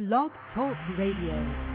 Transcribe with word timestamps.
Blog 0.00 0.30
Talk 0.54 0.78
Radio. 0.96 1.69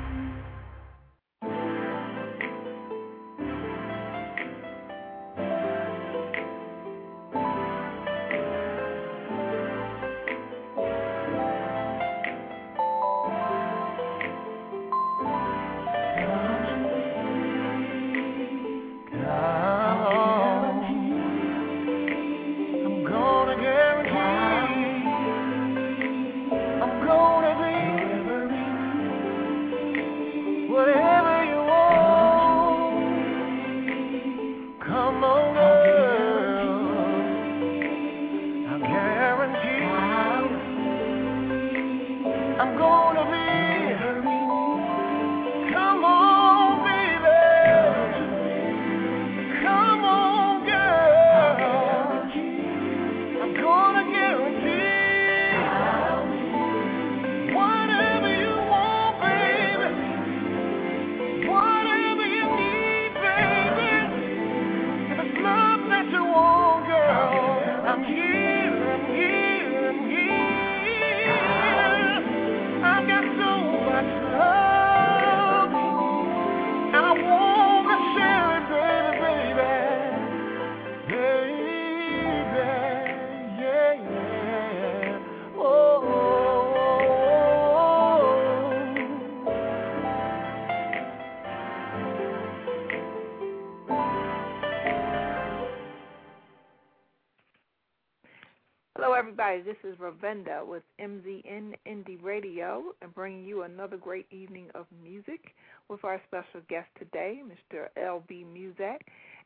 Ravenda 100.05 100.65
with 100.65 100.83
MZN 100.99 101.73
Indie 101.87 102.21
Radio 102.21 102.83
and 103.01 103.13
bringing 103.15 103.43
you 103.43 103.63
another 103.63 103.97
great 103.97 104.27
evening 104.31 104.67
of 104.75 104.85
music 105.03 105.55
with 105.89 106.03
our 106.03 106.21
special 106.27 106.61
guest 106.69 106.87
today, 106.99 107.41
Mr. 107.43 107.87
LB 107.97 108.45
Muzac. 108.45 108.99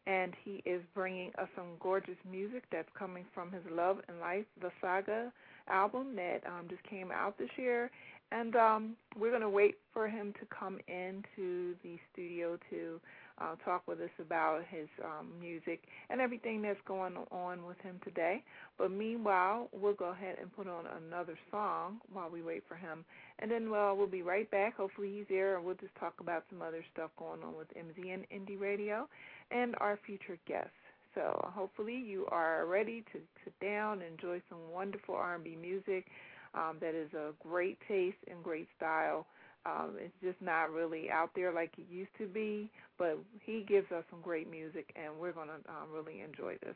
And 0.08 0.34
he 0.44 0.62
is 0.66 0.82
bringing 0.94 1.32
us 1.38 1.48
some 1.56 1.78
gorgeous 1.80 2.18
music 2.30 2.64
that's 2.72 2.90
coming 2.98 3.26
from 3.34 3.52
his 3.52 3.64
Love 3.72 4.00
and 4.08 4.20
Life, 4.20 4.46
the 4.62 4.72
Saga 4.82 5.32
album 5.70 6.16
that 6.16 6.42
um, 6.46 6.68
just 6.70 6.84
came 6.84 7.12
out 7.12 7.38
this 7.38 7.50
year. 7.58 7.90
And 8.32 8.56
um, 8.56 8.96
we're 9.18 9.30
going 9.30 9.42
to 9.42 9.50
wait 9.50 9.76
for 9.94 10.08
him 10.08 10.34
to 10.40 10.48
come 10.48 10.80
into 10.88 11.76
the 11.84 11.98
studio 12.12 12.58
to 12.70 13.00
uh, 13.42 13.56
talk 13.64 13.88
with 13.88 14.00
us 14.02 14.10
about 14.20 14.62
his 14.70 14.88
um, 15.04 15.28
music 15.40 15.84
and 16.10 16.22
everything 16.22 16.62
that's 16.62 16.80
going 16.86 17.16
on 17.32 17.66
with 17.66 17.80
him 17.82 18.00
today. 18.04 18.44
But 18.78 18.92
meanwhile, 18.92 19.70
we'll 19.72 19.94
go 19.94 20.12
ahead 20.12 20.38
and 20.42 20.54
put 20.56 20.68
on 20.68 20.86
another 21.06 21.38
song 21.52 22.00
while 22.12 22.30
we 22.30 22.42
wait 22.42 22.64
for 22.68 22.76
him. 22.76 23.06
And 23.40 23.50
then 23.50 23.70
well, 23.70 23.96
we'll 23.96 24.08
be 24.08 24.22
right 24.22 24.50
back. 24.52 24.76
Hopefully 24.78 25.12
he's 25.16 25.26
there, 25.30 25.56
and 25.56 25.66
we'll 25.66 25.76
just 25.76 25.96
talk 26.00 26.16
about 26.20 26.44
some 26.50 26.62
other 26.62 26.84
stuff 26.94 27.12
going 27.18 27.44
on 27.44 27.56
with 27.56 27.68
MZN 27.76 28.26
Indie 28.34 28.60
Radio 28.60 29.08
and 29.52 29.76
our 29.80 29.98
future 30.06 30.38
guests. 30.48 30.72
So 31.16 31.50
hopefully 31.54 31.96
you 31.96 32.26
are 32.30 32.66
ready 32.66 33.04
to 33.14 33.20
sit 33.44 33.54
down 33.62 34.02
and 34.02 34.14
enjoy 34.14 34.42
some 34.50 34.60
wonderful 34.72 35.16
R&B 35.16 35.58
music 35.60 36.06
um, 36.54 36.78
that 36.82 36.96
is 36.96 37.12
a 37.14 37.32
great 37.46 37.78
taste 37.88 38.18
and 38.30 38.44
great 38.44 38.68
style. 38.78 39.26
Um, 39.66 39.96
it's 39.98 40.14
just 40.24 40.42
not 40.42 40.72
really 40.72 41.10
out 41.12 41.32
there 41.36 41.52
like 41.54 41.72
it 41.78 41.86
used 41.90 42.12
to 42.18 42.28
be, 42.28 42.72
but 42.98 43.18
he 43.44 43.66
gives 43.68 43.92
us 43.92 44.04
some 44.10 44.22
great 44.22 44.50
music, 44.50 44.92
and 44.96 45.18
we're 45.20 45.34
going 45.34 45.50
to 45.50 45.70
um, 45.70 45.90
really 45.94 46.22
enjoy 46.22 46.56
this. 46.64 46.76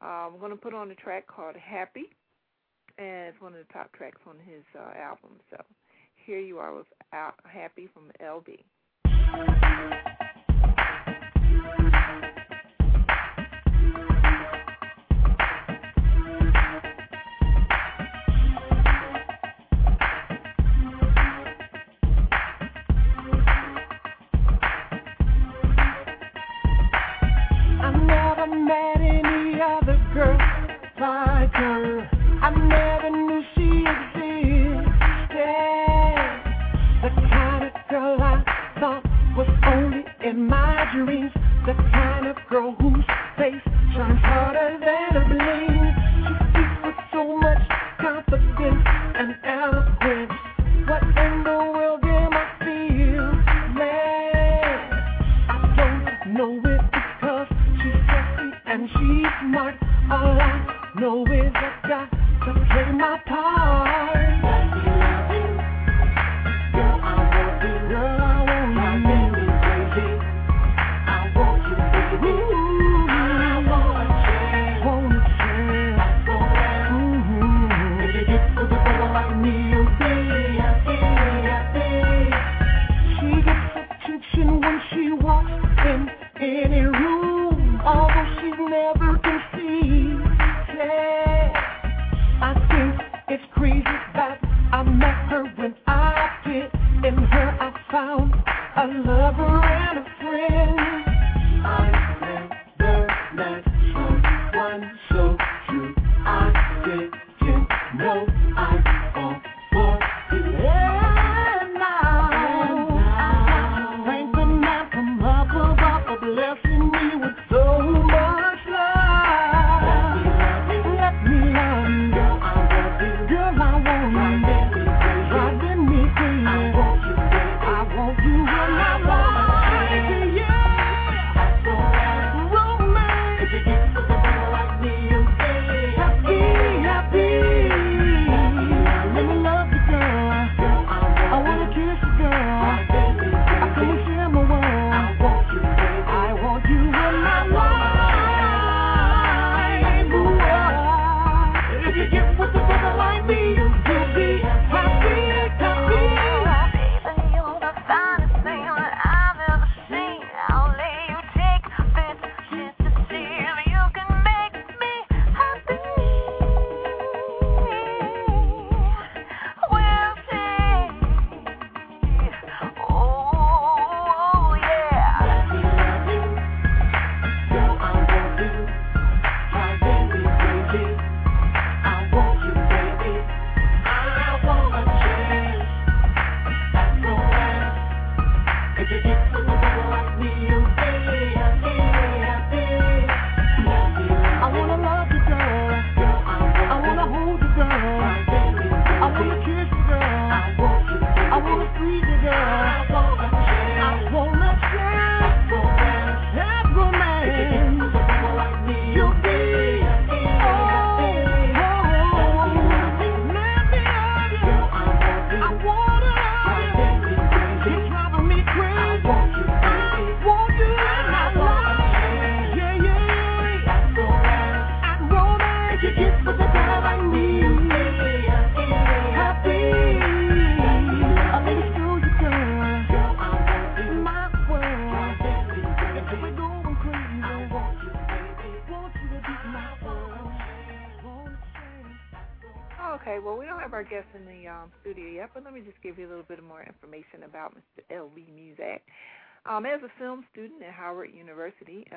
Um, 0.00 0.34
I'm 0.34 0.38
going 0.38 0.50
to 0.50 0.56
put 0.56 0.74
on 0.74 0.90
a 0.90 0.94
track 0.96 1.26
called 1.26 1.56
Happy, 1.56 2.10
and 2.98 3.28
it's 3.28 3.40
one 3.40 3.52
of 3.52 3.58
the 3.66 3.72
top 3.72 3.92
tracks 3.92 4.20
on 4.26 4.36
his 4.44 4.62
uh, 4.74 4.98
album. 4.98 5.38
So 5.50 5.56
here 6.26 6.40
you 6.40 6.58
are 6.58 6.74
with 6.74 6.86
uh, 7.12 7.30
Happy 7.44 7.88
from 7.94 8.10
LB. 8.22 8.58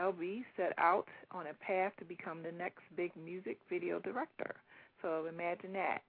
LB 0.10 0.44
set 0.58 0.74
out 0.78 1.08
on 1.32 1.48
a 1.48 1.54
path 1.54 1.94
to 2.00 2.06
become 2.06 2.42
the 2.42 2.52
next 2.52 2.82
big 2.96 3.12
music 3.16 3.58
video 3.70 4.00
director. 4.00 4.56
So 5.02 5.26
imagine 5.28 5.74
that. 5.74 6.02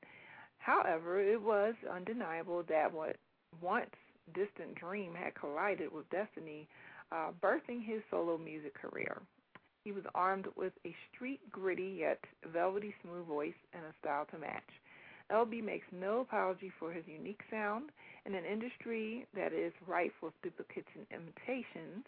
However, 0.59 1.21
it 1.21 1.41
was 1.41 1.75
undeniable 1.93 2.63
that 2.69 2.93
what 2.93 3.17
once 3.61 3.91
distant 4.35 4.75
dream 4.75 5.15
had 5.15 5.35
collided 5.35 5.93
with 5.93 6.09
destiny, 6.11 6.69
uh, 7.13 7.31
birthing 7.43 7.85
his 7.85 8.03
solo 8.11 8.39
music 8.39 8.75
career. 8.75 9.21
He 9.85 9.93
was 9.93 10.05
armed 10.15 10.47
with 10.57 10.73
a 10.87 10.95
street 11.13 11.41
gritty 11.51 11.97
yet 12.01 12.23
velvety 12.53 12.95
smooth 13.03 13.27
voice 13.27 13.59
and 13.73 13.83
a 13.85 13.95
style 14.01 14.27
to 14.31 14.39
match. 14.39 14.69
LB 15.33 15.63
makes 15.63 15.87
no 15.93 16.21
apology 16.21 16.71
for 16.79 16.93
his 16.93 17.05
unique 17.07 17.41
sound. 17.51 17.91
In 18.27 18.35
an 18.35 18.45
industry 18.45 19.27
that 19.35 19.53
is 19.53 19.73
rife 19.87 20.13
with 20.23 20.35
duplicates 20.43 20.89
and 20.95 21.07
imitations, 21.11 22.05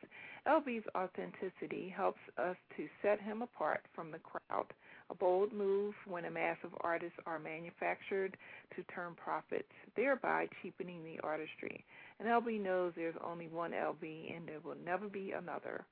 LB's 0.47 0.87
authenticity 0.95 1.89
helps 1.89 2.21
us 2.37 2.57
to 2.77 2.87
set 3.01 3.21
him 3.21 3.41
apart 3.41 3.81
from 3.95 4.11
the 4.11 4.19
crowd. 4.19 4.67
A 5.11 5.15
bold 5.15 5.53
move 5.53 5.95
when 6.07 6.27
a 6.27 6.31
mass 6.31 6.59
of 6.65 6.71
artists 6.81 7.19
are 7.27 7.39
manufactured 7.39 8.37
to 8.77 8.83
turn 8.95 9.15
profits, 9.15 9.73
thereby 9.97 10.49
cheapening 10.61 11.03
the 11.03 11.21
artistry. 11.21 11.85
And 12.19 12.29
LB 12.29 12.61
knows 12.61 12.93
there's 12.95 13.17
only 13.25 13.49
one 13.49 13.73
LB 13.73 14.37
and 14.37 14.47
there 14.47 14.61
will 14.63 14.77
never 14.85 15.09
be 15.09 15.33
another. 15.33 15.85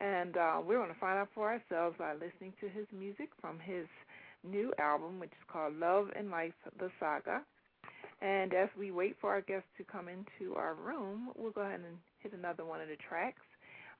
And 0.00 0.36
uh, 0.36 0.60
we're 0.64 0.78
going 0.78 0.94
to 0.94 1.00
find 1.00 1.18
out 1.18 1.30
for 1.34 1.50
ourselves 1.50 1.96
by 1.98 2.12
listening 2.14 2.52
to 2.60 2.68
his 2.68 2.86
music 2.92 3.30
from 3.40 3.58
his 3.58 3.86
new 4.44 4.72
album, 4.78 5.18
which 5.18 5.30
is 5.30 5.52
called 5.52 5.74
Love 5.76 6.08
and 6.16 6.30
Life 6.30 6.54
The 6.78 6.90
Saga. 7.00 7.42
And 8.20 8.52
as 8.52 8.68
we 8.76 8.90
wait 8.90 9.16
for 9.20 9.30
our 9.30 9.40
guests 9.40 9.68
to 9.78 9.84
come 9.84 10.08
into 10.08 10.54
our 10.54 10.74
room, 10.74 11.30
we'll 11.36 11.52
go 11.52 11.60
ahead 11.60 11.80
and 11.80 11.98
hit 12.20 12.32
another 12.32 12.64
one 12.64 12.80
of 12.80 12.88
the 12.88 12.96
tracks. 12.96 13.42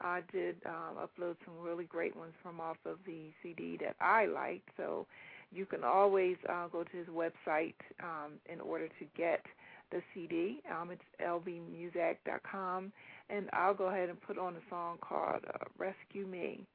I 0.00 0.22
did 0.32 0.56
um, 0.66 0.96
upload 0.96 1.36
some 1.44 1.54
really 1.60 1.84
great 1.84 2.16
ones 2.16 2.32
from 2.42 2.60
off 2.60 2.76
of 2.84 2.98
the 3.06 3.30
CD 3.42 3.76
that 3.80 3.96
I 4.00 4.26
liked, 4.26 4.68
so 4.76 5.06
you 5.52 5.66
can 5.66 5.82
always 5.82 6.36
uh, 6.48 6.68
go 6.68 6.84
to 6.84 6.96
his 6.96 7.06
website 7.08 7.74
um, 8.02 8.34
in 8.52 8.60
order 8.60 8.88
to 8.88 9.04
get 9.16 9.44
the 9.90 10.02
CD. 10.14 10.60
Um, 10.70 10.90
it's 10.90 11.02
lbmuzac.com, 11.20 12.92
and 13.30 13.50
I'll 13.52 13.74
go 13.74 13.86
ahead 13.86 14.08
and 14.08 14.20
put 14.20 14.38
on 14.38 14.54
a 14.54 14.70
song 14.70 14.98
called 15.00 15.42
uh, 15.52 15.64
Rescue 15.78 16.26
Me. 16.26 16.66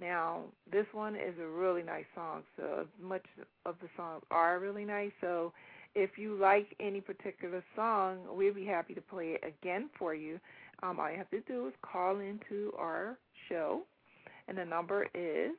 Now, 0.00 0.42
this 0.70 0.86
one 0.92 1.14
is 1.14 1.34
a 1.40 1.46
really 1.46 1.82
nice 1.82 2.06
song, 2.14 2.42
so 2.56 2.86
much 3.00 3.24
of 3.66 3.76
the 3.82 3.88
songs 3.96 4.22
are 4.30 4.58
really 4.58 4.84
nice. 4.84 5.12
So, 5.20 5.52
if 5.94 6.16
you 6.16 6.36
like 6.36 6.74
any 6.80 7.00
particular 7.00 7.62
song, 7.76 8.18
we'd 8.34 8.54
be 8.54 8.64
happy 8.64 8.94
to 8.94 9.00
play 9.00 9.38
it 9.40 9.44
again 9.44 9.90
for 9.98 10.14
you. 10.14 10.38
Um, 10.82 10.98
all 10.98 11.10
you 11.10 11.18
have 11.18 11.30
to 11.30 11.40
do 11.42 11.68
is 11.68 11.74
call 11.82 12.18
into 12.18 12.72
our 12.78 13.18
show, 13.48 13.82
and 14.48 14.58
the 14.58 14.64
number 14.64 15.06
is 15.14 15.52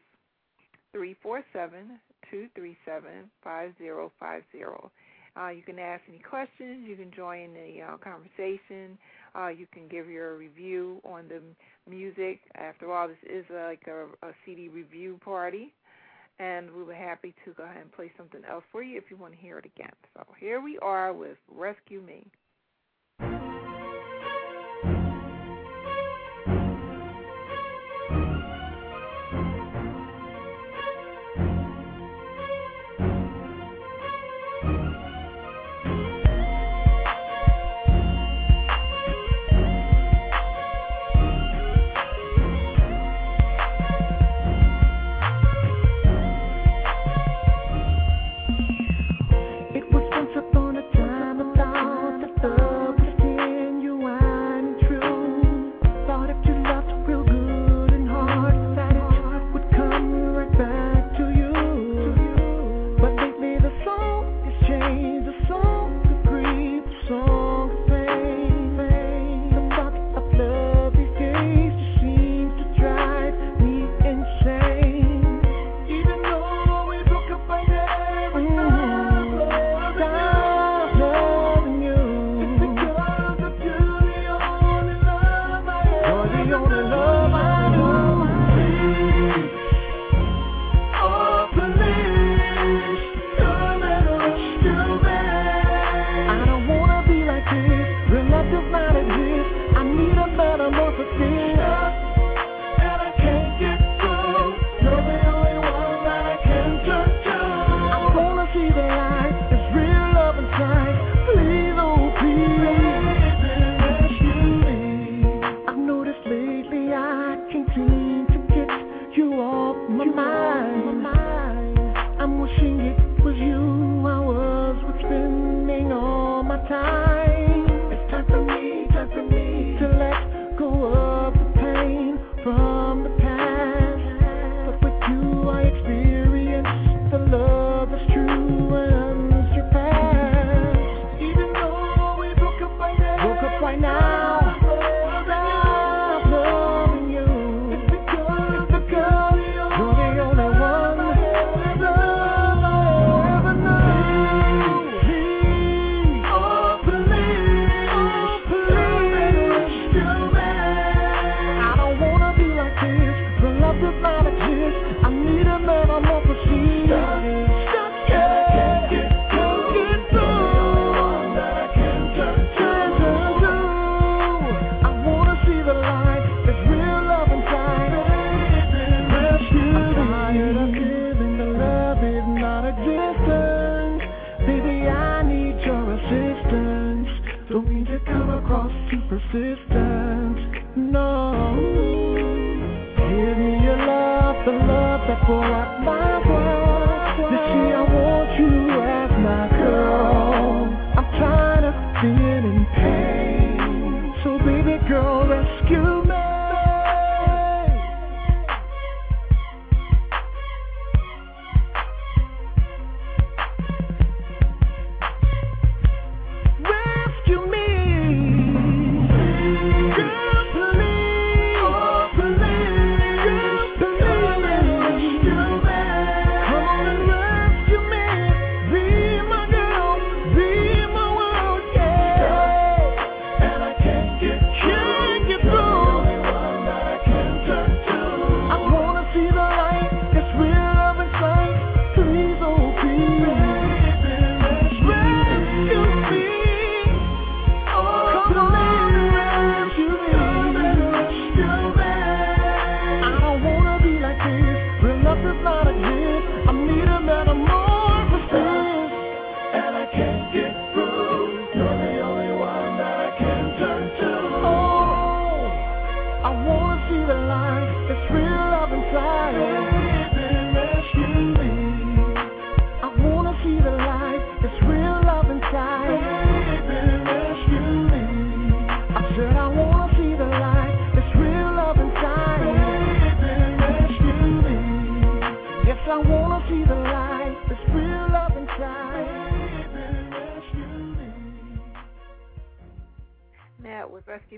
three 0.92 1.16
four 1.22 1.44
seven 1.54 2.00
two 2.30 2.48
three 2.56 2.78
seven 2.86 3.30
five 3.44 3.74
zero 3.78 4.12
five 4.20 4.44
zero. 4.52 4.92
Uh, 5.36 5.50
you 5.50 5.64
can 5.64 5.80
ask 5.80 6.04
any 6.08 6.20
questions. 6.20 6.88
You 6.88 6.96
can 6.96 7.12
join 7.12 7.54
the 7.54 7.82
uh, 7.82 7.98
conversation. 7.98 8.98
Uh, 9.36 9.48
you 9.48 9.66
can 9.74 9.88
give 9.88 10.08
your 10.08 10.38
review 10.38 11.02
on 11.04 11.28
the 11.28 11.42
music. 11.90 12.42
After 12.56 12.92
all, 12.94 13.08
this 13.08 13.18
is 13.28 13.46
like 13.50 13.82
a, 13.88 14.28
a 14.28 14.32
CD 14.46 14.68
review 14.68 15.20
party, 15.26 15.74
and 16.40 16.72
we 16.72 16.84
were 16.84 16.94
happy 16.94 17.34
to 17.46 17.54
go 17.54 17.64
ahead 17.64 17.82
and 17.82 17.92
play 17.92 18.12
something 18.18 18.42
else 18.50 18.64
for 18.72 18.82
you 18.84 18.98
if 18.98 19.06
you 19.10 19.18
want 19.18 19.34
to 19.34 19.40
hear 19.40 19.58
it 19.58 19.66
again. 19.66 19.94
So 20.16 20.26
here 20.40 20.62
we 20.62 20.78
are 20.80 21.14
with 21.14 21.38
Rescue 21.48 22.02
Me. 22.02 22.28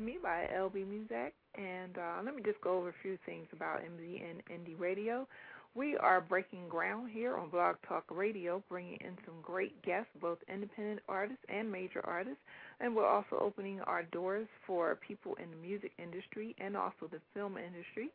Me 0.02 0.18
by 0.22 0.48
LB 0.54 0.86
Muzac. 0.86 1.32
And 1.56 1.98
uh, 1.98 2.22
let 2.24 2.36
me 2.36 2.42
just 2.44 2.60
go 2.62 2.78
over 2.78 2.90
a 2.90 3.02
few 3.02 3.18
things 3.26 3.48
about 3.54 3.82
MZN 3.82 4.42
Indie 4.52 4.78
Radio. 4.78 5.28
We 5.74 5.98
are 5.98 6.22
breaking 6.22 6.70
ground 6.70 7.10
here 7.12 7.36
on 7.38 7.50
Blog 7.50 7.76
Talk 7.88 8.06
Radio, 8.10 8.64
bringing 8.70 8.98
in 9.02 9.18
some 9.26 9.36
great 9.42 9.82
guests, 9.84 10.10
both 10.22 10.38
independent 10.48 11.02
artists 11.10 11.44
and 11.50 11.72
major 11.72 12.02
artists. 12.06 12.40
And 12.80 12.96
we're 12.96 13.08
also 13.08 13.38
opening 13.42 13.82
our 13.82 14.04
doors 14.04 14.48
for 14.66 14.98
people 15.06 15.36
in 15.36 15.50
the 15.52 15.58
music 15.58 15.92
industry 15.98 16.56
and 16.60 16.78
also 16.78 17.08
the 17.12 17.20
film 17.34 17.58
industry. 17.58 18.10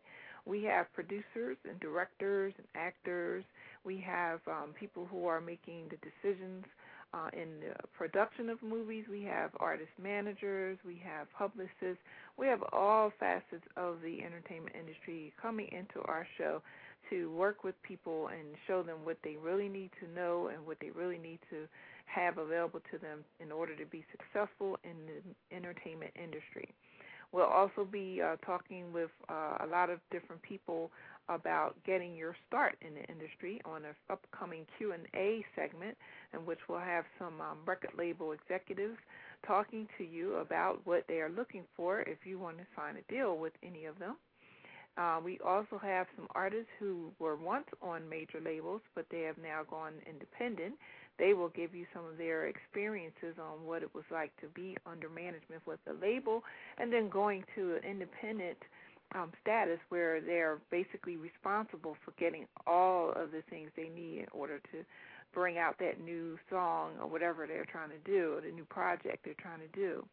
We 0.47 0.65
have 0.65 0.93
producers 0.95 1.57
and 1.69 1.79
directors 1.81 2.55
and 2.57 2.67
actors. 2.75 3.45
We 3.85 4.03
have 4.07 4.41
um, 4.47 4.73
people 4.79 5.07
who 5.11 5.27
are 5.27 5.41
making 5.41 5.91
the 5.91 5.99
decisions 5.99 6.65
uh, 7.13 7.29
in 7.33 7.61
the 7.61 7.75
production 7.97 8.49
of 8.49 8.63
movies. 8.63 9.05
We 9.11 9.23
have 9.25 9.51
artist 9.59 9.91
managers. 10.01 10.79
We 10.85 11.01
have 11.05 11.27
publicists. 11.37 12.03
We 12.39 12.47
have 12.47 12.63
all 12.73 13.13
facets 13.19 13.67
of 13.77 13.97
the 14.03 14.23
entertainment 14.23 14.77
industry 14.79 15.33
coming 15.41 15.69
into 15.73 16.07
our 16.07 16.27
show 16.39 16.63
to 17.11 17.31
work 17.33 17.65
with 17.65 17.75
people 17.83 18.29
and 18.29 18.55
show 18.67 18.83
them 18.83 18.99
what 19.05 19.17
they 19.25 19.37
really 19.43 19.69
need 19.69 19.91
to 20.01 20.11
know 20.15 20.51
and 20.53 20.65
what 20.67 20.79
they 20.81 20.91
really 20.91 21.19
need 21.19 21.39
to 21.51 21.67
have 22.05 22.39
available 22.39 22.81
to 22.91 22.99
them 22.99 23.21
in 23.41 23.51
order 23.51 23.75
to 23.77 23.87
be 23.87 24.05
successful 24.11 24.77
in 24.85 24.95
the 25.07 25.57
entertainment 25.57 26.13
industry. 26.23 26.69
We'll 27.33 27.45
also 27.45 27.85
be 27.85 28.21
uh, 28.21 28.37
talking 28.45 28.93
with 28.93 29.11
uh, 29.29 29.59
a 29.61 29.67
lot 29.71 29.89
of 29.89 30.01
different 30.11 30.43
people 30.43 30.91
about 31.31 31.77
getting 31.87 32.15
your 32.17 32.37
start 32.47 32.77
in 32.83 32.95
the 32.95 33.05
industry 33.05 33.61
on 33.65 33.85
an 33.85 33.95
upcoming 34.11 34.67
Q&A 34.77 35.45
segment 35.55 35.97
in 36.35 36.41
which 36.41 36.59
we'll 36.69 36.81
have 36.81 37.05
some 37.19 37.41
um, 37.41 37.59
record 37.65 37.93
label 37.97 38.33
executives 38.33 38.99
talking 39.47 39.89
to 39.97 40.05
you 40.05 40.37
about 40.37 40.81
what 40.85 41.05
they 41.09 41.21
are 41.21 41.31
looking 41.31 41.65
for 41.77 42.01
if 42.03 42.19
you 42.25 42.39
want 42.39 42.59
to 42.59 42.65
sign 42.77 42.97
a 42.97 43.13
deal 43.13 43.39
with 43.39 43.53
any 43.63 43.85
of 43.85 43.99
them. 43.99 44.17
Uh, 44.99 45.21
we 45.25 45.39
also 45.47 45.79
have 45.81 46.07
some 46.17 46.27
artists 46.35 46.69
who 46.79 47.11
were 47.19 47.37
once 47.37 47.67
on 47.81 48.09
major 48.09 48.41
labels, 48.45 48.81
but 48.95 49.07
they 49.11 49.21
have 49.21 49.39
now 49.39 49.63
gone 49.71 49.93
independent. 50.09 50.75
They 51.19 51.33
will 51.33 51.49
give 51.51 51.75
you 51.75 51.87
some 51.95 52.05
of 52.07 52.19
their 52.19 52.49
experiences 52.49 53.37
on 53.39 53.67
what 53.67 53.83
it 53.83 53.95
was 53.95 54.05
like 54.11 54.33
to 54.41 54.49
be 54.49 54.77
under 54.87 55.09
management 55.09 55.63
with 55.67 55.79
a 55.89 55.93
label 55.93 56.43
and 56.79 56.93
then 56.93 57.09
going 57.09 57.45
to 57.55 57.77
an 57.77 57.85
independent 57.89 58.59
um, 59.15 59.33
status 59.41 59.79
where 59.89 60.21
they're 60.21 60.59
basically 60.71 61.17
responsible 61.17 61.97
for 62.05 62.13
getting 62.19 62.47
all 62.67 63.11
of 63.11 63.33
the 63.33 63.43
things 63.51 63.71
they 63.77 63.89
need 63.89 64.21
in 64.21 64.27
order 64.33 64.59
to 64.73 64.85
bring 65.33 65.59
out 65.59 65.79
that 65.79 66.01
new 66.01 66.39
song 66.49 66.93
or 67.01 67.09
whatever 67.09 67.47
they're 67.47 67.67
trying 67.67 67.91
to 67.91 67.99
do, 68.11 68.35
or 68.37 68.41
the 68.41 68.51
new 68.51 68.65
project 68.65 69.19
they're 69.25 69.35
trying 69.41 69.61
to 69.61 69.69
do. 69.75 70.05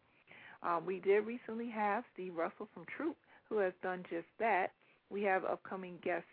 Um, 0.64 0.86
we 0.86 1.00
did 1.00 1.26
recently 1.26 1.70
have 1.70 2.04
Steve 2.14 2.36
Russell 2.36 2.68
from 2.74 2.86
Troop, 2.96 3.18
who 3.50 3.58
has 3.60 3.74
done 3.82 4.04
just 4.10 4.28
that. 4.40 4.72
We 5.10 5.24
have 5.24 5.46
upcoming 5.46 5.98
guest 6.04 6.26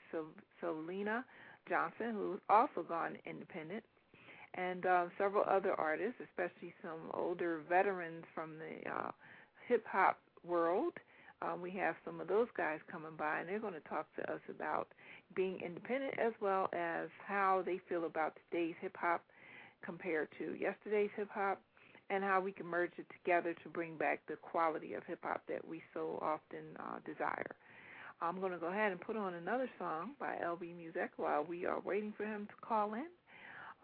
Syleena 0.62 1.24
Johnson, 1.68 2.12
who's 2.12 2.40
also 2.48 2.82
gone 2.86 3.16
independent, 3.26 3.84
and 4.54 4.84
uh, 4.84 5.06
several 5.18 5.44
other 5.48 5.74
artists, 5.74 6.20
especially 6.22 6.74
some 6.82 7.10
older 7.12 7.60
veterans 7.68 8.24
from 8.34 8.52
the 8.58 8.90
uh, 8.90 9.10
hip 9.68 9.84
hop 9.86 10.18
world 10.46 10.92
um, 11.42 11.60
we 11.60 11.70
have 11.72 11.94
some 12.04 12.20
of 12.20 12.28
those 12.28 12.48
guys 12.56 12.78
coming 12.90 13.16
by, 13.18 13.40
and 13.40 13.48
they're 13.48 13.60
going 13.60 13.74
to 13.74 13.88
talk 13.88 14.06
to 14.16 14.32
us 14.32 14.40
about 14.48 14.88
being 15.34 15.60
independent 15.64 16.14
as 16.18 16.32
well 16.40 16.68
as 16.72 17.08
how 17.26 17.62
they 17.64 17.80
feel 17.88 18.04
about 18.06 18.38
today's 18.50 18.74
hip 18.80 18.96
hop 18.98 19.22
compared 19.84 20.28
to 20.38 20.54
yesterday's 20.58 21.10
hip 21.16 21.28
hop, 21.32 21.60
and 22.10 22.22
how 22.22 22.40
we 22.40 22.52
can 22.52 22.66
merge 22.66 22.92
it 22.98 23.06
together 23.12 23.54
to 23.62 23.68
bring 23.68 23.96
back 23.96 24.20
the 24.28 24.36
quality 24.36 24.94
of 24.94 25.02
hip 25.06 25.20
hop 25.22 25.42
that 25.48 25.66
we 25.66 25.82
so 25.92 26.18
often 26.22 26.64
uh, 26.78 26.98
desire. 27.04 27.54
I'm 28.20 28.40
going 28.40 28.52
to 28.52 28.58
go 28.58 28.68
ahead 28.68 28.92
and 28.92 29.00
put 29.00 29.16
on 29.16 29.34
another 29.34 29.68
song 29.78 30.12
by 30.18 30.36
LB 30.42 30.74
Muzac 30.76 31.10
while 31.16 31.44
we 31.44 31.66
are 31.66 31.80
waiting 31.80 32.12
for 32.16 32.24
him 32.24 32.46
to 32.46 32.66
call 32.66 32.94
in. 32.94 33.06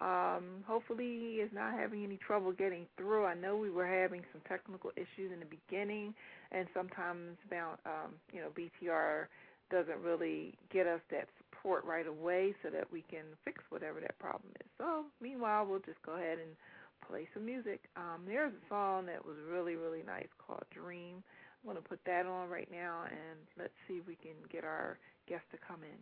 Um, 0.00 0.64
hopefully 0.66 1.04
he 1.04 1.40
is 1.42 1.50
not 1.52 1.74
having 1.74 2.04
any 2.04 2.16
trouble 2.16 2.52
getting 2.52 2.86
through. 2.96 3.26
I 3.26 3.34
know 3.34 3.56
we 3.56 3.70
were 3.70 3.86
having 3.86 4.22
some 4.32 4.40
technical 4.48 4.90
issues 4.96 5.30
in 5.32 5.40
the 5.40 5.46
beginning, 5.46 6.14
and 6.52 6.66
sometimes 6.74 7.36
um, 7.86 8.14
you 8.32 8.40
know 8.40 8.48
BTR 8.56 9.26
doesn't 9.70 10.00
really 10.02 10.54
get 10.72 10.86
us 10.86 11.00
that 11.10 11.28
support 11.38 11.84
right 11.84 12.06
away 12.06 12.54
so 12.62 12.70
that 12.70 12.90
we 12.90 13.02
can 13.02 13.24
fix 13.44 13.62
whatever 13.70 14.00
that 14.00 14.18
problem 14.18 14.50
is. 14.60 14.66
So 14.78 15.04
meanwhile, 15.20 15.64
we'll 15.64 15.78
just 15.80 16.02
go 16.04 16.12
ahead 16.12 16.38
and 16.38 16.56
play 17.06 17.28
some 17.32 17.46
music. 17.46 17.80
Um, 17.96 18.22
there's 18.26 18.52
a 18.52 18.68
song 18.68 19.06
that 19.06 19.24
was 19.24 19.36
really 19.50 19.76
really 19.76 20.02
nice 20.06 20.28
called 20.44 20.64
Dream. 20.72 21.22
I'm 21.62 21.70
going 21.70 21.82
to 21.82 21.88
put 21.88 22.00
that 22.06 22.24
on 22.24 22.48
right 22.48 22.68
now, 22.72 23.04
and 23.04 23.38
let's 23.58 23.74
see 23.86 23.94
if 23.94 24.06
we 24.06 24.16
can 24.16 24.32
get 24.50 24.64
our 24.64 24.98
guest 25.28 25.44
to 25.52 25.58
come 25.58 25.80
in. 25.82 25.98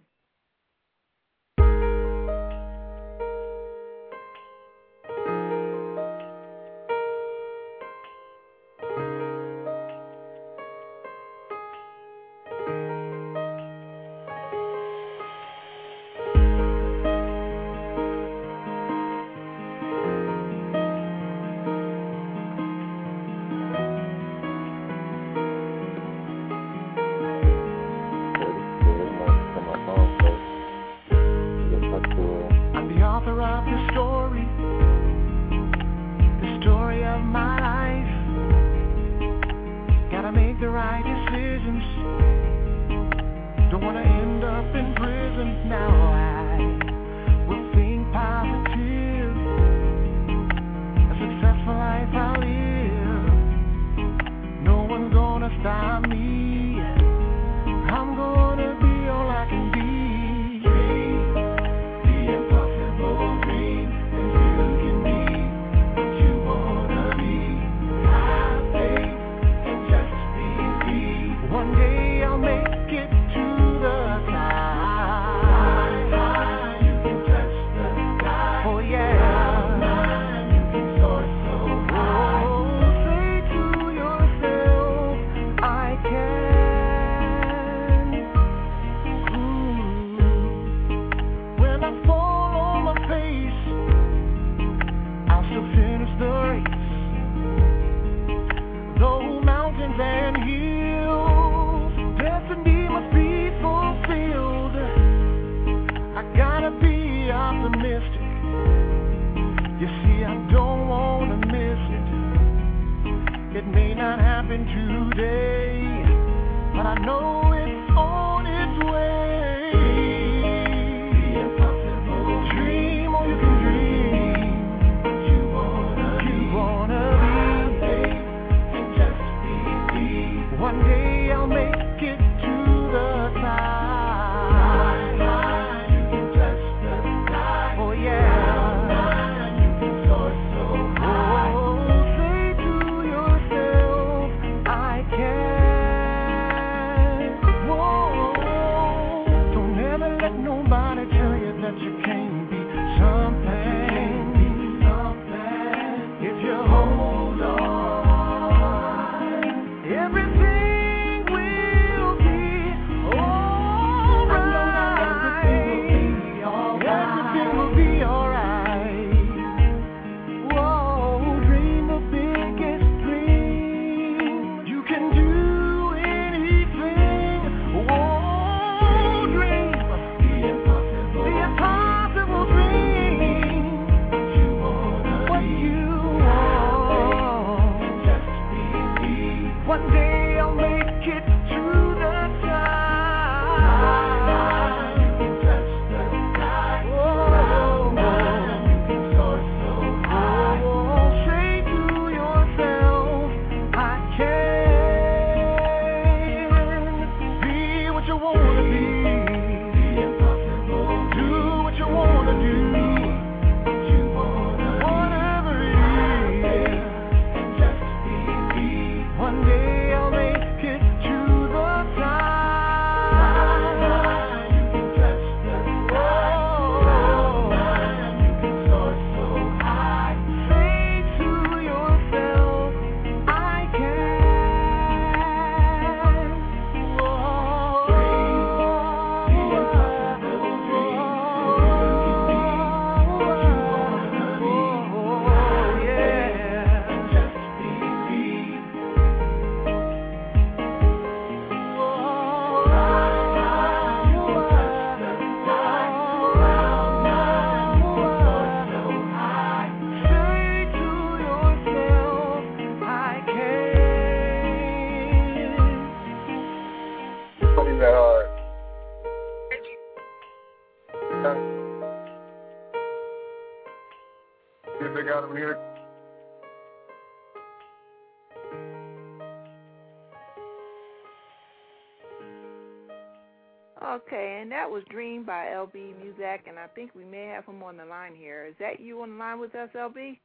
Was 284.78 284.86
Dream 284.90 285.24
by 285.24 285.46
LB 285.46 285.74
Muzac, 285.74 286.46
and 286.46 286.56
I 286.56 286.68
think 286.68 286.94
we 286.94 287.04
may 287.04 287.24
have 287.24 287.44
him 287.46 287.64
on 287.64 287.76
the 287.76 287.84
line 287.84 288.14
here. 288.14 288.46
Is 288.48 288.54
that 288.60 288.78
you 288.78 289.02
on 289.02 289.10
the 289.10 289.16
line 289.16 289.40
with 289.40 289.52
us, 289.56 289.68
LB? 289.74 290.20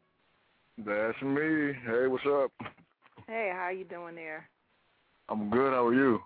That's 0.77 1.19
me. 1.23 1.73
Hey, 1.83 2.05
what's 2.05 2.23
up? 2.27 2.51
Hey, 3.25 3.51
how 3.51 3.69
you 3.69 3.83
doing 3.83 4.13
there? 4.13 4.47
I'm 5.27 5.49
good. 5.49 5.73
How 5.73 5.87
are 5.87 5.93
you? 5.95 6.19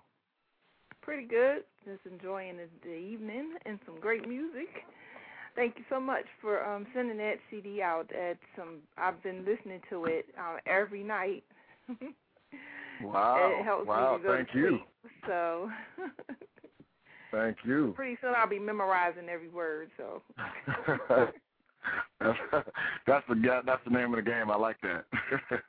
Pretty 1.00 1.26
good. 1.26 1.62
Just 1.86 2.00
enjoying 2.04 2.58
the, 2.58 2.66
the 2.82 2.94
evening 2.94 3.54
and 3.64 3.78
some 3.86 3.98
great 3.98 4.28
music. 4.28 4.68
Thank 5.56 5.78
you 5.78 5.84
so 5.88 5.98
much 5.98 6.26
for 6.42 6.62
um 6.66 6.86
sending 6.94 7.16
that 7.16 7.36
CD 7.50 7.80
out. 7.80 8.10
At 8.12 8.36
some, 8.54 8.80
I've 8.98 9.22
been 9.22 9.46
listening 9.46 9.80
to 9.88 10.04
it 10.04 10.26
uh, 10.38 10.58
every 10.66 11.02
night. 11.02 11.44
wow! 13.02 13.56
It 13.58 13.64
helps 13.64 13.86
wow! 13.86 14.18
Me 14.18 14.22
to 14.22 14.28
go 14.28 14.36
Thank 14.36 14.52
to 14.52 14.58
you. 14.58 14.78
So 15.26 15.70
Thank 17.30 17.58
you. 17.64 17.92
Pretty 17.94 18.16
soon 18.20 18.34
I'll 18.36 18.48
be 18.48 18.58
memorizing 18.58 19.28
every 19.28 19.48
word. 19.48 19.90
So. 19.96 20.22
that's, 21.08 21.32
that's 23.06 23.26
the 23.28 23.62
that's 23.64 23.84
the 23.84 23.90
name 23.90 24.14
of 24.14 24.24
the 24.24 24.30
game. 24.30 24.50
I 24.50 24.56
like 24.56 24.76
that. 24.82 25.04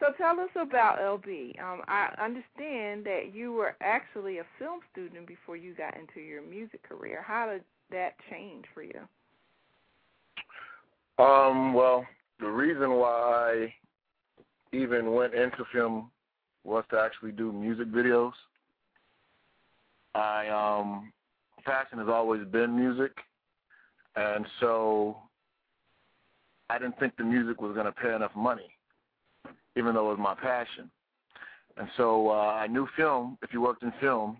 so 0.00 0.12
tell 0.16 0.38
us 0.40 0.50
about 0.60 0.98
LB. 0.98 1.60
Um, 1.60 1.82
I 1.88 2.14
understand 2.18 3.04
that 3.04 3.32
you 3.34 3.52
were 3.52 3.76
actually 3.80 4.38
a 4.38 4.44
film 4.58 4.80
student 4.92 5.26
before 5.26 5.56
you 5.56 5.74
got 5.74 5.96
into 5.96 6.20
your 6.20 6.42
music 6.42 6.82
career. 6.88 7.22
How 7.26 7.46
did 7.50 7.64
that 7.90 8.14
change 8.30 8.64
for 8.74 8.82
you? 8.82 9.00
Um, 11.18 11.72
well, 11.72 12.04
the 12.40 12.48
reason 12.48 12.92
why 12.92 13.08
I 13.10 14.76
even 14.76 15.12
went 15.14 15.34
into 15.34 15.64
film 15.72 16.10
was 16.64 16.84
to 16.90 16.98
actually 16.98 17.32
do 17.32 17.52
music 17.52 17.86
videos. 17.88 18.32
I 20.16 20.48
um 20.48 21.12
passion 21.64 21.98
has 21.98 22.08
always 22.08 22.46
been 22.46 22.74
music, 22.76 23.12
and 24.14 24.46
so 24.60 25.18
I 26.70 26.78
didn't 26.78 26.98
think 26.98 27.16
the 27.16 27.24
music 27.24 27.60
was 27.60 27.74
going 27.74 27.86
to 27.86 27.92
pay 27.92 28.14
enough 28.14 28.34
money, 28.34 28.70
even 29.76 29.94
though 29.94 30.10
it 30.10 30.18
was 30.18 30.20
my 30.20 30.34
passion. 30.34 30.90
And 31.76 31.88
so 31.96 32.30
uh, 32.30 32.54
I 32.54 32.66
knew 32.66 32.88
film. 32.96 33.36
If 33.42 33.52
you 33.52 33.60
worked 33.60 33.82
in 33.82 33.92
film, 34.00 34.38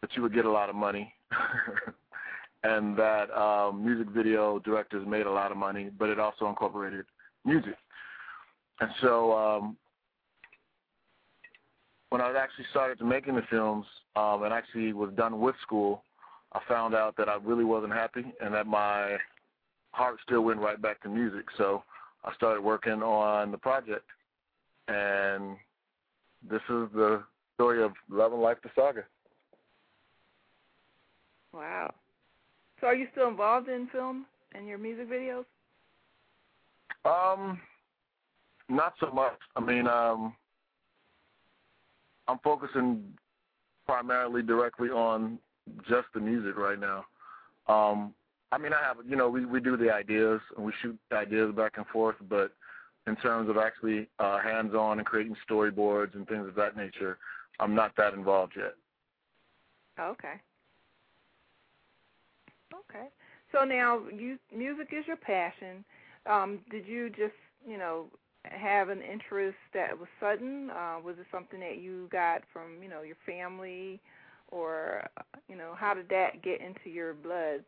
that 0.00 0.10
you 0.14 0.22
would 0.22 0.34
get 0.34 0.44
a 0.44 0.50
lot 0.50 0.68
of 0.68 0.76
money, 0.76 1.12
and 2.62 2.96
that 2.96 3.30
um, 3.36 3.84
music 3.84 4.08
video 4.08 4.60
directors 4.60 5.06
made 5.06 5.26
a 5.26 5.30
lot 5.30 5.50
of 5.50 5.56
money, 5.56 5.90
but 5.98 6.08
it 6.08 6.20
also 6.20 6.48
incorporated 6.48 7.04
music. 7.44 7.74
And 8.80 8.90
so 9.00 9.32
um, 9.36 9.76
when 12.12 12.20
I 12.20 12.30
actually 12.38 12.66
started 12.70 13.00
making 13.02 13.36
the 13.36 13.42
films 13.48 13.86
um, 14.16 14.42
and 14.42 14.52
actually 14.52 14.92
was 14.92 15.10
done 15.16 15.40
with 15.40 15.54
school, 15.62 16.02
I 16.52 16.60
found 16.68 16.94
out 16.94 17.16
that 17.16 17.26
I 17.26 17.38
really 17.42 17.64
wasn't 17.64 17.94
happy 17.94 18.34
and 18.38 18.52
that 18.52 18.66
my 18.66 19.16
heart 19.92 20.18
still 20.22 20.42
went 20.42 20.60
right 20.60 20.80
back 20.80 21.02
to 21.02 21.08
music. 21.08 21.46
So 21.56 21.82
I 22.22 22.34
started 22.34 22.60
working 22.60 23.02
on 23.02 23.50
the 23.50 23.56
project, 23.56 24.04
and 24.88 25.56
this 26.50 26.60
is 26.68 26.86
the 26.94 27.22
story 27.54 27.82
of 27.82 27.92
Love 28.10 28.34
and 28.34 28.42
Life, 28.42 28.58
the 28.62 28.68
saga. 28.76 29.04
Wow. 31.54 31.94
So 32.82 32.88
are 32.88 32.94
you 32.94 33.06
still 33.12 33.28
involved 33.28 33.70
in 33.70 33.88
film 33.90 34.26
and 34.54 34.68
your 34.68 34.76
music 34.76 35.08
videos? 35.08 35.46
Um, 37.06 37.58
not 38.68 38.92
so 39.00 39.10
much. 39.12 39.38
I 39.56 39.60
mean, 39.60 39.86
um, 39.86 40.34
I'm 42.32 42.38
focusing 42.38 43.04
primarily 43.86 44.42
directly 44.42 44.88
on 44.88 45.38
just 45.88 46.08
the 46.14 46.20
music 46.20 46.56
right 46.56 46.78
now. 46.80 47.04
Um, 47.68 48.14
I 48.50 48.58
mean, 48.58 48.72
I 48.72 48.80
have, 48.82 48.96
you 49.06 49.16
know, 49.16 49.28
we 49.28 49.44
we 49.44 49.60
do 49.60 49.76
the 49.76 49.92
ideas 49.92 50.40
and 50.56 50.64
we 50.64 50.72
shoot 50.80 50.98
ideas 51.12 51.54
back 51.54 51.72
and 51.76 51.86
forth, 51.88 52.16
but 52.28 52.52
in 53.06 53.16
terms 53.16 53.50
of 53.50 53.58
actually 53.58 54.08
uh, 54.18 54.38
hands-on 54.40 54.98
and 54.98 55.06
creating 55.06 55.36
storyboards 55.48 56.14
and 56.14 56.26
things 56.26 56.46
of 56.48 56.54
that 56.54 56.74
nature, 56.74 57.18
I'm 57.60 57.74
not 57.74 57.92
that 57.96 58.14
involved 58.14 58.54
yet. 58.56 58.74
Okay. 60.00 60.34
Okay. 62.72 63.08
So 63.52 63.64
now, 63.64 64.00
you 64.14 64.38
music 64.56 64.88
is 64.92 65.06
your 65.06 65.16
passion. 65.16 65.84
Um, 66.24 66.60
did 66.70 66.86
you 66.86 67.10
just, 67.10 67.34
you 67.68 67.76
know, 67.76 68.06
have 68.44 68.88
an 68.88 69.00
interest 69.02 69.56
that 69.74 69.98
was 69.98 70.08
sudden? 70.20 70.70
Uh, 70.70 70.96
was 71.04 71.16
it 71.18 71.26
something 71.30 71.60
that 71.60 71.78
you 71.78 72.08
got 72.10 72.42
from 72.52 72.82
you 72.82 72.88
know 72.88 73.02
your 73.02 73.16
family, 73.24 74.00
or 74.50 75.08
you 75.48 75.56
know 75.56 75.74
how 75.76 75.94
did 75.94 76.08
that 76.08 76.42
get 76.42 76.60
into 76.60 76.90
your 76.90 77.14
blood 77.14 77.64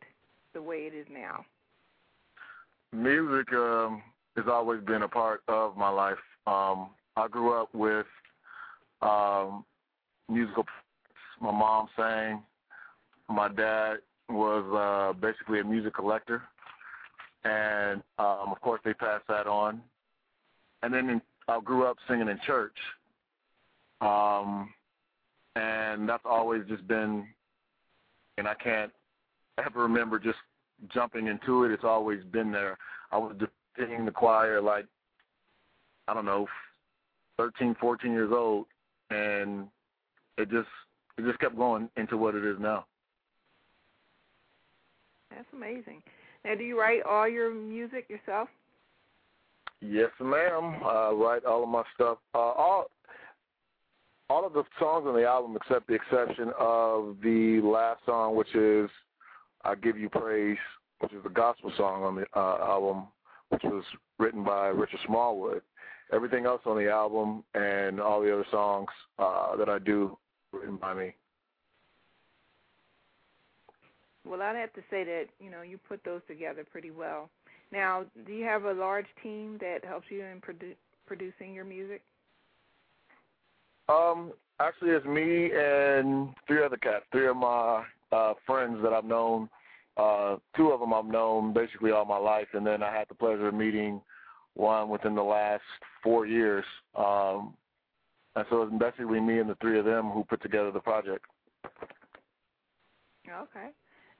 the 0.53 0.61
way 0.61 0.89
it 0.91 0.93
is 0.93 1.07
now? 1.11 1.45
Music 2.91 3.51
um, 3.53 4.01
has 4.35 4.45
always 4.49 4.81
been 4.83 5.03
a 5.03 5.07
part 5.07 5.41
of 5.47 5.75
my 5.75 5.89
life. 5.89 6.17
Um, 6.47 6.89
I 7.15 7.27
grew 7.29 7.53
up 7.53 7.73
with 7.73 8.05
um, 9.01 9.65
musical. 10.29 10.65
My 11.41 11.51
mom 11.51 11.87
sang. 11.95 12.43
My 13.29 13.47
dad 13.49 13.97
was 14.29 14.65
uh, 14.73 15.19
basically 15.19 15.59
a 15.59 15.63
music 15.63 15.95
collector, 15.95 16.43
and 17.43 18.01
um, 18.19 18.51
of 18.51 18.61
course 18.61 18.81
they 18.83 18.93
passed 18.93 19.27
that 19.27 19.47
on 19.47 19.81
and 20.83 20.93
then 20.93 21.09
in, 21.09 21.21
I 21.47 21.59
grew 21.59 21.85
up 21.85 21.97
singing 22.07 22.29
in 22.29 22.39
church, 22.45 22.75
um, 24.01 24.73
and 25.55 26.07
that's 26.07 26.23
always 26.25 26.63
just 26.67 26.87
been, 26.87 27.25
and 28.37 28.47
I 28.47 28.53
can't 28.55 28.91
ever 29.65 29.81
remember 29.83 30.19
just 30.19 30.37
jumping 30.93 31.27
into 31.27 31.63
it. 31.63 31.71
It's 31.71 31.83
always 31.83 32.23
been 32.31 32.51
there. 32.51 32.77
I 33.11 33.17
was 33.17 33.35
singing 33.77 34.05
the 34.05 34.11
choir 34.11 34.61
like 34.61 34.85
I 36.07 36.13
don't 36.13 36.25
know, 36.25 36.47
13, 37.37 37.75
14 37.79 38.11
years 38.11 38.31
old, 38.33 38.65
and 39.09 39.67
it 40.37 40.49
just 40.49 40.67
it 41.17 41.25
just 41.25 41.39
kept 41.39 41.57
going 41.57 41.89
into 41.97 42.17
what 42.17 42.35
it 42.35 42.45
is 42.45 42.57
now. 42.59 42.85
That's 45.31 45.47
amazing. 45.53 46.03
Now, 46.43 46.55
do 46.55 46.63
you 46.63 46.79
write 46.79 47.01
all 47.03 47.27
your 47.27 47.53
music 47.53 48.07
yourself? 48.09 48.49
Yes, 49.81 50.09
ma'am. 50.19 50.81
I 50.83 51.11
write 51.11 51.45
all 51.45 51.63
of 51.63 51.69
my 51.69 51.83
stuff. 51.93 52.17
Uh, 52.33 52.39
all 52.39 52.89
all 54.29 54.45
of 54.45 54.53
the 54.53 54.63
songs 54.79 55.05
on 55.07 55.15
the 55.15 55.25
album, 55.25 55.55
except 55.55 55.87
the 55.87 55.93
exception 55.93 56.51
of 56.59 57.17
the 57.21 57.61
last 57.63 58.03
song, 58.05 58.35
which 58.35 58.53
is 58.55 58.89
"I 59.63 59.75
Give 59.75 59.97
You 59.97 60.09
Praise," 60.09 60.57
which 60.99 61.13
is 61.13 61.23
the 61.23 61.29
gospel 61.29 61.71
song 61.77 62.03
on 62.03 62.15
the 62.15 62.25
uh, 62.35 62.57
album, 62.61 63.07
which 63.49 63.63
was 63.63 63.83
written 64.17 64.43
by 64.43 64.67
Richard 64.67 64.99
Smallwood. 65.05 65.61
Everything 66.11 66.45
else 66.45 66.61
on 66.65 66.77
the 66.77 66.89
album 66.89 67.43
and 67.55 67.99
all 67.99 68.21
the 68.21 68.31
other 68.31 68.45
songs 68.51 68.89
uh, 69.19 69.55
that 69.57 69.69
I 69.69 69.79
do 69.79 70.17
written 70.51 70.77
by 70.77 70.93
me. 70.93 71.15
Well, 74.23 74.41
I'd 74.41 74.55
have 74.55 74.73
to 74.73 74.81
say 74.89 75.03
that 75.03 75.25
you 75.39 75.51
know 75.51 75.61
you 75.61 75.77
put 75.77 76.03
those 76.03 76.21
together 76.27 76.63
pretty 76.63 76.91
well. 76.91 77.29
Now, 77.71 78.05
do 78.25 78.33
you 78.33 78.45
have 78.45 78.65
a 78.65 78.73
large 78.73 79.07
team 79.21 79.57
that 79.59 79.83
helps 79.83 80.07
you 80.09 80.23
in 80.23 80.39
produ- 80.41 80.75
producing 81.05 81.53
your 81.53 81.65
music? 81.65 82.03
Um, 83.89 84.31
actually, 84.59 84.91
it's 84.91 85.05
me 85.05 85.51
and 85.53 86.33
three 86.47 86.63
other 86.63 86.77
cats. 86.77 87.05
Three 87.11 87.27
of 87.27 87.37
my 87.37 87.83
uh, 88.11 88.33
friends 88.45 88.79
that 88.83 88.93
I've 88.93 89.05
known. 89.05 89.49
Uh, 89.97 90.37
two 90.57 90.71
of 90.71 90.79
them 90.79 90.93
I've 90.93 91.05
known 91.05 91.53
basically 91.53 91.91
all 91.91 92.05
my 92.05 92.17
life, 92.17 92.47
and 92.53 92.65
then 92.65 92.83
I 92.83 92.93
had 92.93 93.07
the 93.07 93.15
pleasure 93.15 93.47
of 93.47 93.53
meeting 93.53 94.01
one 94.55 94.89
within 94.89 95.15
the 95.15 95.23
last 95.23 95.63
four 96.03 96.25
years. 96.25 96.65
Um, 96.95 97.53
and 98.35 98.45
so 98.49 98.63
it's 98.63 98.73
basically 98.77 99.19
me 99.19 99.39
and 99.39 99.49
the 99.49 99.55
three 99.61 99.79
of 99.79 99.85
them 99.85 100.09
who 100.09 100.23
put 100.25 100.41
together 100.41 100.71
the 100.71 100.79
project. 100.79 101.25
Okay. 103.29 103.69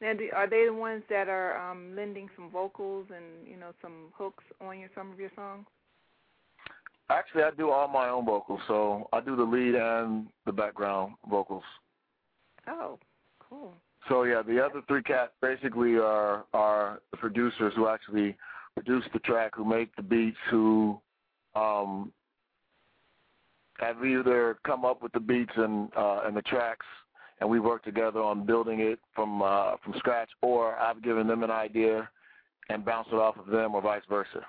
Now, 0.02 0.14
do, 0.14 0.30
are 0.36 0.50
they 0.50 0.66
the 0.66 0.74
ones 0.74 1.04
that 1.10 1.30
are 1.30 1.58
um, 1.58 1.96
lending 1.96 2.30
some 2.36 2.50
vocals 2.50 3.08
and 3.16 3.48
you 3.48 3.58
know 3.58 3.72
some 3.82 4.12
hooks 4.14 4.44
on 4.62 4.80
your 4.80 4.90
some 4.96 5.12
of 5.12 5.20
your 5.20 5.32
songs? 5.36 5.66
Actually, 7.10 7.44
I 7.44 7.52
do 7.52 7.70
all 7.70 7.88
my 7.88 8.10
own 8.10 8.26
vocals, 8.26 8.60
so 8.68 9.08
I 9.14 9.22
do 9.22 9.36
the 9.36 9.44
lead 9.44 9.76
and 9.76 10.28
the 10.46 10.52
background 10.52 11.14
vocals. 11.30 11.64
Oh, 12.68 12.98
cool. 13.40 13.74
So 14.10 14.24
yeah, 14.24 14.42
the 14.42 14.64
other 14.64 14.82
three 14.88 15.04
cats 15.04 15.32
basically 15.42 15.96
are 15.96 16.46
are 16.54 17.00
the 17.12 17.18
producers 17.18 17.74
who 17.76 17.88
actually 17.88 18.36
produce 18.74 19.04
the 19.14 19.20
track, 19.20 19.54
who 19.56 19.66
make 19.66 19.96
the 19.96 20.02
beats, 20.02 20.38
who 20.50 21.00
um, 21.56 22.12
have 23.80 24.06
either 24.06 24.58
come 24.66 24.84
up 24.84 25.02
with 25.02 25.12
the 25.14 25.20
beats 25.20 25.54
and 25.56 25.90
uh, 25.96 26.22
and 26.26 26.36
the 26.36 26.42
tracks 26.42 26.86
and 27.40 27.50
we 27.50 27.60
work 27.60 27.84
together 27.84 28.22
on 28.22 28.46
building 28.46 28.80
it 28.80 29.00
from 29.14 29.42
uh, 29.42 29.76
from 29.84 29.94
scratch, 29.98 30.30
or 30.42 30.76
I've 30.78 31.04
given 31.04 31.28
them 31.28 31.44
an 31.44 31.52
idea 31.52 32.10
and 32.70 32.84
bounced 32.84 33.12
it 33.12 33.16
off 33.16 33.38
of 33.38 33.48
them, 33.48 33.76
or 33.76 33.82
vice 33.82 34.04
versa. 34.10 34.46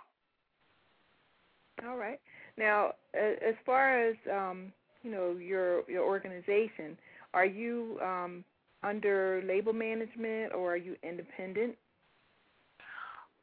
All 1.87 1.97
right. 1.97 2.21
Now, 2.57 2.93
as 3.15 3.55
far 3.67 4.09
as 4.09 4.17
um, 4.33 4.73
you 5.03 5.11
know, 5.11 5.37
your 5.39 5.89
your 5.91 6.05
organization, 6.05 6.97
are 7.35 7.47
you 7.47 7.99
um, 8.03 8.45
under 8.83 9.43
label 9.45 9.73
management 9.73 10.55
or 10.55 10.73
are 10.73 10.77
you 10.77 10.97
independent? 11.03 11.75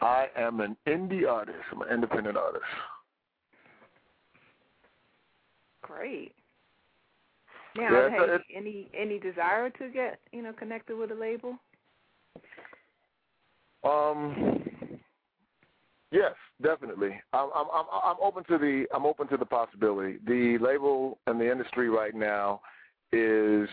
I 0.01 0.27
am 0.35 0.59
an 0.59 0.75
indie 0.87 1.29
artist. 1.29 1.59
I'm 1.71 1.81
an 1.81 1.89
independent 1.89 2.37
artist. 2.37 2.65
Great. 5.81 6.33
Now, 7.75 7.91
yeah, 7.91 8.09
have 8.09 8.29
it's, 8.29 8.43
any 8.55 8.89
any 8.97 9.19
desire 9.19 9.69
to 9.71 9.89
get 9.89 10.19
you 10.31 10.43
know 10.43 10.53
connected 10.53 10.97
with 10.97 11.11
a 11.11 11.15
label? 11.15 11.57
Um. 13.83 14.99
Yes, 16.11 16.33
definitely. 16.61 17.19
I'm 17.33 17.49
I'm 17.55 17.65
I'm 17.73 17.85
I'm 17.91 18.15
open 18.21 18.43
to 18.43 18.59
the 18.59 18.85
I'm 18.93 19.05
open 19.05 19.27
to 19.29 19.37
the 19.37 19.45
possibility. 19.45 20.19
The 20.27 20.59
label 20.59 21.17
and 21.25 21.41
the 21.41 21.51
industry 21.51 21.89
right 21.89 22.13
now 22.13 22.61
is 23.11 23.67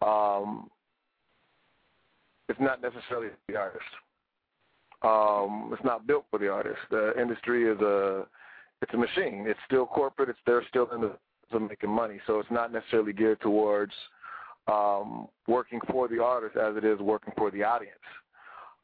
um 0.00 0.70
it's 2.48 2.58
not 2.58 2.80
necessarily 2.80 3.28
the 3.48 3.56
artist. 3.56 3.84
Um 5.02 5.70
it's 5.74 5.84
not 5.84 6.06
built 6.06 6.24
for 6.30 6.38
the 6.38 6.48
artist. 6.48 6.78
The 6.90 7.12
industry 7.20 7.70
is 7.70 7.78
a 7.82 8.26
it's 8.80 8.94
a 8.94 8.96
machine. 8.96 9.44
It's 9.46 9.60
still 9.66 9.84
corporate. 9.84 10.30
It's 10.30 10.38
they're 10.46 10.64
still 10.70 10.88
in 10.94 11.02
the 11.02 11.18
of 11.52 11.62
making 11.62 11.90
money. 11.90 12.20
So 12.26 12.38
it's 12.40 12.50
not 12.50 12.72
necessarily 12.72 13.12
geared 13.12 13.40
towards 13.40 13.92
um, 14.68 15.28
working 15.46 15.80
for 15.90 16.08
the 16.08 16.22
artist 16.22 16.56
as 16.56 16.76
it 16.76 16.84
is 16.84 16.98
working 16.98 17.32
for 17.36 17.50
the 17.50 17.62
audience. 17.62 17.94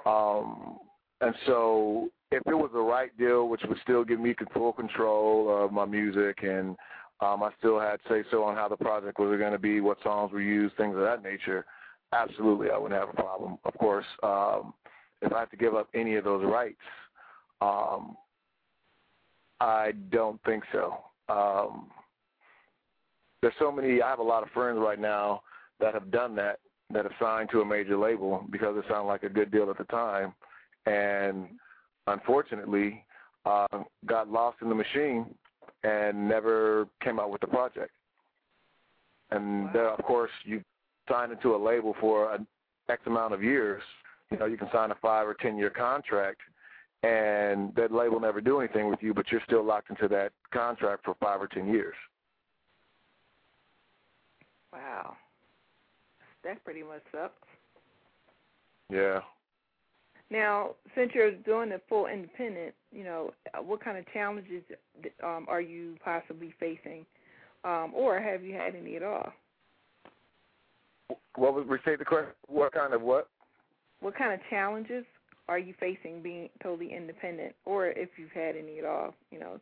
Um, 0.07 0.79
and 1.21 1.35
so 1.47 2.09
if 2.31 2.43
it 2.47 2.55
was 2.55 2.71
the 2.73 2.81
right 2.81 3.17
deal, 3.19 3.49
which 3.49 3.63
would 3.69 3.79
still 3.83 4.05
give 4.05 4.21
me 4.21 4.35
full 4.53 4.73
control 4.73 5.65
of 5.65 5.73
my 5.73 5.85
music 5.85 6.39
and 6.43 6.77
um, 7.21 7.43
I 7.43 7.51
still 7.59 7.79
had 7.79 8.01
say 8.09 8.25
so 8.31 8.43
on 8.43 8.57
how 8.57 8.69
the 8.69 8.77
project 8.77 9.19
was 9.21 9.39
going 9.39 9.53
to 9.53 9.59
be, 9.59 9.81
what 9.81 9.99
songs 10.03 10.33
were 10.33 10.41
used, 10.41 10.77
things 10.77 10.97
of 10.97 11.03
that 11.03 11.23
nature, 11.23 11.65
absolutely 12.13 12.71
I 12.71 12.79
wouldn't 12.79 13.01
have 13.01 13.11
a 13.11 13.13
problem. 13.13 13.59
Of 13.65 13.75
course, 13.79 14.07
um, 14.23 14.75
if 15.21 15.33
I 15.33 15.41
had 15.41 15.51
to 15.53 15.57
give 15.57 15.77
up 15.77 15.89
any 15.95 16.17
of 16.17 16.25
those 16.25 16.45
rights, 16.45 16.81
um, 17.61 18.17
I 19.61 19.93
don't 20.11 20.43
think 20.43 20.65
so. 20.73 20.97
Um, 21.29 21.87
there's 23.43 23.55
so 23.59 23.71
many. 23.71 24.01
I 24.01 24.09
have 24.09 24.21
a 24.21 24.25
lot 24.25 24.43
of 24.43 24.51
friends 24.51 24.79
right 24.81 24.99
now 24.99 25.43
that 25.81 25.93
have 25.95 26.11
done 26.11 26.35
that, 26.37 26.61
that 26.91 27.05
have 27.05 27.13
signed 27.21 27.51
to 27.51 27.61
a 27.61 27.65
major 27.65 27.99
label 27.99 28.47
because 28.51 28.77
it 28.77 28.85
sounded 28.89 29.09
like 29.09 29.25
a 29.25 29.29
good 29.29 29.51
deal 29.51 29.69
at 29.69 29.77
the 29.77 29.85
time, 29.85 30.33
and 30.87 31.49
unfortunately, 32.07 33.05
uh, 33.45 33.67
got 34.07 34.31
lost 34.31 34.59
in 34.63 34.69
the 34.69 34.75
machine 34.75 35.27
and 35.83 36.29
never 36.29 36.87
came 37.03 37.19
out 37.19 37.31
with 37.31 37.41
the 37.41 37.47
project. 37.49 37.91
And 39.33 39.65
wow. 39.65 39.71
there, 39.73 39.91
of 39.91 40.05
course, 40.05 40.31
you 40.45 40.63
sign 41.11 41.33
into 41.33 41.57
a 41.57 41.59
label 41.63 41.97
for 42.01 42.33
an 42.33 42.47
X 42.89 43.03
amount 43.07 43.35
of 43.35 43.43
years. 43.43 43.83
You 44.31 44.39
know, 44.39 44.47
you 44.47 44.57
can 44.57 44.69
sign 44.73 44.93
a 44.93 44.95
five 45.03 45.27
or 45.27 45.35
ten 45.35 45.59
year 45.59 45.71
contract, 45.71 46.41
and 47.03 47.75
that 47.75 47.91
label 47.91 48.21
never 48.21 48.41
do 48.41 48.61
anything 48.61 48.89
with 48.89 49.03
you, 49.03 49.13
but 49.13 49.33
you're 49.33 49.43
still 49.45 49.65
locked 49.65 49.91
into 49.91 50.07
that 50.09 50.31
contract 50.53 51.05
for 51.05 51.17
five 51.21 51.43
or 51.43 51.49
ten 51.49 51.67
years. 51.67 51.97
Wow. 54.73 55.17
That 56.45 56.65
pretty 56.65 56.83
much 56.83 57.03
sucks. 57.13 57.35
Yeah. 58.91 59.21
Now, 60.31 60.71
since 60.95 61.13
you're 61.15 61.33
doing 61.33 61.69
the 61.69 61.81
full 61.89 62.07
independent, 62.07 62.75
you 62.91 63.05
know, 63.05 63.33
what 63.63 63.85
kind 63.85 63.99
of 63.99 64.11
challenges 64.13 64.63
um, 65.23 65.47
are 65.49 65.61
you 65.61 65.97
possibly 66.03 66.55
facing, 66.59 67.05
um, 67.65 67.93
or 67.95 68.19
have 68.19 68.43
you 68.43 68.55
had 68.55 68.75
any 68.75 68.97
at 68.97 69.03
all? 69.03 69.33
What 71.37 71.55
was 71.55 71.67
restate 71.69 71.99
the 71.99 72.05
question? 72.05 72.33
What 72.49 72.73
kind 72.73 72.95
of 72.95 73.03
what? 73.03 73.29
What 74.01 74.17
kind 74.17 74.33
of 74.33 74.41
challenges 74.49 75.05
are 75.49 75.59
you 75.59 75.75
facing 75.79 76.23
being 76.23 76.49
totally 76.63 76.95
independent, 76.95 77.55
or 77.67 77.89
if 77.89 78.09
you've 78.17 78.33
had 78.33 78.57
any 78.57 78.79
at 78.79 78.85
all? 78.87 79.15
You 79.31 79.39
know, 79.39 79.61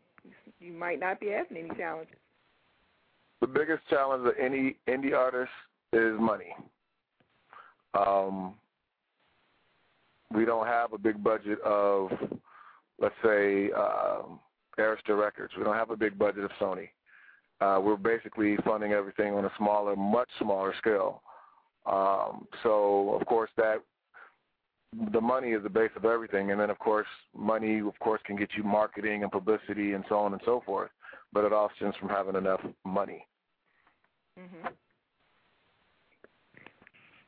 you 0.61 0.73
might 0.73 1.01
not 1.01 1.19
be 1.19 1.29
having 1.29 1.57
any 1.57 1.71
challenges 1.77 2.15
the 3.41 3.47
biggest 3.47 3.83
challenge 3.89 4.27
of 4.27 4.35
any 4.39 4.77
indie 4.89 5.17
artist 5.17 5.51
is 5.93 6.15
money. 6.19 6.55
Um, 7.95 8.55
we 10.33 10.45
don't 10.45 10.67
have 10.67 10.93
a 10.93 10.99
big 10.99 11.23
budget 11.23 11.61
of, 11.63 12.11
let's 13.01 13.15
say, 13.25 13.71
uh, 13.77 14.23
Arista 14.79 15.21
Records. 15.21 15.53
We 15.57 15.65
don't 15.65 15.75
have 15.75 15.91
a 15.91 15.97
big 15.97 16.19
budget 16.19 16.45
of 16.45 16.51
Sony. 16.61 16.89
Uh, 17.61 17.81
we're 17.83 17.97
basically 17.97 18.57
funding 18.65 18.93
everything 18.93 19.35
on 19.35 19.45
a 19.45 19.51
smaller, 19.59 19.97
much 19.97 20.29
smaller 20.39 20.73
scale. 20.79 21.23
Um, 21.87 22.47
so, 22.63 23.17
of 23.21 23.27
course, 23.27 23.51
that 23.57 23.83
the 25.13 25.21
money 25.21 25.49
is 25.49 25.63
the 25.63 25.69
base 25.69 25.91
of 25.97 26.05
everything, 26.05 26.51
and 26.51 26.61
then, 26.61 26.71
of 26.71 26.79
course, 26.79 27.07
money, 27.37 27.81
of 27.81 27.99
course, 28.01 28.21
can 28.25 28.37
get 28.37 28.51
you 28.57 28.63
marketing 28.63 29.23
and 29.23 29.31
publicity 29.31 29.93
and 29.93 30.05
so 30.09 30.17
on 30.17 30.33
and 30.33 30.43
so 30.45 30.63
forth. 30.65 30.91
But 31.33 31.45
it 31.45 31.53
all 31.53 31.71
stems 31.77 31.95
from 31.97 32.09
having 32.09 32.37
enough 32.37 32.61
money. 32.85 33.27
Mhm. 34.39 34.75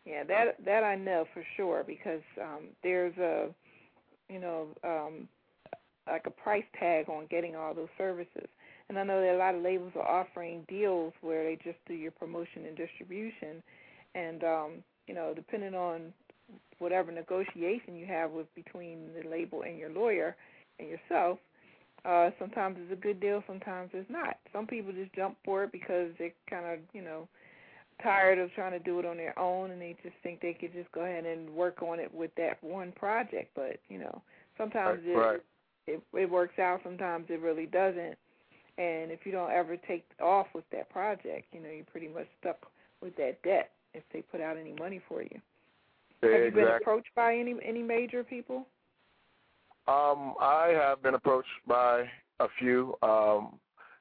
Yeah, 0.05 0.25
that 0.25 0.65
that 0.65 0.85
I 0.85 0.97
know 0.97 1.27
for 1.33 1.45
sure 1.57 1.85
because 1.87 2.23
um 2.41 2.69
there's 2.83 3.17
a 3.19 3.49
you 4.29 4.41
know, 4.41 4.69
um 4.85 5.29
like 6.09 6.27
a 6.27 6.31
price 6.31 6.65
tag 6.79 7.09
on 7.09 7.27
getting 7.31 7.55
all 7.55 7.75
those 7.75 7.89
services. 7.97 8.49
And 8.89 8.99
I 8.99 9.05
know 9.05 9.21
that 9.21 9.35
a 9.35 9.39
lot 9.39 9.55
of 9.55 9.63
labels 9.63 9.93
are 9.97 10.07
offering 10.07 10.65
deals 10.69 11.13
where 11.21 11.45
they 11.45 11.57
just 11.63 11.79
do 11.87 11.95
your 11.95 12.11
promotion 12.11 12.67
and 12.67 12.77
distribution 12.77 13.63
and 14.15 14.43
um, 14.45 14.71
you 15.07 15.15
know, 15.15 15.33
depending 15.35 15.75
on 15.75 16.13
whatever 16.79 17.13
negotiation 17.13 17.97
you 17.97 18.07
have 18.07 18.31
with 18.33 18.53
between 18.55 19.11
the 19.15 19.29
label 19.29 19.63
and 19.63 19.79
your 19.79 19.91
lawyer 19.91 20.37
and 20.79 20.89
yourself, 20.89 21.39
uh, 22.05 22.31
sometimes 22.39 22.79
it's 22.81 22.93
a 22.93 23.01
good 23.01 23.21
deal, 23.21 23.43
sometimes 23.47 23.91
it's 23.93 24.11
not. 24.11 24.37
Some 24.53 24.67
people 24.67 24.93
just 24.93 25.13
jump 25.15 25.37
for 25.45 25.65
it 25.65 25.73
because 25.73 26.11
they're 26.19 26.33
kind 26.49 26.67
of, 26.67 26.79
you 26.93 27.03
know, 27.03 27.29
tired 28.03 28.39
of 28.39 28.53
trying 28.55 28.73
to 28.73 28.79
do 28.81 28.99
it 28.99 29.07
on 29.07 29.17
their 29.17 29.39
own 29.39 29.71
and 29.71 29.81
they 29.81 29.97
just 30.03 30.17
think 30.23 30.41
they 30.41 30.53
could 30.53 30.73
just 30.73 30.91
go 30.93 31.03
ahead 31.03 31.25
and 31.25 31.49
work 31.51 31.83
on 31.83 32.01
it 32.01 32.13
with 32.13 32.31
that 32.37 32.63
one 32.63 32.93
project. 32.93 33.51
But, 33.55 33.79
you 33.89 33.99
know, 33.99 34.23
sometimes 34.59 35.01
right, 35.15 35.41
it 35.87 36.03
it 36.15 36.31
works 36.31 36.59
out. 36.59 36.81
Sometimes 36.83 37.27
it 37.29 37.41
really 37.41 37.67
doesn't. 37.67 38.17
And 38.79 39.11
if 39.11 39.21
you 39.25 39.33
don't 39.33 39.53
ever 39.53 39.77
take 39.77 40.05
off 40.21 40.47
with 40.55 40.65
that 40.73 40.91
project, 40.91 41.47
you 41.53 41.61
know, 41.61 41.69
you're 41.69 41.85
pretty 41.85 42.09
much 42.09 42.27
stuck 42.41 42.67
with 43.01 43.15
that 43.17 43.41
debt 43.43 43.71
if 43.95 44.03
they 44.13 44.23
put 44.23 44.41
out 44.41 44.57
any 44.57 44.75
money 44.79 45.01
for 45.09 45.23
you. 45.23 45.41
Have 46.23 46.33
you 46.45 46.51
been 46.53 46.69
approached 46.81 47.11
by 47.15 47.37
any 47.37 47.55
any 47.65 47.83
major 47.83 48.23
people? 48.25 48.67
Um, 49.89 50.35
I 50.41 50.73
have 50.75 51.03
been 51.03 51.15
approached 51.15 51.49
by 51.67 52.05
a 52.41 52.47
few, 52.59 52.95
um, 53.03 53.59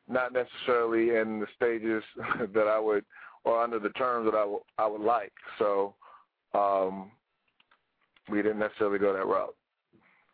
not 0.08 0.32
necessarily 0.34 1.16
in 1.18 1.40
the 1.40 1.48
stages 1.56 2.04
that 2.54 2.68
I 2.68 2.80
would, 2.80 3.04
or 3.44 3.62
under 3.62 3.80
the 3.80 3.90
terms 3.90 4.26
that 4.26 4.38
I, 4.38 4.42
w- 4.42 4.62
I 4.78 4.86
would 4.86 5.02
like. 5.02 5.34
So 5.58 5.96
um, 6.54 7.12
we 8.30 8.42
didn't 8.42 8.60
necessarily 8.60 9.00
go 9.00 9.14
that 9.14 9.26
route. 9.26 9.56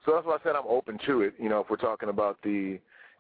So 0.05 0.13
that's 0.13 0.25
why 0.25 0.35
I 0.35 0.39
said 0.43 0.55
I'm 0.55 0.67
open 0.67 0.99
to 1.05 1.21
it. 1.21 1.33
You 1.37 1.49
know, 1.49 1.61
if 1.61 1.69
we're 1.69 1.77
talking 1.77 2.09
about 2.09 2.37
the 2.43 2.79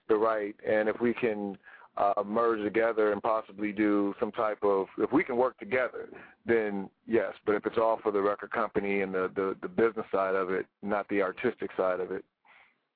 the 0.09 0.15
right, 0.15 0.55
and 0.65 0.87
if 0.87 1.01
we 1.01 1.13
can 1.13 1.57
uh, 1.97 2.23
merge 2.25 2.63
together 2.63 3.11
and 3.11 3.21
possibly 3.21 3.71
do 3.71 4.13
some 4.19 4.31
type 4.31 4.59
of, 4.63 4.87
if 4.97 5.11
we 5.11 5.23
can 5.23 5.35
work 5.35 5.57
together, 5.57 6.09
then 6.45 6.89
yes. 7.07 7.33
But 7.45 7.55
if 7.55 7.65
it's 7.65 7.77
all 7.77 7.99
for 8.03 8.11
the 8.11 8.21
record 8.21 8.51
company 8.51 9.01
and 9.01 9.13
the 9.13 9.31
the, 9.35 9.55
the 9.61 9.67
business 9.67 10.05
side 10.11 10.35
of 10.35 10.51
it, 10.51 10.65
not 10.83 11.07
the 11.09 11.21
artistic 11.21 11.71
side 11.75 11.99
of 11.99 12.11
it, 12.11 12.23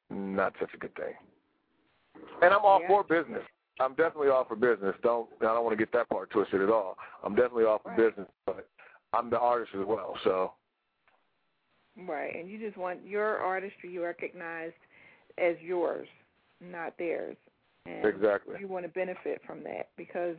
not 0.10 0.54
such 0.60 0.70
a 0.74 0.78
good 0.78 0.96
thing. 0.96 1.14
And 2.42 2.54
I'm 2.54 2.64
all 2.64 2.80
Yeah. 2.82 2.88
for 2.88 3.04
business. 3.04 3.44
I'm 3.80 3.96
definitely 3.96 4.30
all 4.30 4.46
for 4.46 4.56
business. 4.56 4.96
Don't 5.02 5.30
I 5.42 5.46
don't 5.46 5.64
want 5.64 5.78
to 5.78 5.84
get 5.84 5.92
that 5.94 6.10
part 6.10 6.30
twisted 6.30 6.62
at 6.62 6.70
all. 6.70 6.98
I'm 7.24 7.36
definitely 7.36 7.66
all 7.66 7.80
for 7.80 7.90
Right. 7.90 7.98
business, 7.98 8.28
but 8.46 8.70
I'm 9.14 9.30
the 9.30 9.40
artist 9.40 9.72
as 9.74 9.86
well. 9.86 10.18
So 10.24 10.54
Right, 11.98 12.36
and 12.36 12.50
you 12.50 12.58
just 12.58 12.78
want 12.78 13.06
your 13.06 13.38
artistry 13.40 13.98
recognized 13.98 14.76
as 15.38 15.60
yours, 15.60 16.08
not 16.62 16.98
theirs. 16.98 17.36
And 17.86 18.06
exactly. 18.06 18.56
you 18.60 18.68
want 18.68 18.86
to 18.86 18.90
benefit 18.90 19.42
from 19.46 19.64
that 19.64 19.90
because 19.98 20.38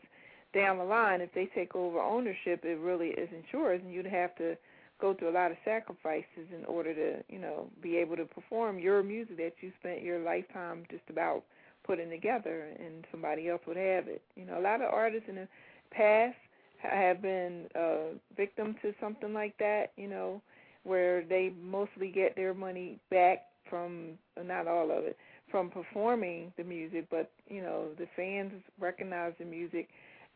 down 0.55 0.79
the 0.79 0.85
line, 0.85 1.21
if 1.21 1.33
they 1.35 1.49
take 1.55 1.75
over 1.75 2.01
ownership, 2.01 2.65
it 2.65 2.79
really 2.79 3.09
isn't 3.09 3.45
yours, 3.53 3.81
and 3.83 3.93
you'd 3.93 4.07
have 4.07 4.35
to 4.37 4.57
go 5.01 5.15
through 5.15 5.31
a 5.31 5.33
lot 5.33 5.51
of 5.51 5.57
sacrifices 5.65 6.47
in 6.55 6.65
order 6.67 6.95
to, 6.95 7.25
you 7.29 7.41
know, 7.41 7.69
be 7.83 7.97
able 7.97 8.17
to 8.17 8.25
perform 8.25 8.79
your 8.79 9.03
music 9.03 9.37
that 9.39 9.55
you 9.61 9.73
spent 9.81 10.03
your 10.03 10.21
lifetime 10.21 10.85
just 10.91 11.03
about 11.09 11.43
putting 11.85 12.11
together, 12.11 12.69
and 12.79 13.05
somebody 13.11 13.49
else 13.49 13.63
would 13.67 13.77
have 13.77 14.07
it. 14.07 14.23
You 14.37 14.45
know, 14.45 14.59
a 14.59 14.63
lot 14.63 14.81
of 14.83 14.93
artists 14.93 15.29
in 15.29 15.35
the 15.37 15.49
past 15.91 16.37
have 16.79 17.23
been 17.23 17.67
uh, 17.75 18.15
victim 18.37 18.77
to 18.83 18.95
something 19.01 19.33
like 19.33 19.57
that. 19.59 19.93
You 19.97 20.09
know, 20.09 20.43
where 20.85 21.25
they 21.25 21.53
mostly 21.61 22.11
get 22.11 22.37
their 22.37 22.55
money 22.55 23.01
back 23.11 23.47
from 23.69 24.19
not 24.45 24.69
all 24.69 24.91
of 24.91 25.05
it 25.05 25.17
from 25.53 25.71
performing 25.71 26.53
the 26.57 26.65
music, 26.65 27.07
but 27.11 27.31
you 27.47 27.63
know 27.63 27.87
the 27.99 28.09
fans 28.17 28.53
recognize 28.81 29.35
the 29.39 29.45
music 29.45 29.89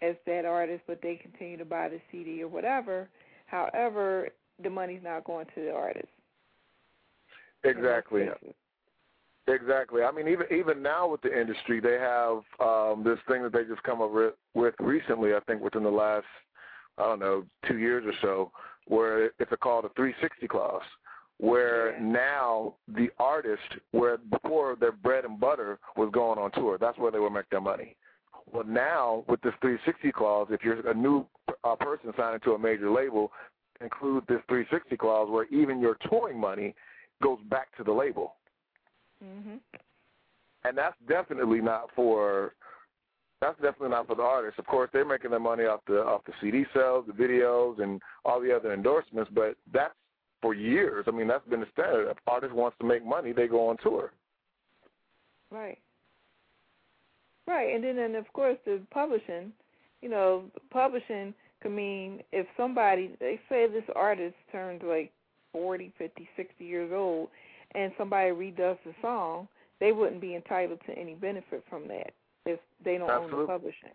as 0.02 0.14
that 0.26 0.44
artist, 0.44 0.82
but 0.86 1.00
they 1.02 1.16
continue 1.16 1.56
to 1.56 1.64
buy 1.64 1.88
the 1.88 2.00
CD 2.12 2.42
or 2.42 2.48
whatever. 2.48 3.08
However, 3.46 4.28
the 4.62 4.70
money's 4.70 5.02
not 5.02 5.24
going 5.24 5.46
to 5.54 5.62
the 5.62 5.72
artist. 5.72 6.08
Exactly. 7.64 8.28
Exactly. 9.48 10.02
I 10.02 10.10
mean, 10.10 10.28
even 10.28 10.46
even 10.52 10.82
now 10.82 11.08
with 11.08 11.22
the 11.22 11.38
industry, 11.38 11.80
they 11.80 11.98
have 11.98 12.38
um, 12.60 13.04
this 13.04 13.18
thing 13.28 13.42
that 13.44 13.52
they 13.52 13.64
just 13.64 13.82
come 13.84 14.02
up 14.02 14.12
with, 14.12 14.34
with 14.54 14.74
recently. 14.80 15.34
I 15.34 15.40
think 15.46 15.62
within 15.62 15.84
the 15.84 15.90
last, 15.90 16.26
I 16.98 17.04
don't 17.04 17.20
know, 17.20 17.44
two 17.68 17.78
years 17.78 18.04
or 18.04 18.12
so, 18.20 18.50
where 18.88 19.26
it's 19.26 19.52
a 19.52 19.56
called 19.56 19.84
a 19.84 19.88
360 19.90 20.48
clause, 20.48 20.82
where 21.38 21.98
now 22.00 22.74
the 22.88 23.08
artist, 23.18 23.62
where 23.90 24.16
before 24.18 24.76
their 24.76 24.92
bread 24.92 25.24
and 25.24 25.38
butter 25.38 25.78
was 25.96 26.10
going 26.12 26.38
on 26.38 26.50
tour, 26.52 26.78
that's 26.78 26.98
where 26.98 27.10
they 27.10 27.18
would 27.18 27.32
make 27.32 27.48
their 27.50 27.60
money. 27.60 27.94
Well, 28.50 28.64
now 28.64 29.24
with 29.28 29.40
this 29.42 29.52
360 29.60 30.12
clause, 30.12 30.48
if 30.50 30.62
you're 30.62 30.88
a 30.88 30.94
new 30.94 31.26
uh, 31.64 31.74
person 31.76 32.12
signing 32.16 32.40
to 32.40 32.52
a 32.52 32.58
major 32.58 32.90
label, 32.90 33.32
include 33.80 34.24
this 34.26 34.40
360 34.48 34.96
clause 34.96 35.28
where 35.30 35.44
even 35.46 35.80
your 35.80 35.96
touring 36.08 36.40
money 36.40 36.74
goes 37.22 37.38
back 37.50 37.74
to 37.76 37.84
the 37.84 37.92
label 37.92 38.34
Mhm. 39.24 39.60
and 40.64 40.76
that's 40.76 40.96
definitely 41.08 41.60
not 41.60 41.90
for 41.92 42.54
that's 43.40 43.56
definitely 43.60 43.90
not 43.90 44.06
for 44.06 44.14
the 44.14 44.22
artists. 44.22 44.58
Of 44.58 44.66
course, 44.66 44.90
they're 44.92 45.04
making 45.04 45.30
their 45.30 45.40
money 45.40 45.64
off 45.64 45.80
the 45.86 46.02
off 46.02 46.24
the 46.24 46.32
CD 46.40 46.64
sales, 46.72 47.06
the 47.06 47.12
videos, 47.12 47.80
and 47.80 48.00
all 48.24 48.40
the 48.40 48.54
other 48.54 48.72
endorsements. 48.72 49.30
But 49.30 49.56
that's 49.72 49.94
for 50.46 50.54
years. 50.54 51.04
I 51.08 51.10
mean, 51.10 51.26
that's 51.26 51.46
been 51.48 51.60
the 51.60 51.66
standard. 51.72 52.08
If 52.08 52.18
artist 52.28 52.54
wants 52.54 52.76
to 52.80 52.86
make 52.86 53.04
money, 53.04 53.32
they 53.32 53.48
go 53.48 53.68
on 53.68 53.76
tour. 53.82 54.12
Right. 55.50 55.78
Right, 57.48 57.74
and 57.74 57.82
then 57.82 57.98
and 57.98 58.16
of 58.16 58.32
course 58.32 58.56
the 58.64 58.80
publishing, 58.90 59.52
you 60.02 60.08
know, 60.08 60.44
publishing 60.70 61.32
could 61.62 61.72
mean 61.72 62.20
if 62.32 62.46
somebody 62.56 63.12
they 63.20 63.40
say 63.48 63.66
this 63.68 63.84
artist 63.94 64.34
turns 64.50 64.82
like 64.84 65.12
forty, 65.52 65.92
fifty, 65.96 66.28
sixty 66.36 66.64
years 66.64 66.90
old 66.92 67.28
and 67.74 67.92
somebody 67.96 68.30
redoes 68.30 68.78
the 68.84 68.92
song, 69.00 69.46
they 69.80 69.92
wouldn't 69.92 70.20
be 70.20 70.34
entitled 70.34 70.80
to 70.86 70.92
any 70.98 71.14
benefit 71.14 71.64
from 71.70 71.86
that 71.88 72.12
if 72.46 72.58
they 72.84 72.98
don't 72.98 73.10
own 73.10 73.30
the 73.30 73.46
publishing. 73.46 73.94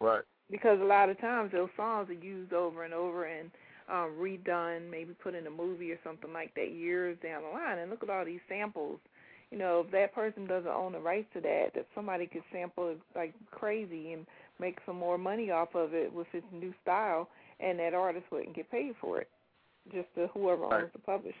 Right. 0.00 0.22
Because 0.50 0.80
a 0.80 0.84
lot 0.84 1.10
of 1.10 1.20
times 1.20 1.52
those 1.52 1.68
songs 1.76 2.08
are 2.08 2.24
used 2.24 2.52
over 2.52 2.84
and 2.84 2.94
over 2.94 3.24
and 3.24 3.50
um, 3.88 4.12
redone, 4.18 4.90
maybe 4.90 5.14
put 5.22 5.34
in 5.34 5.46
a 5.46 5.50
movie 5.50 5.92
or 5.92 5.98
something 6.04 6.32
like 6.32 6.54
that 6.54 6.72
years 6.72 7.16
down 7.22 7.42
the 7.42 7.48
line. 7.48 7.78
And 7.78 7.90
look 7.90 8.02
at 8.02 8.10
all 8.10 8.24
these 8.24 8.40
samples. 8.48 8.98
You 9.50 9.58
know, 9.58 9.82
if 9.84 9.92
that 9.92 10.14
person 10.14 10.46
doesn't 10.46 10.70
own 10.70 10.92
the 10.92 10.98
rights 10.98 11.28
to 11.34 11.40
that, 11.42 11.72
that 11.74 11.86
somebody 11.94 12.26
could 12.26 12.42
sample 12.50 12.88
it 12.88 12.98
like 13.14 13.34
crazy 13.50 14.14
and 14.14 14.26
make 14.58 14.78
some 14.86 14.96
more 14.96 15.18
money 15.18 15.50
off 15.50 15.74
of 15.74 15.92
it 15.92 16.12
with 16.12 16.26
its 16.32 16.46
new 16.52 16.72
style, 16.82 17.28
and 17.60 17.78
that 17.78 17.92
artist 17.92 18.24
wouldn't 18.32 18.56
get 18.56 18.70
paid 18.70 18.94
for 19.00 19.20
it, 19.20 19.28
just 19.92 20.08
to 20.14 20.28
whoever 20.28 20.64
owns 20.64 20.72
Right. 20.74 20.92
the 20.94 20.98
publishing, 21.00 21.34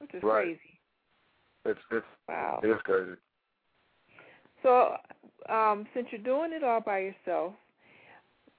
which 0.00 0.14
is 0.14 0.22
Right. 0.22 0.44
crazy. 0.46 0.80
It's 1.64 1.80
it's 1.92 2.06
Wow. 2.28 2.60
it 2.62 2.70
is 2.70 2.80
crazy. 2.82 3.12
So, 4.62 4.96
um, 5.48 5.86
since 5.94 6.08
you're 6.10 6.20
doing 6.20 6.52
it 6.52 6.64
all 6.64 6.80
by 6.80 6.98
yourself, 6.98 7.54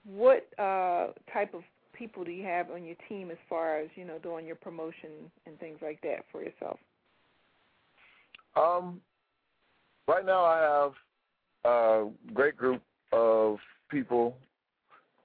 what 0.06 0.48
uh, 0.58 1.08
type 1.34 1.54
of 1.54 1.64
people 1.98 2.24
do 2.24 2.32
you 2.32 2.44
have 2.44 2.70
on 2.72 2.84
your 2.84 2.96
team 3.10 3.32
as 3.32 3.38
far 3.50 3.80
as 3.80 3.90
you 3.96 4.06
know 4.06 4.20
doing 4.20 4.46
your 4.46 4.56
promotion 4.56 5.32
and 5.46 5.60
things 5.60 5.80
like 5.82 6.00
that 6.02 6.26
for 6.32 6.44
yourself? 6.44 6.78
Um, 8.56 9.02
right 10.08 10.26
now 10.26 10.44
I 10.44 10.62
have 10.62 10.94
a 11.66 12.10
great 12.34 12.58
group 12.58 12.82
of 13.12 13.58
people 13.90 14.36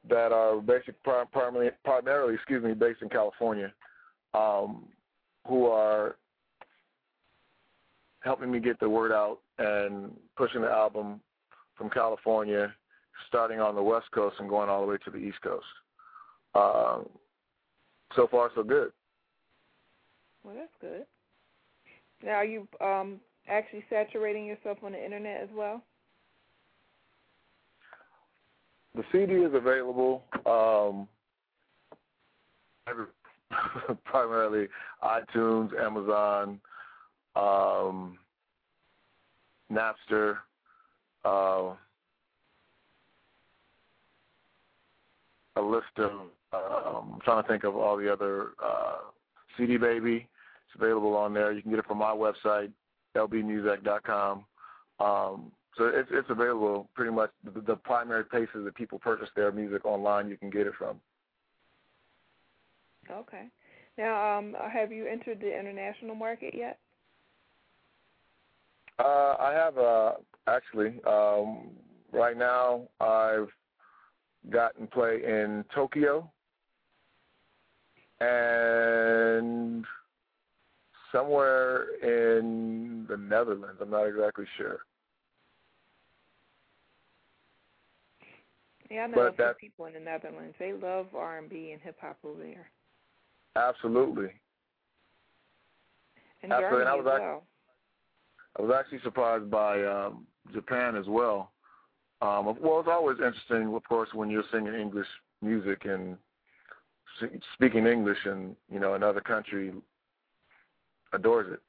that 0.09 0.33
are 0.33 0.61
basic 0.61 0.97
primarily, 1.03 1.71
primarily, 1.85 2.35
excuse 2.35 2.63
me, 2.63 2.75
based 2.75 3.03
in 3.03 3.09
California, 3.09 3.73
um, 4.35 4.85
who 5.47 5.67
are 5.67 6.17
helping 8.21 8.51
me 8.51 8.61
get 8.61 8.79
the 8.81 8.89
word 8.89 9.13
out 9.13 9.39
and 9.59 10.13
pushing 10.37 10.63
the 10.63 10.69
album 10.69 11.21
from 11.77 11.89
California, 11.91 12.73
starting 13.29 13.61
on 13.61 13.75
the 13.75 13.83
West 13.83 14.07
Coast 14.13 14.37
and 14.39 14.49
going 14.49 14.69
all 14.69 14.81
the 14.81 14.87
way 14.87 14.97
to 15.05 15.11
the 15.11 15.19
East 15.19 15.41
Coast. 15.43 15.65
Um, 16.55 17.09
so 18.15 18.27
far, 18.31 18.51
so 18.55 18.63
good. 18.63 18.93
Well, 20.45 20.55
that's 20.55 20.73
good. 20.81 21.07
Now, 22.23 22.33
are 22.33 22.45
you 22.45 22.69
um, 22.81 23.21
actually 23.49 23.85
saturating 23.89 24.47
yourself 24.47 24.79
on 24.83 24.93
the 24.93 25.05
internet 25.05 25.41
as 25.41 25.49
well? 25.55 25.83
The 28.95 29.03
CD 29.11 29.35
is 29.35 29.55
available 29.55 30.25
um, 30.45 31.09
every, 32.89 33.07
primarily 34.05 34.69
iTunes, 35.03 35.71
Amazon, 35.81 36.61
um, 37.35 38.19
Napster. 39.73 40.39
Uh, 41.25 41.75
a 45.57 45.63
list 45.63 45.87
of. 45.99 46.11
Um, 46.53 47.15
I'm 47.15 47.21
trying 47.25 47.43
to 47.43 47.49
think 47.49 47.65
of 47.65 47.77
all 47.77 47.97
the 47.97 48.13
other 48.13 48.51
uh, 48.63 48.99
CD 49.57 49.77
Baby. 49.77 50.29
It's 50.67 50.75
available 50.83 51.17
on 51.17 51.35
there. 51.35 51.53
You 51.53 51.63
can 51.63 51.71
get 51.71 51.81
it 51.81 51.87
from 51.87 51.99
my 51.99 52.13
website, 52.13 52.71
lbmuzac.com. 53.17 54.45
Um, 55.01 55.53
so 55.77 55.87
it's 55.87 56.09
it's 56.13 56.29
available 56.29 56.89
pretty 56.95 57.13
much 57.13 57.31
the, 57.45 57.61
the 57.61 57.77
primary 57.77 58.25
places 58.25 58.65
that 58.65 58.75
people 58.75 58.99
purchase 58.99 59.29
their 59.35 59.51
music 59.53 59.85
online. 59.87 60.29
You 60.29 60.37
can 60.37 60.51
get 60.51 60.67
it 60.67 60.75
from. 60.79 61.01
Okay. 63.11 63.45
Now, 63.99 64.39
um, 64.39 64.55
have 64.73 64.93
you 64.93 65.07
entered 65.07 65.41
the 65.41 65.59
international 65.59 66.15
market 66.15 66.55
yet? 66.57 66.79
Uh, 68.99 69.37
I 69.39 69.53
have 69.53 69.79
uh, 69.79 70.13
actually 70.47 71.01
um, 71.07 71.71
right 72.13 72.37
now. 72.37 72.83
I've 73.01 73.49
gotten 74.51 74.87
play 74.87 75.21
in 75.25 75.65
Tokyo 75.75 76.31
and 78.23 79.85
somewhere 81.11 81.87
in 82.03 83.07
the 83.09 83.17
Netherlands. 83.17 83.79
I'm 83.81 83.91
not 83.91 84.05
exactly 84.05 84.45
sure. 84.57 84.81
Yeah, 88.91 89.05
I 89.05 89.07
know 89.07 89.33
But 89.37 89.45
a 89.45 89.55
few 89.55 89.69
people 89.69 89.87
in 89.87 89.95
the 89.95 90.01
Netherlands. 90.01 90.55
They 90.59 90.73
love 90.73 91.07
R 91.17 91.39
and 91.39 91.49
B 91.49 91.71
and 91.73 91.81
hip 91.81 91.97
hop 92.01 92.19
over 92.25 92.43
there, 92.43 92.71
Absolutely. 93.57 94.29
and 96.43 96.53
Absolutely, 96.53 96.81
and 96.81 96.89
I 96.89 96.93
as 96.99 97.05
was 97.05 97.13
act- 97.15 97.23
well. 97.23 97.43
I 98.59 98.63
was 98.63 98.75
actually 98.79 99.01
surprised 99.03 99.51
by 99.51 99.83
um, 99.83 100.27
Japan 100.53 100.95
as 100.95 101.07
well. 101.07 101.53
Um, 102.21 102.45
well, 102.61 102.81
it's 102.81 102.89
always 102.89 103.17
interesting, 103.17 103.75
of 103.75 103.83
course, 103.85 104.11
when 104.13 104.29
you're 104.29 104.45
singing 104.53 104.75
English 104.75 105.07
music 105.41 105.87
and 105.87 106.19
speaking 107.55 107.87
English, 107.87 108.19
and 108.25 108.57
you 108.71 108.81
know 108.81 108.95
another 108.95 109.21
country 109.21 109.73
adores 111.13 111.53
it. 111.53 111.61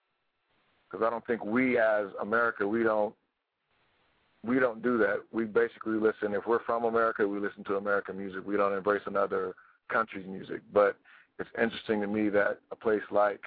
Because 0.90 1.06
I 1.06 1.10
don't 1.10 1.26
think 1.26 1.44
we, 1.44 1.78
as 1.78 2.08
America, 2.22 2.68
we 2.68 2.84
don't 2.84 3.14
we 4.46 4.60
don't 4.60 4.82
do 4.82 4.98
that. 4.98 5.18
We 5.32 5.46
basically 5.46 5.94
listen. 5.94 6.34
If 6.34 6.46
we're 6.46 6.64
from 6.64 6.84
America, 6.84 7.28
we 7.28 7.40
listen 7.40 7.64
to 7.66 7.76
American 7.76 8.18
music. 8.18 8.46
We 8.46 8.58
don't 8.58 8.74
embrace 8.74 9.02
another 9.06 9.56
country's 9.90 10.28
music. 10.28 10.62
But 10.74 10.98
it's 11.40 11.50
interesting 11.62 12.02
to 12.02 12.08
me 12.08 12.30
that 12.30 12.60
a 12.72 12.76
place 12.76 13.02
like 13.10 13.42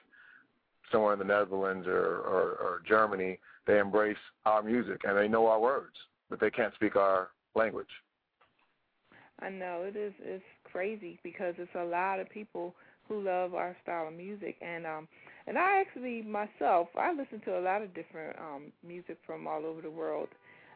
somewhere 0.91 1.13
in 1.13 1.19
the 1.19 1.25
Netherlands 1.25 1.87
or, 1.87 1.99
or, 1.99 2.57
or 2.61 2.83
Germany, 2.87 3.39
they 3.67 3.79
embrace 3.79 4.17
our 4.45 4.63
music 4.63 5.03
and 5.05 5.17
they 5.17 5.29
know 5.29 5.47
our 5.47 5.61
words, 5.61 5.97
but 6.31 6.41
they 6.41 6.51
can't 6.51 6.75
speak 6.75 6.97
our 6.97 7.29
language. 7.55 7.89
I 9.41 9.51
know 9.51 9.83
it 9.87 9.97
is. 9.97 10.15
It's 10.21 10.45
crazy 10.77 11.18
because 11.22 11.55
it's 11.57 11.74
a 11.74 11.85
lot 11.85 12.20
of 12.20 12.29
people 12.29 12.74
who 13.09 13.22
love 13.22 13.55
our 13.55 13.74
style 13.83 14.09
of 14.09 14.14
music, 14.14 14.57
and 14.61 14.85
um, 14.87 15.09
and 15.47 15.57
I 15.57 15.81
actually 15.81 16.20
myself 16.20 16.89
I 16.99 17.12
listen 17.14 17.41
to 17.47 17.59
a 17.59 17.62
lot 17.62 17.81
of 17.81 17.95
different 17.95 18.37
um 18.39 18.72
music 18.87 19.16
from 19.27 19.47
all 19.47 19.64
over 19.64 19.81
the 19.81 19.91
world, 19.91 20.29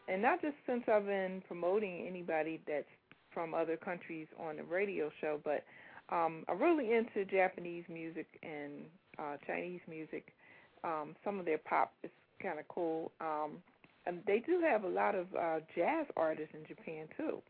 and 0.08 0.22
not 0.22 0.40
just 0.40 0.54
since 0.66 0.84
I've 0.90 1.04
been 1.04 1.42
promoting 1.46 2.06
anybody 2.08 2.60
that's 2.66 2.86
from 3.34 3.52
other 3.52 3.76
countries 3.76 4.26
on 4.38 4.56
the 4.56 4.62
radio 4.62 5.10
show, 5.20 5.38
but 5.44 5.64
um, 6.08 6.44
I'm 6.48 6.58
really 6.58 6.94
into 6.94 7.30
Japanese 7.30 7.84
music 7.88 8.26
and 8.42 8.72
uh, 9.18 9.36
Chinese 9.46 9.80
music. 9.88 10.32
Um, 10.82 11.14
some 11.22 11.38
of 11.38 11.44
their 11.44 11.58
pop 11.58 11.92
is 12.02 12.10
kind 12.42 12.58
of 12.58 12.66
cool, 12.68 13.12
um, 13.20 13.58
and 14.06 14.20
they 14.26 14.42
do 14.46 14.62
have 14.62 14.84
a 14.84 14.88
lot 14.88 15.14
of 15.14 15.26
uh, 15.38 15.60
jazz 15.76 16.06
artists 16.16 16.54
in 16.54 16.66
Japan 16.66 17.06
too. 17.18 17.42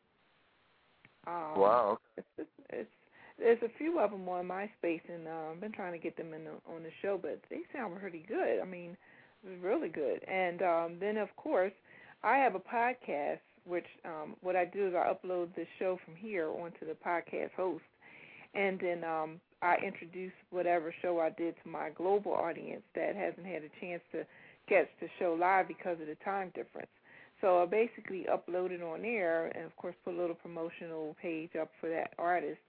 Um, 1.27 1.61
Wow. 1.61 1.99
It's, 2.17 2.27
it's, 2.39 2.51
it's 2.71 2.91
there's 3.39 3.63
a 3.63 3.79
few 3.79 3.99
of 3.99 4.11
them 4.11 4.29
on 4.29 4.47
MySpace, 4.47 5.01
and 5.09 5.27
uh, 5.27 5.53
I've 5.53 5.61
been 5.61 5.73
trying 5.73 5.93
to 5.93 5.99
get 5.99 6.17
them 6.17 6.35
in 6.35 6.45
the, 6.45 6.51
on 6.69 6.83
the 6.83 6.91
show, 7.01 7.19
but 7.21 7.41
they 7.49 7.61
sound 7.73 7.99
pretty 7.99 8.25
good. 8.29 8.61
I 8.61 8.67
mean, 8.67 8.97
really 9.63 9.89
good. 9.89 10.23
And 10.29 10.63
um, 10.63 10.97
then 11.01 11.17
of 11.17 11.35
course, 11.37 11.73
I 12.23 12.37
have 12.37 12.55
a 12.55 12.61
podcast, 12.61 13.41
which 13.65 13.87
um, 14.05 14.37
what 14.43 14.57
I 14.57 14.67
do 14.67 14.89
is 14.89 14.95
I 14.95 15.13
upload 15.13 15.55
the 15.55 15.67
show 15.79 15.99
from 16.05 16.15
here 16.17 16.49
onto 16.49 16.87
the 16.87 16.97
podcast 17.07 17.53
host, 17.57 17.85
and 18.55 18.79
then 18.79 19.05
um, 19.05 19.41
I 19.63 19.77
introduce 19.77 20.33
whatever 20.51 20.95
show 21.01 21.21
I 21.21 21.31
did 21.31 21.55
to 21.63 21.69
my 21.69 21.91
global 21.91 22.33
audience 22.33 22.83
that 22.95 23.17
hasn't 23.17 23.47
had 23.47 23.63
a 23.63 23.81
chance 23.81 24.03
to 24.13 24.27
catch 24.69 24.89
the 25.01 25.09
show 25.19 25.37
live 25.39 25.67
because 25.69 25.99
of 26.01 26.07
the 26.07 26.17
time 26.25 26.53
difference. 26.55 26.91
So 27.41 27.63
I 27.63 27.67
basically 27.67 28.27
upload 28.31 28.71
it 28.71 28.83
on 28.83 29.03
there, 29.03 29.47
and 29.47 29.65
of 29.65 29.75
course 29.77 29.95
put 30.05 30.15
a 30.15 30.21
little 30.21 30.35
promotional 30.35 31.17
page 31.21 31.51
up 31.61 31.71
for 31.81 31.89
that 31.89 32.13
artist, 32.19 32.61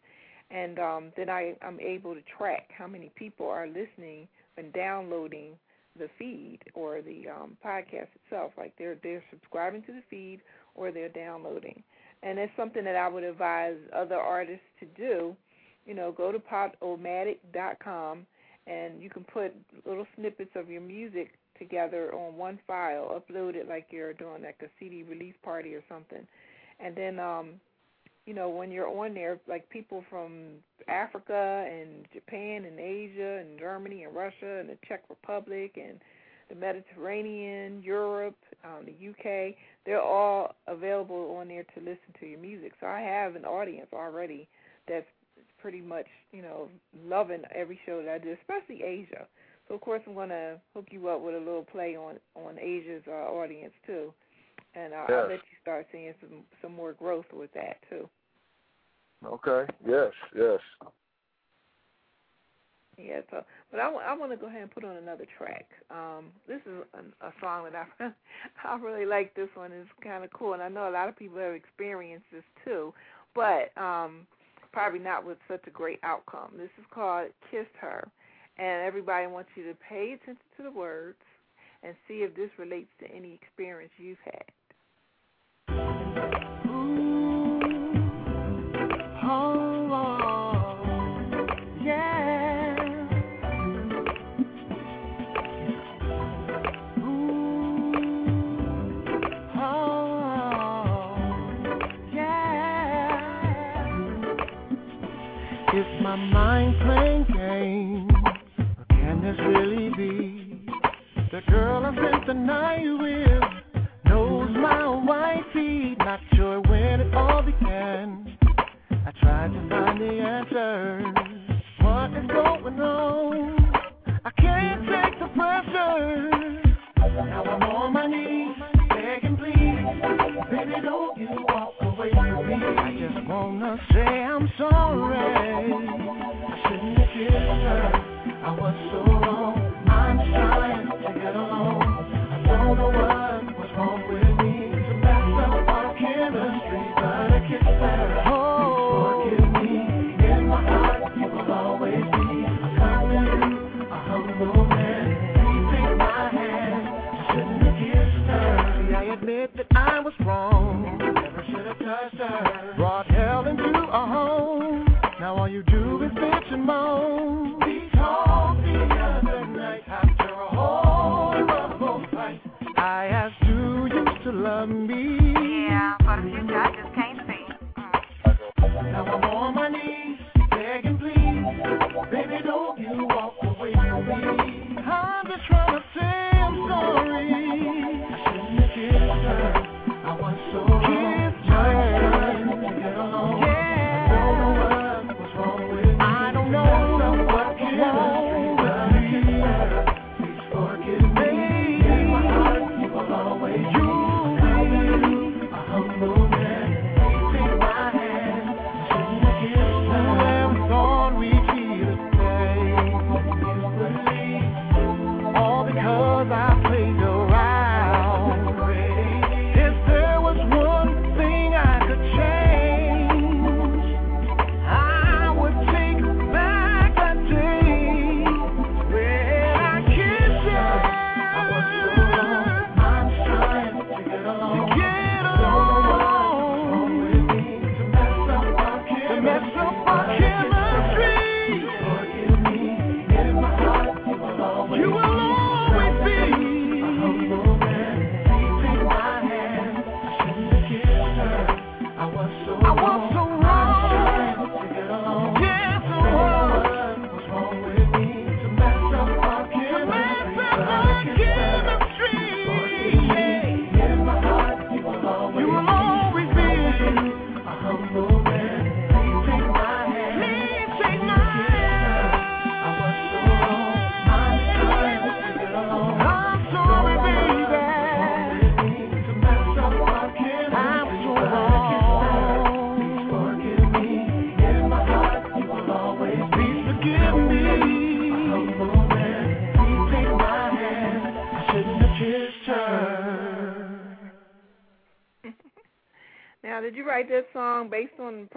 and 0.49 0.79
um, 0.79 1.13
then 1.17 1.29
I, 1.29 1.55
I'm 1.61 1.79
able 1.79 2.13
to 2.13 2.21
track 2.37 2.69
how 2.77 2.87
many 2.87 3.11
people 3.15 3.47
are 3.47 3.67
listening 3.67 4.27
and 4.57 4.71
downloading 4.73 5.53
the 5.99 6.07
feed 6.17 6.59
or 6.73 7.01
the 7.01 7.25
um, 7.29 7.57
podcast 7.65 8.07
itself. 8.23 8.53
Like 8.57 8.73
they're 8.77 8.97
they're 9.03 9.23
subscribing 9.29 9.83
to 9.83 9.91
the 9.93 10.03
feed 10.09 10.39
or 10.75 10.91
they're 10.91 11.09
downloading, 11.09 11.83
and 12.23 12.39
it's 12.39 12.53
something 12.55 12.85
that 12.85 12.95
I 12.95 13.07
would 13.09 13.23
advise 13.23 13.75
other 13.93 14.15
artists 14.15 14.65
to 14.79 14.85
do. 14.97 15.35
You 15.85 15.95
know, 15.95 16.11
go 16.11 16.31
to 16.31 16.39
podomatic.com 16.39 18.27
and 18.67 19.01
you 19.01 19.09
can 19.09 19.23
put 19.23 19.53
little 19.85 20.05
snippets 20.15 20.51
of 20.55 20.69
your 20.69 20.81
music 20.81 21.31
together 21.61 22.13
on 22.13 22.35
one 22.35 22.59
file, 22.65 23.21
upload 23.21 23.55
it 23.55 23.69
like 23.69 23.87
you're 23.91 24.13
doing 24.13 24.41
like 24.41 24.59
a 24.63 24.69
CD 24.79 25.03
release 25.03 25.35
party 25.43 25.75
or 25.75 25.83
something, 25.87 26.25
and 26.79 26.95
then 26.95 27.19
um, 27.19 27.51
you 28.25 28.33
know 28.33 28.49
when 28.49 28.71
you're 28.71 28.87
on 28.87 29.13
there, 29.13 29.39
like 29.47 29.69
people 29.69 30.03
from 30.09 30.55
Africa 30.87 31.67
and 31.69 32.05
Japan 32.11 32.65
and 32.65 32.79
Asia 32.79 33.37
and 33.39 33.59
Germany 33.59 34.03
and 34.03 34.15
Russia 34.15 34.59
and 34.59 34.69
the 34.69 34.77
Czech 34.87 35.03
Republic 35.09 35.77
and 35.77 35.99
the 36.49 36.55
Mediterranean, 36.55 37.81
Europe, 37.83 38.35
um, 38.65 38.85
the 38.85 39.09
UK, 39.09 39.55
they're 39.85 40.01
all 40.01 40.55
available 40.67 41.37
on 41.39 41.47
there 41.47 41.63
to 41.63 41.79
listen 41.79 42.13
to 42.19 42.25
your 42.25 42.39
music. 42.39 42.73
So 42.81 42.87
I 42.87 42.99
have 42.99 43.35
an 43.35 43.45
audience 43.45 43.87
already 43.93 44.47
that's 44.87 45.05
pretty 45.61 45.81
much, 45.81 46.07
you 46.31 46.41
know, 46.41 46.67
loving 47.07 47.43
every 47.55 47.79
show 47.85 48.03
that 48.03 48.13
I 48.13 48.17
do, 48.17 48.35
especially 48.41 48.83
Asia. 48.83 49.27
So 49.71 49.75
of 49.75 49.81
course 49.81 50.01
I'm 50.05 50.15
gonna 50.15 50.57
hook 50.73 50.87
you 50.91 51.07
up 51.07 51.21
with 51.21 51.33
a 51.33 51.39
little 51.39 51.63
play 51.63 51.95
on 51.95 52.15
on 52.35 52.59
Asia's 52.59 53.03
uh, 53.07 53.31
audience 53.31 53.71
too, 53.87 54.13
and 54.75 54.93
I'll 54.93 55.05
Yes. 55.07 55.27
let 55.29 55.39
you 55.39 55.57
start 55.61 55.87
seeing 55.93 56.13
some 56.19 56.43
some 56.61 56.75
more 56.75 56.91
growth 56.91 57.27
with 57.31 57.53
that 57.53 57.77
too. 57.89 58.09
Okay. 59.25 59.71
Yes. 59.87 60.11
Yes. 60.35 60.59
Yeah, 62.97 63.21
so 63.31 63.45
but 63.71 63.79
I, 63.79 63.89
I 63.89 64.13
want 64.13 64.31
to 64.33 64.37
go 64.37 64.47
ahead 64.47 64.61
and 64.63 64.71
put 64.71 64.83
on 64.83 64.97
another 64.97 65.25
track. 65.37 65.69
Um, 65.89 66.33
this 66.49 66.59
is 66.65 66.83
a, 66.93 67.27
a 67.27 67.31
song 67.39 67.69
that 67.71 67.87
I 68.01 68.11
I 68.67 68.75
really 68.75 69.05
like. 69.05 69.33
This 69.35 69.47
one 69.53 69.71
It's 69.71 69.89
kind 70.03 70.25
of 70.25 70.33
cool, 70.33 70.51
and 70.51 70.61
I 70.61 70.67
know 70.67 70.89
a 70.89 70.91
lot 70.91 71.07
of 71.07 71.17
people 71.17 71.37
have 71.39 71.53
experienced 71.53 72.25
this 72.33 72.43
too, 72.65 72.93
but 73.33 73.71
um, 73.81 74.27
probably 74.73 74.99
not 74.99 75.25
with 75.25 75.37
such 75.47 75.63
a 75.65 75.71
great 75.71 75.99
outcome. 76.03 76.55
This 76.57 76.69
is 76.77 76.83
called 76.93 77.29
"Kissed 77.49 77.77
Her," 77.79 78.05
and 78.61 78.83
everybody 78.85 79.25
wants 79.25 79.49
you 79.55 79.63
to 79.63 79.73
pay 79.89 80.13
attention 80.13 80.45
to 80.57 80.63
the 80.63 80.71
words 80.71 81.17
and 81.83 81.95
see 82.07 82.21
if 82.21 82.35
this 82.35 82.51
relates 82.59 82.91
to 82.99 83.09
any 83.11 83.33
experience 83.33 83.91
you've 83.97 84.21
had. 84.23 84.45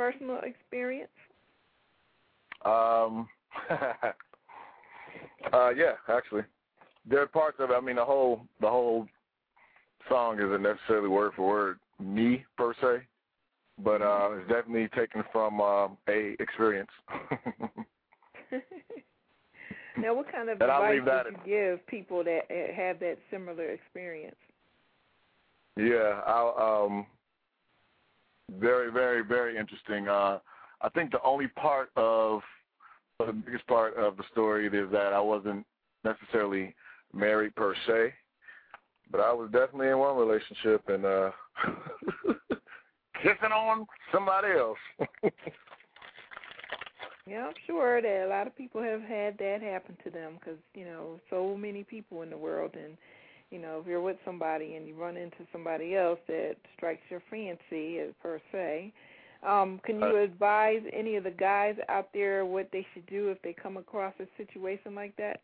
Personal 0.05 0.41
experience? 0.43 1.11
Um, 2.65 3.29
uh, 5.53 5.71
yeah, 5.71 5.93
actually, 6.09 6.43
there 7.09 7.21
are 7.21 7.27
parts 7.27 7.59
of 7.61 7.71
it. 7.71 7.75
I 7.75 7.81
mean, 7.81 7.97
the 7.97 8.05
whole 8.05 8.47
the 8.61 8.69
whole 8.69 9.07
song 10.09 10.39
isn't 10.39 10.63
necessarily 10.63 11.09
word 11.09 11.33
for 11.37 11.47
word 11.47 11.79
me 12.01 12.45
per 12.57 12.75
se, 12.81 13.07
but 13.83 14.03
uh, 14.03 14.31
it's 14.33 14.49
definitely 14.49 14.89
taken 14.89 15.23
from 15.33 15.61
uh, 15.61 15.89
a 16.09 16.37
experience. 16.41 16.91
now, 19.99 20.15
what 20.15 20.31
kind 20.31 20.49
of 20.49 20.61
And 20.61 20.71
advice 20.71 21.01
would 21.05 21.27
you 21.47 21.53
give 21.79 21.87
people 21.87 22.25
that 22.25 22.51
have 22.75 23.01
that 23.01 23.19
similar 23.31 23.71
experience? 23.71 24.37
Yeah, 25.77 26.21
I'll, 26.27 26.87
um, 26.87 27.07
very, 28.53 28.91
very, 28.91 29.23
very 29.23 29.57
interesting. 29.57 30.09
Uh, 30.09 30.39
I 30.81 30.89
think 30.91 31.11
the 31.11 31.23
only 31.23 31.49
part 31.49 31.91
of 31.97 32.41
the 33.19 33.33
biggest 33.33 33.67
part 33.67 33.97
of 33.97 34.17
the 34.17 34.25
story 34.33 34.67
is 34.67 34.91
that 34.93 35.13
I 35.13 35.21
wasn't 35.21 35.65
necessarily 36.05 36.75
married 37.13 37.55
per 37.55 37.75
se, 37.87 38.13
but 39.11 39.21
I 39.21 39.33
was 39.33 39.51
definitely 39.53 39.89
in 39.89 39.99
one 39.99 40.17
relationship 40.17 40.83
and 40.89 41.05
uh, 41.05 41.31
kissing 43.23 43.53
on 43.53 43.87
somebody 44.13 44.49
else. 44.57 44.79
Yeah, 47.27 47.47
I'm 47.47 47.55
sure 47.67 48.03
that 48.03 48.27
a 48.27 48.29
lot 48.29 48.47
of 48.47 48.55
people 48.55 48.83
have 48.83 49.01
had 49.01 49.39
that 49.39 49.63
happen 49.63 49.97
to 50.05 50.11
them 50.11 50.35
because 50.39 50.59
you 50.75 50.85
know 50.85 51.19
so 51.31 51.57
many 51.57 51.83
people 51.83 52.21
in 52.21 52.29
the 52.29 52.37
world, 52.37 52.73
and 52.75 52.99
you 53.51 53.59
know 53.59 53.81
if 53.81 53.87
you're 53.87 54.01
with 54.01 54.17
somebody 54.25 54.75
and 54.75 54.87
you 54.87 54.95
run 54.95 55.17
into 55.17 55.39
somebody 55.53 55.97
else 55.97 56.19
that 56.29 56.57
strikes 56.77 57.03
your 57.11 57.23
fancy 57.31 58.01
uh, 58.01 58.13
per 58.23 58.41
se, 58.53 58.93
um, 59.47 59.81
can 59.85 60.01
you 60.01 60.17
advise 60.19 60.83
any 60.93 61.17
of 61.17 61.25
the 61.25 61.31
guys 61.31 61.77
out 61.89 62.09
there 62.15 62.47
what 62.47 62.69
they 62.73 62.87
should 62.95 63.07
do 63.07 63.29
if 63.29 63.41
they 63.43 63.53
come 63.53 63.77
across 63.77 64.15
a 64.21 64.27
situation 64.37 64.95
like 64.95 65.15
that? 65.17 65.41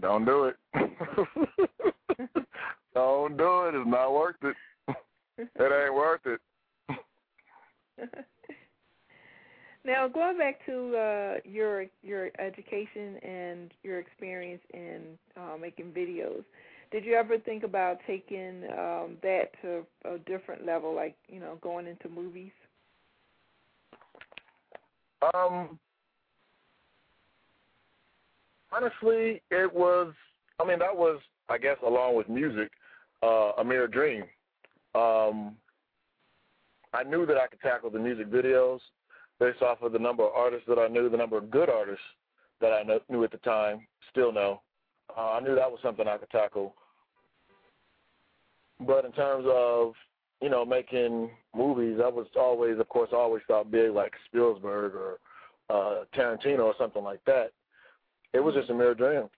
Don't 0.00 0.24
do 0.24 0.44
it. 0.44 0.56
Don't 2.94 3.36
do 3.36 3.64
it. 3.66 3.74
It's 3.74 3.88
not 3.88 4.12
worth 4.12 4.36
it. 4.42 4.56
It 5.38 5.72
ain't 5.72 5.94
worth 5.94 6.20
it. 6.26 6.40
now, 9.84 10.08
going 10.08 10.36
back 10.36 10.64
to 10.66 10.96
uh, 10.96 11.34
your 11.44 11.86
your 12.02 12.30
education 12.38 13.16
and 13.22 13.72
your 13.82 13.98
experience 13.98 14.62
in 14.74 15.00
uh, 15.36 15.56
making 15.58 15.92
videos, 15.92 16.44
did 16.92 17.04
you 17.04 17.14
ever 17.14 17.38
think 17.38 17.62
about 17.62 17.98
taking 18.06 18.64
um, 18.78 19.16
that 19.22 19.50
to 19.62 19.86
a 20.04 20.18
different 20.18 20.66
level, 20.66 20.94
like 20.94 21.16
you 21.28 21.40
know, 21.40 21.56
going 21.62 21.86
into 21.86 22.08
movies? 22.08 22.52
Um, 25.34 25.78
honestly, 28.70 29.42
it 29.50 29.72
was. 29.72 30.12
I 30.60 30.64
mean, 30.66 30.78
that 30.80 30.94
was, 30.94 31.20
I 31.48 31.56
guess, 31.56 31.78
along 31.86 32.16
with 32.16 32.28
music, 32.28 32.70
uh, 33.22 33.52
a 33.58 33.64
mere 33.64 33.88
dream. 33.88 34.24
Um, 34.94 35.56
I 36.92 37.02
knew 37.02 37.24
that 37.24 37.38
I 37.38 37.46
could 37.46 37.60
tackle 37.62 37.88
the 37.88 37.98
music 37.98 38.30
videos 38.30 38.80
based 39.40 39.62
off 39.62 39.82
of 39.82 39.92
the 39.92 39.98
number 39.98 40.22
of 40.22 40.32
artists 40.36 40.66
that 40.68 40.78
I 40.78 40.86
knew, 40.86 41.08
the 41.08 41.16
number 41.16 41.38
of 41.38 41.50
good 41.50 41.70
artists 41.70 42.04
that 42.60 42.72
I 42.72 42.82
knew 43.08 43.24
at 43.24 43.32
the 43.32 43.38
time, 43.38 43.86
still 44.10 44.32
know. 44.32 44.60
Uh, 45.16 45.32
I 45.32 45.40
knew 45.40 45.54
that 45.54 45.70
was 45.70 45.80
something 45.82 46.06
I 46.06 46.18
could 46.18 46.30
tackle. 46.30 46.74
But 48.86 49.04
in 49.04 49.12
terms 49.12 49.46
of, 49.48 49.94
you 50.42 50.50
know, 50.50 50.64
making 50.64 51.30
movies, 51.56 51.98
I 52.04 52.08
was 52.08 52.26
always, 52.38 52.78
of 52.78 52.88
course, 52.88 53.10
always 53.12 53.42
thought 53.48 53.70
big 53.70 53.92
like 53.92 54.12
Spielberg 54.26 54.92
or 54.94 55.18
uh, 55.70 56.04
Tarantino 56.16 56.60
or 56.60 56.74
something 56.78 57.02
like 57.02 57.20
that. 57.24 57.52
It 58.32 58.40
was 58.40 58.54
just 58.54 58.70
a 58.70 58.74
mere 58.74 58.94
dream. 58.94 59.28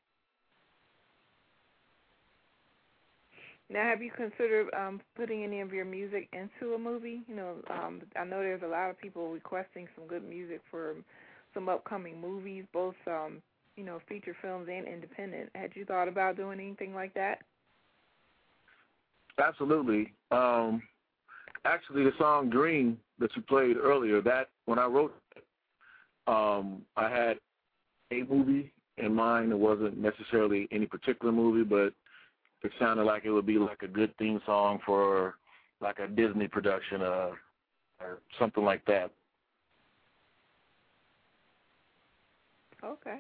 Now, 3.73 3.89
have 3.89 4.03
you 4.03 4.11
considered 4.11 4.69
um, 4.75 5.01
putting 5.17 5.45
any 5.45 5.61
of 5.61 5.73
your 5.73 5.87
music 5.87 6.29
into 6.35 6.75
a 6.75 6.79
movie? 6.79 7.23
You 7.27 7.35
know, 7.35 7.55
um, 7.71 8.03
I 8.21 8.25
know 8.25 8.41
there's 8.41 8.63
a 8.63 8.69
lot 8.69 8.91
of 8.91 9.01
people 9.01 9.31
requesting 9.31 9.89
some 9.97 10.07
good 10.07 10.29
music 10.29 10.61
for 10.71 10.95
some 11.55 11.71
upcoming 11.71 12.21
movies, 12.21 12.65
both 12.75 12.95
um, 13.07 13.41
you 13.77 13.85
know 13.85 13.99
feature 14.07 14.37
films 14.43 14.69
and 14.71 14.87
independent. 14.87 15.49
Had 15.55 15.71
you 15.75 15.87
thought 15.87 16.07
about 16.07 16.37
doing 16.37 16.61
anything 16.61 16.95
like 16.95 17.15
that? 17.15 17.39
Absolutely. 19.39 20.13
Um, 20.31 20.83
actually, 21.65 22.05
the 22.05 22.13
song 22.19 22.51
"Green" 22.51 22.99
that 23.21 23.31
you 23.35 23.41
played 23.41 23.79
earlier, 23.79 24.21
that 24.21 24.51
when 24.67 24.79
I 24.79 24.85
wrote, 24.85 25.15
it, 25.35 25.45
um, 26.27 26.83
I 26.95 27.09
had 27.09 27.39
a 28.13 28.23
movie 28.25 28.71
in 28.99 29.15
mind. 29.15 29.51
It 29.51 29.59
wasn't 29.59 29.97
necessarily 29.97 30.69
any 30.71 30.85
particular 30.85 31.33
movie, 31.33 31.65
but 31.65 31.95
it 32.65 32.73
sounded 32.79 33.05
like 33.05 33.25
it 33.25 33.31
would 33.31 33.47
be 33.47 33.59
like 33.59 33.83
a 33.83 33.89
good 33.89 34.17
theme 34.19 34.41
song 34.47 34.79
for 34.85 35.35
like 35.81 35.99
a 35.99 36.07
Disney 36.07 36.49
production 36.49 37.03
uh, 37.03 37.31
or 38.01 38.21
something 38.39 38.65
like 38.65 38.85
that. 38.87 39.11
Okay. 42.85 43.19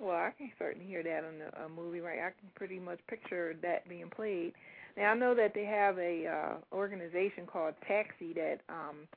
Well, 0.00 0.16
I 0.16 0.30
can 0.36 0.50
certainly 0.58 0.86
hear 0.86 1.02
that 1.02 1.18
in 1.18 1.42
a, 1.42 1.66
a 1.66 1.68
movie, 1.68 2.00
right? 2.00 2.18
I 2.18 2.30
can 2.30 2.50
pretty 2.54 2.78
much 2.78 2.98
picture 3.08 3.54
that 3.62 3.88
being 3.88 4.10
played. 4.10 4.52
Now 4.96 5.12
I 5.12 5.14
know 5.14 5.34
that 5.34 5.54
they 5.54 5.64
have 5.64 5.98
a 5.98 6.26
uh, 6.26 6.74
organization 6.74 7.46
called 7.46 7.74
Taxi 7.86 8.32
that 8.34 8.58
um, 8.68 9.08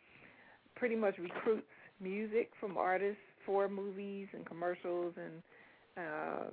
pretty 0.76 0.96
much 0.96 1.18
recruits 1.18 1.68
music 2.00 2.52
from 2.60 2.78
artists 2.78 3.22
for 3.46 3.68
movies 3.68 4.28
and 4.34 4.46
commercials 4.46 5.14
and 5.18 5.42
uh, 5.98 6.44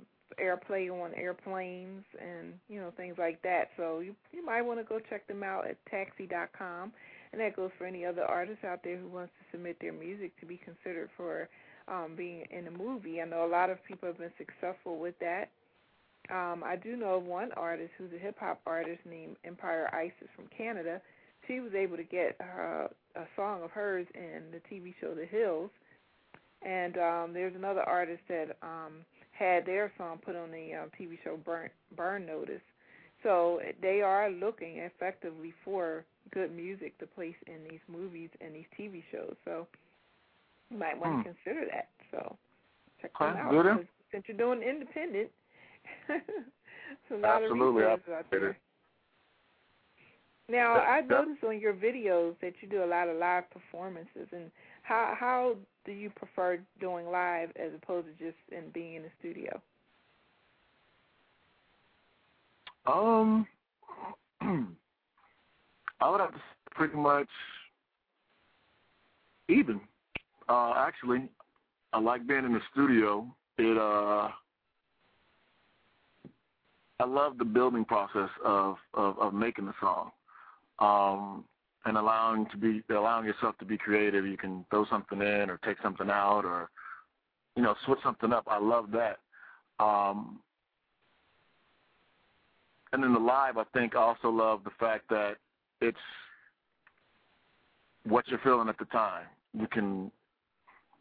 airplay 0.41 0.89
on 0.89 1.13
airplanes 1.15 2.03
and 2.19 2.53
you 2.69 2.79
know 2.79 2.91
things 2.95 3.15
like 3.17 3.41
that. 3.43 3.69
So 3.77 3.99
you 3.99 4.15
you 4.31 4.45
might 4.45 4.61
want 4.61 4.79
to 4.79 4.83
go 4.83 4.99
check 5.09 5.27
them 5.27 5.43
out 5.43 5.67
at 5.67 5.77
taxi.com, 5.89 6.93
and 7.31 7.41
that 7.41 7.55
goes 7.55 7.71
for 7.77 7.85
any 7.85 8.05
other 8.05 8.23
artists 8.23 8.63
out 8.63 8.79
there 8.83 8.97
who 8.97 9.07
wants 9.07 9.33
to 9.39 9.57
submit 9.57 9.77
their 9.79 9.93
music 9.93 10.39
to 10.39 10.45
be 10.45 10.57
considered 10.57 11.09
for 11.15 11.49
um, 11.87 12.13
being 12.15 12.45
in 12.51 12.67
a 12.67 12.71
movie. 12.71 13.21
I 13.21 13.25
know 13.25 13.45
a 13.45 13.47
lot 13.47 13.69
of 13.69 13.83
people 13.85 14.07
have 14.07 14.17
been 14.17 14.31
successful 14.37 14.97
with 14.97 15.15
that. 15.19 15.49
Um, 16.29 16.63
I 16.65 16.77
do 16.77 16.95
know 16.95 17.15
of 17.15 17.25
one 17.25 17.51
artist 17.53 17.91
who's 17.97 18.13
a 18.15 18.19
hip 18.19 18.37
hop 18.39 18.61
artist 18.65 19.01
named 19.05 19.35
Empire 19.43 19.89
Isis 19.93 20.29
from 20.35 20.45
Canada. 20.55 21.01
She 21.47 21.59
was 21.59 21.73
able 21.73 21.97
to 21.97 22.03
get 22.03 22.37
her, 22.39 22.89
a 23.15 23.25
song 23.35 23.63
of 23.63 23.71
hers 23.71 24.07
in 24.15 24.43
the 24.51 24.61
TV 24.73 24.93
show 25.01 25.13
The 25.13 25.25
Hills. 25.25 25.69
And 26.65 26.97
um, 26.97 27.33
there's 27.33 27.55
another 27.55 27.81
artist 27.81 28.21
that 28.29 28.55
um, 28.61 29.03
had 29.43 29.65
their 29.65 29.91
song 29.97 30.19
put 30.23 30.35
on 30.35 30.51
the 30.51 30.73
um, 30.73 30.91
TV 30.99 31.17
show 31.23 31.37
Burn 31.37 31.69
Burn 31.95 32.25
Notice. 32.25 32.61
So 33.23 33.61
they 33.81 34.01
are 34.01 34.29
looking 34.29 34.77
effectively 34.79 35.53
for 35.63 36.05
good 36.33 36.53
music 36.55 36.97
to 36.99 37.07
place 37.07 37.35
in 37.47 37.63
these 37.69 37.79
movies 37.87 38.29
and 38.41 38.55
these 38.55 38.65
TV 38.79 39.03
shows. 39.11 39.35
So 39.45 39.67
you 40.69 40.77
might 40.77 40.99
want 40.99 41.13
Hmm. 41.13 41.17
to 41.17 41.23
consider 41.23 41.65
that. 41.71 41.89
So 42.11 42.37
check 43.01 43.11
Okay, 43.21 43.33
them 43.33 43.35
out. 43.37 43.61
Since 44.11 44.25
you're 44.27 44.37
doing 44.37 44.61
independent, 44.61 45.29
a 47.11 47.15
lot 47.15 47.43
Absolutely, 47.45 47.51
of 47.51 47.53
resources 47.53 48.13
out 48.13 48.25
there. 48.31 48.57
Now, 50.49 50.79
I 50.79 51.01
noticed 51.01 51.43
on 51.43 51.59
your 51.59 51.73
videos 51.73 52.35
that 52.41 52.53
you 52.61 52.67
do 52.69 52.83
a 52.83 52.85
lot 52.85 53.09
of 53.09 53.17
live 53.17 53.49
performances, 53.51 54.27
and 54.31 54.51
how 54.83 55.15
how 55.17 55.55
do 55.85 55.91
you 55.91 56.09
prefer 56.09 56.59
doing 56.79 57.07
live 57.07 57.49
as 57.55 57.71
opposed 57.75 58.07
to 58.07 58.23
just 58.23 58.37
in 58.51 58.69
being 58.71 58.95
in 58.95 59.03
the 59.03 59.09
studio? 59.19 59.61
Um, 62.85 63.47
I 66.01 66.09
would 66.09 66.19
have 66.19 66.33
to 66.33 66.41
pretty 66.71 66.95
much 66.95 67.29
even. 69.49 69.79
Uh, 70.49 70.73
actually, 70.75 71.29
I 71.93 71.99
like 71.99 72.27
being 72.27 72.45
in 72.45 72.53
the 72.53 72.61
studio. 72.71 73.33
It 73.57 73.77
uh, 73.77 74.29
I 76.99 77.05
love 77.05 77.37
the 77.37 77.45
building 77.45 77.85
process 77.85 78.29
of 78.43 78.75
of, 78.93 79.17
of 79.19 79.33
making 79.33 79.65
the 79.65 79.73
song, 79.79 80.11
um, 80.79 81.45
and 81.85 81.97
allowing 81.97 82.47
to 82.49 82.57
be 82.57 82.81
allowing 82.89 83.25
yourself 83.25 83.57
to 83.59 83.65
be 83.65 83.77
creative. 83.77 84.25
You 84.25 84.37
can 84.37 84.65
throw 84.69 84.85
something 84.85 85.21
in 85.21 85.49
or 85.49 85.59
take 85.65 85.77
something 85.81 86.09
out 86.09 86.45
or 86.45 86.69
you 87.55 87.63
know 87.63 87.75
switch 87.85 87.99
something 88.03 88.31
up. 88.31 88.45
I 88.47 88.59
love 88.59 88.89
that. 88.91 89.19
Um, 89.83 90.39
and 92.93 93.03
then 93.03 93.11
the 93.11 93.19
live, 93.19 93.57
I 93.57 93.63
think 93.73 93.95
I 93.95 93.99
also 93.99 94.29
love 94.29 94.63
the 94.63 94.71
fact 94.79 95.09
that 95.09 95.37
it's 95.81 95.97
what 98.05 98.27
you're 98.27 98.39
feeling 98.39 98.69
at 98.69 98.77
the 98.77 98.85
time. 98.85 99.25
You 99.59 99.67
can, 99.67 100.11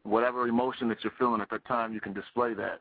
whatever 0.03 0.49
emotion 0.49 0.89
that 0.89 1.05
you're 1.05 1.12
feeling 1.18 1.43
at 1.43 1.51
that 1.51 1.64
time, 1.66 1.93
you 1.93 2.01
can 2.01 2.14
display 2.14 2.55
that. 2.55 2.80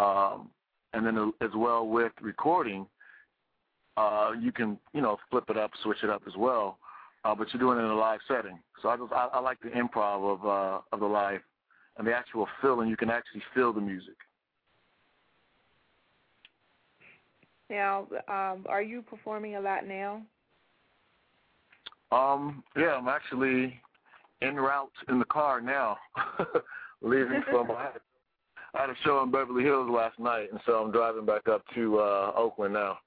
Um, 0.00 0.50
and 0.92 1.04
then 1.04 1.32
as 1.40 1.50
well 1.56 1.86
with 1.88 2.12
recording, 2.20 2.86
uh, 3.96 4.32
you 4.40 4.52
can, 4.52 4.78
you 4.92 5.00
know, 5.00 5.18
flip 5.30 5.44
it 5.48 5.56
up, 5.56 5.72
switch 5.82 5.98
it 6.04 6.10
up 6.10 6.22
as 6.26 6.34
well. 6.36 6.78
Uh, 7.24 7.34
but 7.34 7.48
you're 7.52 7.60
doing 7.60 7.78
it 7.78 7.82
in 7.82 7.90
a 7.90 7.96
live 7.96 8.20
setting. 8.28 8.58
So 8.82 8.88
I 8.88 8.96
just 8.96 9.12
I, 9.12 9.28
I 9.32 9.40
like 9.40 9.58
the 9.60 9.70
improv 9.70 10.34
of 10.34 10.46
uh, 10.46 10.80
of 10.92 11.00
the 11.00 11.06
live 11.06 11.40
and 11.96 12.06
the 12.06 12.14
actual 12.14 12.46
feeling. 12.60 12.88
You 12.88 12.96
can 12.96 13.10
actually 13.10 13.42
feel 13.54 13.72
the 13.72 13.80
music. 13.80 14.14
Now, 17.70 18.06
um, 18.28 18.66
are 18.68 18.82
you 18.82 19.02
performing 19.02 19.56
a 19.56 19.60
lot 19.60 19.86
now? 19.86 20.22
Um, 22.12 22.62
yeah, 22.76 22.94
I'm 22.94 23.08
actually 23.08 23.80
en 24.42 24.56
route 24.56 24.92
in 25.08 25.18
the 25.18 25.24
car 25.24 25.60
now, 25.60 25.96
leaving 27.02 27.42
from. 27.50 27.70
I 27.70 27.82
had, 27.84 28.00
I 28.74 28.80
had 28.82 28.90
a 28.90 28.94
show 29.02 29.22
in 29.22 29.30
Beverly 29.30 29.64
Hills 29.64 29.88
last 29.90 30.18
night, 30.18 30.48
and 30.50 30.60
so 30.66 30.74
I'm 30.74 30.92
driving 30.92 31.24
back 31.24 31.48
up 31.48 31.62
to 31.74 31.98
uh 31.98 32.32
Oakland 32.36 32.74
now. 32.74 32.98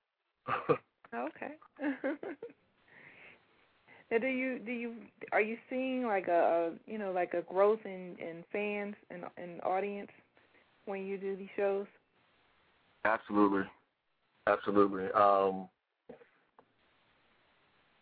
okay. 1.14 1.54
Now, 4.10 4.18
do 4.20 4.28
you 4.28 4.60
do 4.60 4.72
you 4.72 4.94
are 5.32 5.42
you 5.42 5.58
seeing 5.70 6.06
like 6.06 6.28
a, 6.28 6.72
you 6.86 6.98
know 6.98 7.12
like 7.12 7.34
a 7.34 7.42
growth 7.42 7.80
in 7.86 8.16
in 8.20 8.44
fans 8.52 8.96
and 9.10 9.24
and 9.38 9.62
audience 9.64 10.12
when 10.86 11.06
you 11.06 11.18
do 11.18 11.36
these 11.36 11.50
shows? 11.56 11.86
Absolutely, 13.04 13.64
absolutely. 14.48 15.06
Um, 15.12 15.68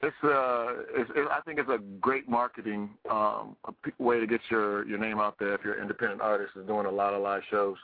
it's 0.01 0.15
uh, 0.23 0.83
it's, 0.93 1.09
it, 1.15 1.27
I 1.31 1.41
think 1.41 1.57
it's 1.57 1.69
a 1.69 1.79
great 1.99 2.29
marketing 2.29 2.91
um, 3.09 3.55
way 3.97 4.19
to 4.19 4.27
get 4.27 4.41
your 4.51 4.85
your 4.85 4.99
name 4.99 5.19
out 5.19 5.37
there. 5.39 5.55
If 5.55 5.61
you're 5.63 5.73
an 5.73 5.81
independent 5.81 6.21
artist, 6.21 6.51
is 6.55 6.67
doing 6.67 6.85
a 6.85 6.91
lot 6.91 7.15
of 7.15 7.23
live 7.23 7.41
shows, 7.49 7.77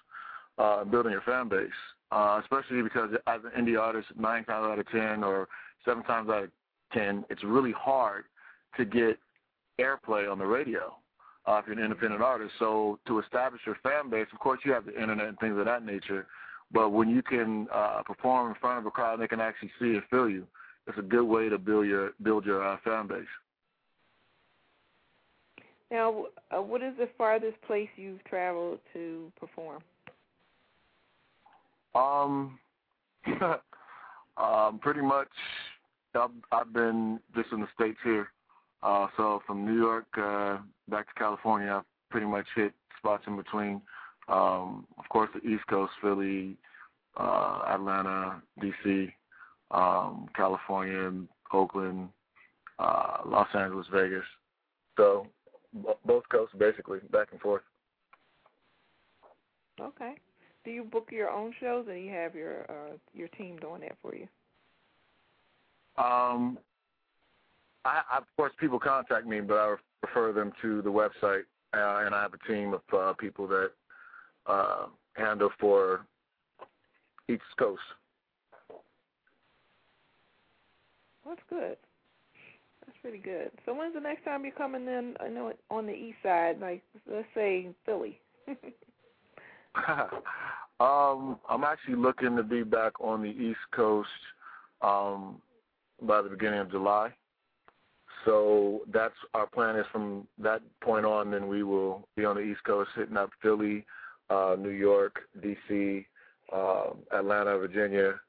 uh, 0.60 0.84
building 0.84 1.12
your 1.12 1.22
fan 1.22 1.50
base. 1.50 1.70
Uh, 2.12 2.42
especially 2.44 2.82
because 2.82 3.10
as 3.26 3.40
an 3.46 3.66
indie 3.66 3.80
artist, 3.80 4.10
nine 4.20 4.44
times 4.44 4.68
out 4.68 4.78
of 4.78 4.88
ten 4.90 5.24
or 5.24 5.48
seven 5.86 6.04
times 6.04 6.30
out 6.30 6.44
of 6.44 6.50
ten, 6.94 7.26
it's 7.30 7.44
really 7.44 7.74
hard 7.74 8.26
to 8.78 8.86
get 8.86 9.20
airplay 9.80 10.32
on 10.32 10.38
the 10.38 10.46
radio 10.46 10.96
uh, 11.48 11.54
if 11.54 11.66
you're 11.68 11.78
an 11.78 11.84
independent 11.84 12.22
artist. 12.22 12.54
So 12.60 13.00
to 13.08 13.20
establish 13.20 13.62
your 13.66 13.78
fan 13.84 14.10
base, 14.10 14.28
of 14.34 14.40
course, 14.40 14.60
you 14.64 14.72
have 14.74 14.86
the 14.86 15.00
internet 15.00 15.28
and 15.28 15.40
things 15.40 15.58
of 15.58 15.66
that 15.66 15.86
nature. 15.86 16.28
But 16.72 16.90
when 16.90 17.10
you 17.10 17.22
can 17.22 17.68
uh, 17.74 18.02
perform 18.06 18.50
in 18.50 18.56
front 18.56 18.80
of 18.80 18.86
a 18.86 18.92
crowd 18.92 19.14
and 19.14 19.24
they 19.24 19.28
can 19.28 19.42
actually 19.42 19.72
see 19.80 19.96
and 19.96 20.04
feel 20.10 20.30
you, 20.30 20.48
it's 20.88 20.98
a 20.98 21.02
good 21.02 21.24
way 21.24 21.50
to 21.50 21.58
build 21.58 21.86
your 21.86 22.12
build 22.24 22.46
your 22.46 22.66
uh, 22.66 22.78
fan 22.84 23.08
base. 23.08 23.26
Now, 25.92 26.26
uh, 26.56 26.62
what 26.62 26.82
is 26.82 26.94
the 26.98 27.10
farthest 27.18 27.62
place 27.64 27.90
you've 27.98 28.24
traveled 28.24 28.80
to 28.94 29.32
perform? 29.38 29.82
Um, 31.94 32.58
um, 34.38 34.80
pretty 34.80 35.02
much. 35.02 35.28
I've, 36.16 36.30
I've 36.52 36.74
been 36.74 37.20
just 37.36 37.52
in 37.52 37.62
the 37.62 37.68
states 37.76 38.00
here. 38.04 38.30
Uh, 38.84 39.08
so 39.16 39.42
from 39.46 39.66
New 39.66 39.78
York 39.80 40.08
uh, 40.18 40.58
back 40.90 41.08
to 41.08 41.14
California, 41.20 41.72
I've 41.72 42.10
pretty 42.10 42.26
much 42.26 42.46
hit 42.56 42.74
spots 42.98 43.24
in 43.28 43.36
between. 43.38 43.82
Um, 44.28 44.88
of 44.98 45.08
course, 45.10 45.30
the 45.34 45.48
East 45.48 45.66
Coast, 45.68 45.92
Philly, 46.02 46.58
uh, 47.18 47.62
Atlanta, 47.68 48.42
D.C., 48.60 49.14
um, 49.72 50.28
California, 50.36 51.12
Oakland, 51.54 52.10
uh, 52.80 53.18
Los 53.26 53.48
Angeles, 53.54 53.88
Vegas. 53.92 54.24
So 54.98 55.28
b- 55.74 55.90
both 56.06 56.24
coasts, 56.32 56.56
basically, 56.58 57.00
back 57.12 57.30
and 57.32 57.40
forth. 57.42 57.64
Okay. 59.80 60.16
Do 60.64 60.72
you 60.72 60.84
book 60.84 61.10
your 61.12 61.30
own 61.30 61.54
shows, 61.60 61.88
or 61.88 61.94
do 61.94 62.00
you 62.00 62.12
have 62.12 62.36
your 62.36 62.70
uh, 62.70 62.98
your 63.14 63.28
team 63.30 63.58
doing 63.58 63.82
that 63.82 63.98
for 64.02 64.16
you? 64.16 64.28
Um, 66.02 66.58
I, 67.86 68.02
of 68.18 68.24
course, 68.36 68.54
people 68.60 68.80
contact 68.80 69.28
me, 69.28 69.42
but 69.42 69.56
I 69.56 69.76
refer 70.04 70.34
them 70.34 70.52
to 70.62 70.82
the 70.82 70.90
website, 70.90 71.44
uh, 71.74 72.06
and 72.06 72.16
I 72.16 72.22
have 72.22 72.34
a 72.34 72.52
team 72.52 72.74
of 72.74 72.82
uh, 72.94 73.14
people 73.14 73.48
that 73.48 73.72
uh, 74.48 74.86
handle 75.14 75.50
for 75.60 76.06
each 77.28 77.42
coast. 77.58 77.82
That's 81.26 81.42
good. 81.50 81.78
That's 82.86 82.98
pretty 83.02 83.20
good. 83.20 83.52
So 83.66 83.74
when's 83.74 83.94
the 83.94 84.00
next 84.00 84.26
time 84.26 84.44
you're 84.44 84.54
coming 84.54 84.88
in? 84.88 85.16
I 85.20 85.28
know 85.30 85.54
on 85.70 85.86
the 85.86 85.94
east 85.94 86.18
side, 86.24 86.60
like 86.60 86.84
let's 87.12 87.28
say 87.36 87.70
Philly. 87.86 88.20
um, 90.80 91.38
I'm 91.48 91.64
actually 91.64 91.96
looking 91.96 92.36
to 92.36 92.44
be 92.44 92.64
back 92.64 93.00
on 93.00 93.22
the 93.22 93.30
East 93.30 93.60
Coast 93.74 94.10
um, 94.82 95.42
by 96.02 96.22
the 96.22 96.30
beginning 96.30 96.60
of 96.60 96.72
July. 96.72 97.14
So 98.26 98.82
that's 98.94 99.16
our 99.34 99.48
plan 99.48 99.76
is 99.76 99.86
from 99.92 100.28
that 100.40 100.62
point 100.82 101.06
on, 101.06 101.32
then 101.32 101.48
we 101.48 101.64
will 101.64 102.08
be 102.16 102.26
on 102.26 102.36
the 102.36 102.42
East 102.42 102.64
Coast, 102.64 102.92
hitting 102.96 103.18
up 103.18 103.32
Philly, 103.42 103.86
uh, 104.30 104.56
New 104.60 104.70
York, 104.70 105.22
D.C., 105.42 106.06
uh, 106.54 106.90
Atlanta, 107.14 107.58
Virginia, 107.58 108.20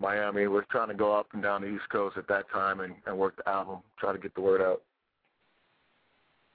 Miami. 0.00 0.46
We're 0.46 0.64
trying 0.70 0.88
to 0.88 0.94
go 0.94 1.12
up 1.14 1.28
and 1.32 1.42
down 1.42 1.62
the 1.62 1.68
East 1.68 1.88
Coast 1.90 2.16
at 2.16 2.28
that 2.28 2.50
time 2.50 2.80
and, 2.80 2.94
and 3.06 3.18
work 3.18 3.36
the 3.36 3.48
album, 3.48 3.78
try 3.98 4.12
to 4.12 4.18
get 4.18 4.34
the 4.34 4.40
word 4.40 4.62
out. 4.62 4.82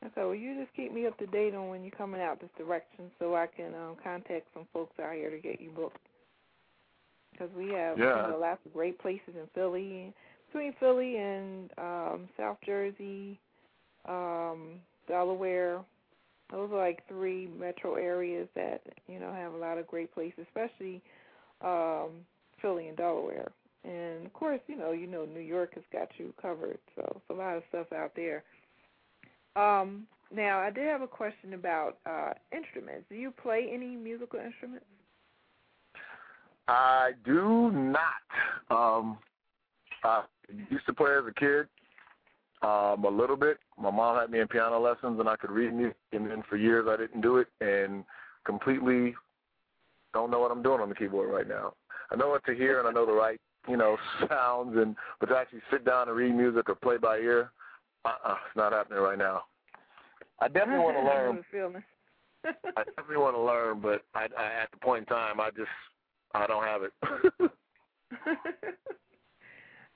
Okay, 0.05 0.21
well, 0.21 0.33
you 0.35 0.55
just 0.59 0.73
keep 0.75 0.93
me 0.93 1.05
up 1.07 1.17
to 1.17 1.27
date 1.27 1.53
on 1.53 1.67
when 1.67 1.83
you're 1.83 1.91
coming 1.91 2.21
out 2.21 2.39
this 2.39 2.49
direction 2.57 3.11
so 3.19 3.35
I 3.35 3.47
can 3.47 3.75
um, 3.75 3.97
contact 4.01 4.47
some 4.53 4.65
folks 4.73 4.97
out 4.99 5.13
here 5.13 5.29
to 5.29 5.37
get 5.37 5.59
you 5.59 5.71
booked. 5.71 5.97
Because 7.33 7.49
we 7.55 7.69
have 7.73 7.99
Yeah. 7.99 8.25
you 8.25 8.31
know, 8.31 8.39
lots 8.39 8.65
of 8.65 8.73
great 8.73 8.97
places 8.99 9.35
in 9.35 9.45
Philly, 9.53 10.13
between 10.51 10.73
Philly 10.79 11.17
and 11.17 11.69
um, 11.77 12.29
South 12.37 12.57
Jersey, 12.65 13.39
um, 14.07 14.79
Delaware. 15.07 15.81
Those 16.51 16.71
are 16.71 16.77
like 16.77 17.07
three 17.07 17.47
metro 17.59 17.95
areas 17.95 18.47
that 18.55 18.81
you 19.07 19.19
know 19.19 19.31
have 19.31 19.53
a 19.53 19.57
lot 19.57 19.77
of 19.77 19.87
great 19.87 20.13
places, 20.13 20.45
especially 20.47 21.01
um, 21.61 22.09
Philly 22.61 22.87
and 22.87 22.97
Delaware. 22.97 23.51
And 23.83 24.25
of 24.25 24.33
course, 24.33 24.59
you 24.67 24.75
know, 24.75 24.91
you 24.91 25.07
know, 25.07 25.25
New 25.25 25.39
York 25.39 25.75
has 25.75 25.83
got 25.93 26.09
you 26.17 26.33
covered, 26.41 26.79
so 26.95 27.03
it's 27.15 27.29
a 27.29 27.33
lot 27.33 27.55
of 27.55 27.63
stuff 27.69 27.87
out 27.93 28.11
there. 28.15 28.43
Um, 29.55 30.07
now, 30.31 30.59
I 30.59 30.69
did 30.69 30.85
have 30.85 31.01
a 31.01 31.07
question 31.07 31.53
about 31.53 31.97
uh, 32.05 32.33
instruments. 32.55 33.05
Do 33.09 33.15
you 33.15 33.31
play 33.31 33.69
any 33.71 33.95
musical 33.95 34.39
instruments? 34.39 34.85
I 36.67 37.11
do 37.25 37.71
not. 37.71 37.99
Um, 38.69 39.17
I 40.03 40.23
used 40.69 40.85
to 40.85 40.93
play 40.93 41.11
as 41.11 41.23
a 41.27 41.33
kid, 41.39 41.67
um, 42.61 43.05
a 43.05 43.09
little 43.09 43.35
bit. 43.35 43.57
My 43.77 43.91
mom 43.91 44.19
had 44.19 44.29
me 44.29 44.39
in 44.39 44.47
piano 44.47 44.79
lessons, 44.79 45.19
and 45.19 45.29
I 45.29 45.35
could 45.35 45.51
read 45.51 45.73
music. 45.73 45.97
And 46.11 46.29
then 46.29 46.43
for 46.49 46.57
years, 46.57 46.87
I 46.89 46.97
didn't 46.97 47.21
do 47.21 47.37
it, 47.37 47.47
and 47.61 48.03
completely 48.45 49.15
don't 50.13 50.31
know 50.31 50.39
what 50.39 50.51
I'm 50.51 50.63
doing 50.63 50.81
on 50.81 50.89
the 50.89 50.95
keyboard 50.95 51.29
right 51.31 51.47
now. 51.47 51.73
I 52.11 52.15
know 52.15 52.29
what 52.29 52.45
to 52.45 52.55
hear, 52.55 52.79
and 52.79 52.87
I 52.87 52.91
know 52.91 53.05
the 53.05 53.11
right, 53.13 53.39
you 53.67 53.77
know, 53.77 53.97
sounds, 54.29 54.75
and 54.77 54.95
but 55.19 55.27
to 55.27 55.37
actually 55.37 55.61
sit 55.71 55.85
down 55.85 56.07
and 56.07 56.17
read 56.17 56.33
music 56.33 56.69
or 56.69 56.75
play 56.75 56.97
by 56.97 57.17
ear, 57.17 57.51
uh-uh, 58.05 58.35
it's 58.47 58.55
not 58.55 58.73
happening 58.73 58.99
right 58.99 59.17
now. 59.17 59.43
I 60.39 60.47
definitely 60.47 60.83
want 60.83 60.97
to 60.97 61.03
learn. 61.05 61.43
I 62.45 62.83
definitely 62.95 63.17
want 63.17 63.35
to 63.35 63.41
learn, 63.41 63.81
but 63.81 64.01
I, 64.15 64.27
I, 64.37 64.63
at 64.63 64.71
the 64.71 64.77
point 64.81 65.01
in 65.01 65.05
time, 65.05 65.39
I 65.39 65.49
just 65.51 65.69
I 66.33 66.47
don't 66.47 66.63
have 66.63 66.81
it. 66.83 66.93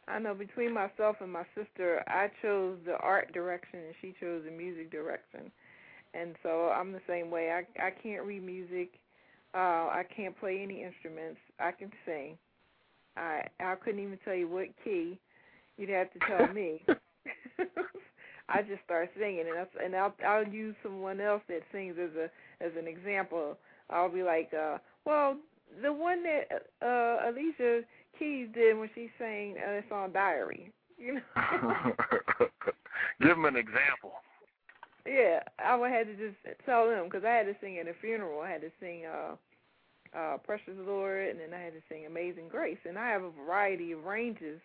I 0.08 0.20
know 0.20 0.34
between 0.34 0.74
myself 0.74 1.18
and 1.22 1.32
my 1.32 1.46
sister, 1.56 2.04
I 2.08 2.30
chose 2.42 2.78
the 2.86 2.98
art 2.98 3.34
direction 3.34 3.80
and 3.80 3.96
she 4.02 4.14
chose 4.20 4.44
the 4.46 4.52
music 4.52 4.92
direction. 4.92 5.52
And 6.14 6.36
so 6.44 6.72
I'm 6.76 6.92
the 6.92 7.02
same 7.08 7.32
way. 7.32 7.52
I 7.52 7.88
I 7.88 7.92
can't 7.92 8.24
read 8.24 8.44
music. 8.44 8.92
Uh 9.54 9.90
I 9.90 10.04
can't 10.16 10.38
play 10.40 10.62
any 10.62 10.84
instruments. 10.84 11.40
I 11.60 11.72
can 11.72 11.92
sing. 12.06 12.38
I 13.18 13.44
I 13.60 13.76
couldn't 13.76 14.02
even 14.04 14.20
tell 14.24 14.36
you 14.36 14.48
what 14.48 14.68
key. 14.84 15.20
You'd 15.78 15.90
have 15.90 16.12
to 16.14 16.20
tell 16.20 16.54
me. 16.54 16.86
I 18.50 18.62
just 18.62 18.84
start 18.84 19.10
singing 19.18 19.46
and 19.50 19.58
I, 19.60 19.86
and 19.86 19.96
I'll 19.96 20.14
I'll 20.28 20.48
use 20.48 20.76
someone 20.84 21.22
else 21.22 21.42
that 21.48 21.62
sings 21.72 21.96
as 22.02 22.12
a 22.16 22.30
as 22.64 22.72
an 22.78 22.88
example. 22.88 23.58
I'll 23.90 24.12
be 24.12 24.24
like, 24.24 24.52
uh, 24.54 24.78
well, 25.06 25.38
the 25.82 25.92
one 25.92 26.24
that 26.24 26.68
uh 26.82 27.30
Alicia 27.30 27.82
Keys 28.18 28.48
did 28.54 28.78
when 28.78 28.90
she 28.96 29.10
sang 29.18 29.56
uh, 29.58 29.72
the 29.72 29.84
song 29.90 30.12
Diary. 30.14 30.72
You 30.98 31.16
know. 31.16 31.22
Give 33.22 33.30
them 33.30 33.46
an 33.46 33.56
example. 33.56 34.14
yeah, 35.06 35.40
I 35.64 35.76
would 35.76 35.92
have 35.92 36.08
to 36.08 36.16
just 36.16 36.38
tell 36.66 36.88
them 36.88 37.06
because 37.06 37.24
I 37.26 37.32
had 37.32 37.46
to 37.48 37.56
sing 37.62 37.78
at 37.80 37.88
a 37.88 37.94
funeral. 38.00 38.42
I 38.42 38.50
had 38.52 38.62
to 38.62 38.72
sing 38.80 39.04
uh 39.06 39.36
uh 40.18 40.38
Precious 40.38 40.76
Lord, 40.78 41.30
and 41.30 41.40
then 41.40 41.54
I 41.54 41.62
had 41.64 41.74
to 41.74 41.82
sing 41.90 42.06
Amazing 42.06 42.48
Grace, 42.50 42.78
and 42.88 42.98
I 42.98 43.10
have 43.10 43.24
a 43.24 43.32
variety 43.32 43.92
of 43.92 44.04
ranges. 44.06 44.62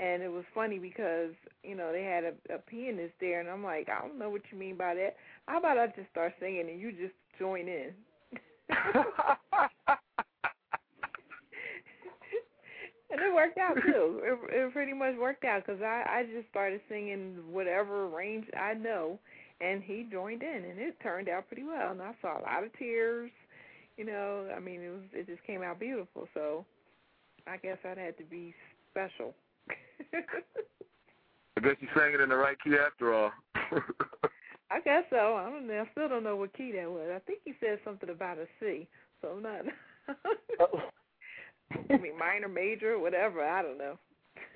And 0.00 0.22
it 0.22 0.28
was 0.32 0.44
funny 0.54 0.78
because 0.78 1.32
you 1.62 1.74
know 1.74 1.92
they 1.92 2.02
had 2.04 2.24
a, 2.24 2.34
a 2.54 2.58
pianist 2.58 3.14
there, 3.20 3.40
and 3.40 3.48
I'm 3.48 3.62
like, 3.64 3.88
I 3.88 4.00
don't 4.00 4.18
know 4.18 4.30
what 4.30 4.42
you 4.50 4.58
mean 4.58 4.76
by 4.76 4.94
that. 4.94 5.16
How 5.46 5.58
about 5.58 5.78
I 5.78 5.86
just 5.88 6.10
start 6.10 6.34
singing 6.40 6.68
and 6.70 6.80
you 6.80 6.92
just 6.92 7.14
join 7.38 7.68
in? 7.68 7.92
and 13.10 13.20
it 13.20 13.34
worked 13.34 13.58
out 13.58 13.76
too. 13.84 14.20
It, 14.22 14.38
it 14.50 14.72
pretty 14.72 14.92
much 14.92 15.14
worked 15.18 15.44
out 15.44 15.64
because 15.66 15.82
I 15.82 16.04
I 16.08 16.22
just 16.24 16.48
started 16.50 16.80
singing 16.88 17.36
whatever 17.50 18.08
range 18.08 18.46
I 18.58 18.74
know, 18.74 19.18
and 19.60 19.82
he 19.82 20.06
joined 20.10 20.42
in, 20.42 20.64
and 20.70 20.78
it 20.78 20.96
turned 21.02 21.28
out 21.28 21.48
pretty 21.48 21.64
well. 21.64 21.90
And 21.92 22.02
I 22.02 22.14
saw 22.22 22.38
a 22.38 22.42
lot 22.42 22.64
of 22.64 22.76
tears. 22.78 23.30
You 23.96 24.06
know, 24.06 24.48
I 24.54 24.60
mean, 24.60 24.80
it 24.80 24.90
was 24.90 25.02
it 25.12 25.26
just 25.26 25.44
came 25.44 25.62
out 25.62 25.80
beautiful. 25.80 26.28
So 26.34 26.64
I 27.46 27.56
guess 27.56 27.78
I'd 27.84 27.98
had 27.98 28.16
to 28.18 28.24
be 28.24 28.54
special. 28.90 29.34
I 31.56 31.60
guess 31.60 31.76
you 31.80 31.88
sang 31.94 32.14
it 32.14 32.20
in 32.20 32.28
the 32.28 32.36
right 32.36 32.56
key 32.62 32.74
after 32.74 33.12
all. 33.12 33.32
I 34.70 34.80
guess 34.80 35.04
so. 35.10 35.36
I 35.36 35.50
don't 35.50 35.66
know. 35.66 35.84
I 35.86 35.90
still 35.90 36.08
don't 36.08 36.22
know 36.22 36.36
what 36.36 36.56
key 36.56 36.72
that 36.72 36.90
was. 36.90 37.10
I 37.14 37.18
think 37.20 37.40
he 37.44 37.54
said 37.60 37.80
something 37.84 38.08
about 38.08 38.38
a 38.38 38.46
C. 38.60 38.86
So 39.20 39.28
I'm 39.36 39.42
not. 39.42 39.62
I 41.72 41.96
mean, 41.96 42.18
minor, 42.18 42.48
major, 42.48 42.98
whatever. 42.98 43.44
I 43.44 43.62
don't 43.62 43.78
know. 43.78 43.98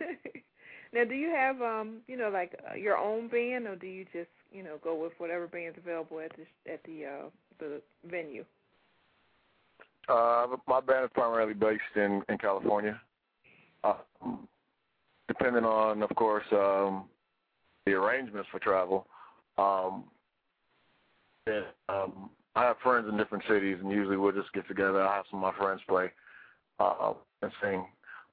now, 0.93 1.05
do 1.05 1.15
you 1.15 1.31
have 1.31 1.61
um, 1.63 1.99
you 2.07 2.17
know, 2.17 2.29
like 2.29 2.59
uh, 2.71 2.75
your 2.75 2.97
own 2.97 3.29
band, 3.29 3.67
or 3.67 3.77
do 3.77 3.87
you 3.87 4.05
just, 4.13 4.31
you 4.53 4.63
know, 4.63 4.79
go 4.83 5.01
with 5.01 5.13
whatever 5.19 5.47
band's 5.47 5.79
available 5.79 6.21
at 6.21 6.33
the 6.37 6.73
at 6.73 6.83
the 6.85 7.05
uh, 7.05 7.29
the 7.59 7.81
venue? 8.09 8.45
Uh, 10.09 10.47
my 10.67 10.81
band 10.81 11.05
is 11.05 11.11
primarily 11.15 11.55
based 11.55 11.83
in 11.97 12.23
in 12.29 12.39
California. 12.39 13.01
Um, 13.85 14.49
depending 15.29 15.65
on, 15.65 16.03
of 16.03 16.11
course, 16.17 16.45
um, 16.53 17.05
the 17.87 17.93
arrangements 17.93 18.49
for 18.51 18.59
travel. 18.59 19.07
Um, 19.59 20.05
and, 21.47 21.65
um, 21.89 22.31
I 22.57 22.63
have 22.63 22.77
friends 22.83 23.09
in 23.09 23.17
different 23.17 23.45
cities, 23.49 23.79
and 23.83 23.91
usually 23.91 24.17
we'll 24.17 24.33
just 24.33 24.53
get 24.53 24.67
together. 24.69 25.03
I 25.03 25.17
have 25.17 25.27
some 25.31 25.43
of 25.43 25.55
my 25.55 25.59
friends 25.59 25.83
play 25.89 26.11
uh, 26.79 27.15
and 27.43 27.53
sing. 27.63 27.87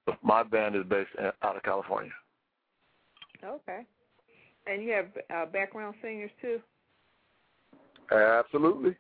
But 0.06 0.18
my 0.24 0.44
band 0.44 0.76
is 0.76 0.84
based 0.89 1.12
out 1.42 1.56
of 1.56 1.64
California. 1.64 2.12
Okay. 3.44 3.86
And 4.68 4.84
you 4.84 4.92
have 4.92 5.08
uh, 5.34 5.46
background 5.52 5.96
singers 6.02 6.32
too. 6.42 6.60
Absolutely. 8.12 8.96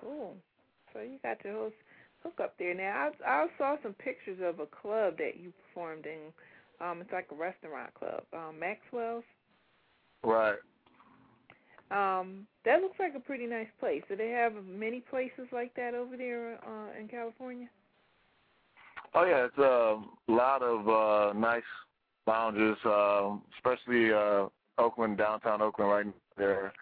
Cool. 0.00 0.36
So 0.92 1.00
you 1.00 1.18
got 1.22 1.44
your 1.44 1.54
host 1.54 1.74
hook 2.22 2.40
up 2.42 2.54
there. 2.58 2.74
Now 2.74 3.10
I 3.26 3.30
I 3.30 3.46
saw 3.58 3.76
some 3.82 3.94
pictures 3.94 4.38
of 4.42 4.60
a 4.60 4.66
club 4.66 5.14
that 5.18 5.38
you 5.40 5.52
performed 5.66 6.06
in. 6.06 6.32
Um, 6.80 7.00
it's 7.00 7.12
like 7.12 7.26
a 7.32 7.34
restaurant 7.34 7.92
club, 7.94 8.22
um, 8.32 8.58
Maxwell's. 8.58 9.24
Right. 10.22 10.58
Um, 11.90 12.46
that 12.64 12.80
looks 12.80 12.98
like 13.00 13.14
a 13.16 13.20
pretty 13.20 13.46
nice 13.46 13.68
place. 13.80 14.02
Do 14.08 14.16
they 14.16 14.28
have 14.30 14.52
many 14.64 15.00
places 15.00 15.48
like 15.52 15.74
that 15.74 15.94
over 15.94 16.16
there 16.16 16.58
uh, 16.64 16.98
in 17.00 17.08
California? 17.08 17.68
Oh 19.14 19.24
yeah, 19.24 19.46
it's 19.46 19.58
a 19.58 20.00
lot 20.30 20.62
of 20.62 20.88
uh, 20.88 21.32
nice 21.38 21.62
lounges, 22.26 22.76
uh, 22.84 23.36
especially 23.56 24.12
uh, 24.12 24.46
Oakland, 24.76 25.18
downtown 25.18 25.62
Oakland, 25.62 25.90
right 25.90 26.14
there. 26.36 26.72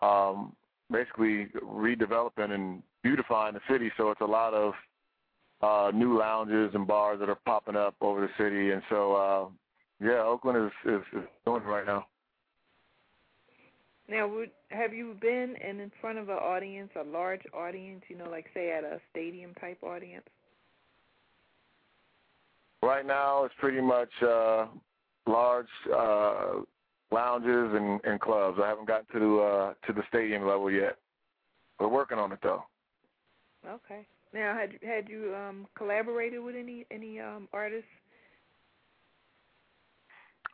Um, 0.00 0.54
basically 0.90 1.48
redeveloping 1.62 2.52
and 2.52 2.82
beautifying 3.02 3.54
the 3.54 3.60
city, 3.70 3.90
so 3.96 4.10
it's 4.10 4.20
a 4.20 4.24
lot 4.24 4.54
of 4.54 4.74
uh, 5.62 5.90
new 5.96 6.18
lounges 6.18 6.70
and 6.74 6.86
bars 6.86 7.18
that 7.20 7.28
are 7.28 7.38
popping 7.46 7.76
up 7.76 7.94
over 8.00 8.20
the 8.20 8.28
city, 8.42 8.70
and 8.70 8.82
so 8.88 9.14
uh, 9.14 9.48
yeah, 10.04 10.22
Oakland 10.22 10.66
is, 10.66 10.92
is, 10.92 11.20
is 11.20 11.26
doing 11.44 11.62
it 11.62 11.66
right 11.66 11.86
now. 11.86 12.06
Now, 14.08 14.28
would 14.28 14.50
have 14.70 14.94
you 14.94 15.16
been 15.20 15.56
in 15.68 15.80
in 15.80 15.90
front 16.00 16.18
of 16.18 16.28
an 16.28 16.36
audience, 16.36 16.90
a 16.94 17.02
large 17.02 17.42
audience? 17.52 18.02
You 18.08 18.16
know, 18.16 18.30
like 18.30 18.46
say 18.54 18.70
at 18.70 18.84
a 18.84 19.00
stadium 19.10 19.52
type 19.54 19.82
audience. 19.82 20.26
Right 22.86 23.04
now, 23.04 23.42
it's 23.42 23.54
pretty 23.58 23.80
much 23.80 24.10
uh, 24.22 24.66
large 25.26 25.66
uh, 25.92 26.60
lounges 27.10 27.74
and, 27.74 28.00
and 28.04 28.20
clubs. 28.20 28.60
I 28.62 28.68
haven't 28.68 28.86
gotten 28.86 29.20
to 29.20 29.40
uh, 29.40 29.74
to 29.88 29.92
the 29.92 30.02
stadium 30.08 30.46
level 30.46 30.70
yet. 30.70 30.96
We're 31.80 31.88
working 31.88 32.18
on 32.18 32.30
it 32.30 32.38
though. 32.44 32.62
Okay. 33.68 34.06
Now, 34.32 34.56
had 34.56 34.78
had 34.88 35.08
you 35.08 35.34
um, 35.34 35.66
collaborated 35.76 36.40
with 36.40 36.54
any 36.54 36.86
any 36.92 37.18
um, 37.18 37.48
artists? 37.52 37.90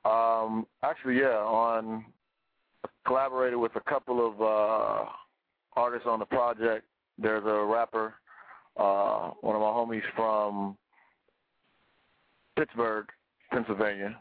Um, 0.07 0.67
actually, 0.83 1.19
yeah, 1.19 1.37
on 1.37 2.03
collaborated 3.07 3.59
with 3.59 3.77
a 3.77 3.81
couple 3.81 4.27
of 4.27 4.41
uh, 4.41 5.11
artists 5.77 6.07
on 6.09 6.19
the 6.19 6.25
project. 6.25 6.87
There's 7.19 7.45
a 7.45 7.63
rapper, 7.67 8.15
uh, 8.79 9.33
one 9.43 9.55
of 9.55 9.61
my 9.61 9.69
homies 9.69 10.03
from 10.17 10.79
Pittsburgh, 12.63 13.07
Pennsylvania. 13.51 14.17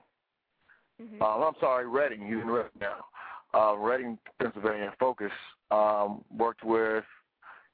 Mm-hmm. 0.99 1.21
Uh, 1.21 1.25
I'm 1.25 1.53
sorry, 1.59 1.87
Reading. 1.87 2.25
He's 2.25 2.41
in 2.41 2.47
Reading 2.47 2.71
now. 2.79 3.05
Uh, 3.53 3.75
Reading, 3.75 4.17
Pennsylvania. 4.41 4.91
Focus 4.99 5.31
um, 5.69 6.23
worked 6.35 6.63
with 6.63 7.03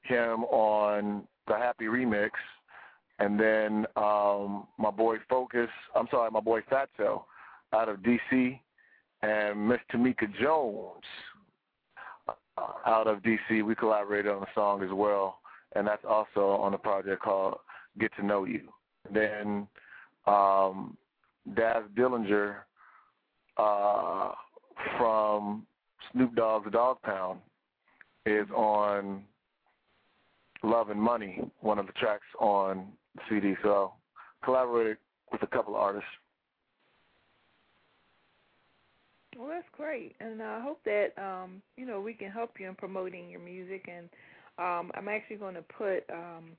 him 0.02 0.44
on 0.44 1.24
the 1.48 1.56
Happy 1.56 1.86
remix, 1.86 2.32
and 3.20 3.40
then 3.40 3.86
um, 3.96 4.68
my 4.78 4.92
boy 4.92 5.16
Focus. 5.30 5.70
I'm 5.96 6.08
sorry, 6.12 6.32
my 6.32 6.42
boy 6.42 6.60
Fatso 6.70 7.24
out 7.72 7.88
of 7.88 8.00
DC 8.00 8.60
and 9.22 9.70
Miss 9.70 9.80
Tamika 9.94 10.28
Jones 10.42 11.04
uh, 12.28 12.62
out 12.86 13.08
of 13.08 13.20
DC. 13.20 13.64
We 13.64 13.74
collaborated 13.74 14.34
on 14.34 14.44
a 14.44 14.48
song 14.54 14.84
as 14.84 14.90
well, 14.92 15.40
and 15.78 15.88
that's 15.88 16.04
also 16.06 16.62
on 16.62 16.74
a 16.74 16.78
project 16.78 17.22
called 17.22 17.56
Get 17.98 18.12
to 18.18 18.26
Know 18.26 18.44
You. 18.44 18.68
Then 19.14 19.66
um, 20.28 20.98
Daz 21.56 21.84
Dillinger 21.98 22.58
uh, 23.58 24.32
from 24.98 25.66
Snoop 26.12 26.36
Dogg's 26.36 26.72
Dogg 26.72 27.02
Pound 27.02 27.40
is 28.26 28.48
on 28.54 29.24
Love 30.64 30.90
and 30.90 31.02
Money, 31.02 31.40
one 31.62 31.80
of 31.80 31.88
the 31.88 31.94
tracks 31.94 32.26
on 32.40 32.88
the 33.16 33.22
CD. 33.30 33.56
So 33.64 33.94
collaborated 34.44 34.98
with 35.32 35.42
a 35.44 35.48
couple 35.48 35.76
of 35.76 35.82
artists. 35.82 36.10
Well, 39.38 39.50
that's 39.50 39.68
great, 39.72 40.16
and 40.20 40.42
I 40.42 40.60
hope 40.62 40.80
that 40.86 41.10
um, 41.18 41.62
you 41.76 41.86
know 41.86 42.02
we 42.02 42.14
can 42.14 42.32
help 42.32 42.60
you 42.60 42.68
in 42.68 42.76
promoting 42.76 43.30
your 43.30 43.40
music. 43.40 43.88
And 43.88 44.10
um, 44.58 44.92
I'm 44.96 45.08
actually 45.08 45.36
going 45.36 45.54
to 45.54 45.62
put 45.62 46.04
um, 46.12 46.58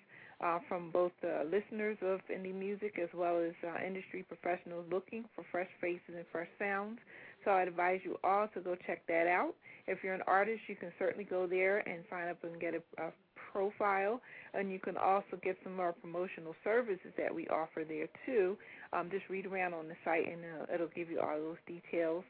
uh, 0.44 0.58
from 0.68 0.90
both 0.92 1.12
uh, 1.24 1.44
listeners 1.44 1.98
of 2.02 2.20
indie 2.34 2.56
music 2.56 2.98
as 3.02 3.10
well 3.14 3.40
as 3.40 3.54
uh, 3.64 3.86
industry 3.86 4.24
professionals 4.24 4.86
looking 4.92 5.26
for 5.36 5.46
fresh 5.52 5.70
faces 5.80 6.16
and 6.16 6.26
fresh 6.32 6.48
sounds. 6.58 6.98
So 7.44 7.52
I 7.52 7.64
advise 7.64 8.02
you 8.04 8.18
all 8.24 8.48
to 8.54 8.60
go 8.60 8.76
check 8.88 9.06
that 9.08 9.28
out. 9.28 9.56
If 9.88 10.04
you're 10.04 10.14
an 10.14 10.24
artist, 10.28 10.62
you 10.68 10.76
can 10.76 10.92
certainly 11.00 11.24
go 11.24 11.48
there 11.48 11.80
and 11.88 12.04
sign 12.10 12.30
up 12.30 12.44
and 12.44 12.60
get 12.60 12.74
a, 12.76 13.02
a 13.02 13.12
profile, 13.52 14.22
and 14.54 14.72
you 14.72 14.80
can 14.80 14.98
also 14.98 15.38
get 15.44 15.58
some 15.64 15.74
of 15.74 15.80
our 15.80 15.94
promotional 15.94 16.56
services 16.64 17.12
that 17.18 17.34
we 17.34 17.48
offer 17.48 17.84
there 17.88 18.08
too. 18.26 18.58
Um, 18.94 19.10
just 19.12 19.24
read 19.30 19.46
around 19.46 19.74
on 19.74 19.88
the 19.88 19.96
site, 20.06 20.28
and 20.28 20.42
uh, 20.44 20.74
it'll 20.74 20.88
give 20.96 21.10
you 21.10 21.20
all 21.20 21.38
those 21.38 21.58
details. 21.68 22.24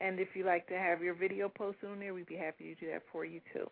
And 0.00 0.18
if 0.18 0.28
you'd 0.34 0.46
like 0.46 0.66
to 0.68 0.74
have 0.74 1.02
your 1.02 1.14
video 1.14 1.48
posted 1.48 1.90
on 1.90 1.98
there, 1.98 2.14
we'd 2.14 2.26
be 2.26 2.36
happy 2.36 2.74
to 2.74 2.74
do 2.74 2.90
that 2.92 3.02
for 3.12 3.24
you 3.24 3.40
too. 3.52 3.68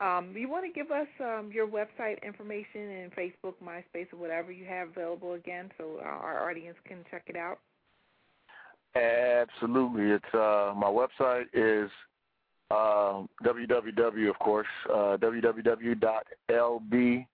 Um, 0.00 0.32
you 0.36 0.48
want 0.48 0.64
to 0.64 0.72
give 0.72 0.92
us 0.92 1.08
um, 1.20 1.50
your 1.52 1.66
website 1.66 2.22
information 2.22 2.82
and 2.82 3.12
Facebook, 3.12 3.54
MySpace, 3.64 4.12
or 4.12 4.18
whatever 4.18 4.52
you 4.52 4.64
have 4.64 4.90
available 4.90 5.32
again, 5.32 5.70
so 5.76 5.98
our 6.04 6.48
audience 6.48 6.76
can 6.84 7.04
check 7.10 7.24
it 7.26 7.36
out. 7.36 7.58
Absolutely, 8.94 10.10
it's 10.10 10.34
uh, 10.34 10.72
my 10.76 10.86
website 10.86 11.46
is 11.52 11.90
uh, 12.70 13.22
www, 13.44 14.30
of 14.30 14.38
course, 14.38 14.66
uh, 14.90 15.16
www.lbmuzac. 15.18 17.26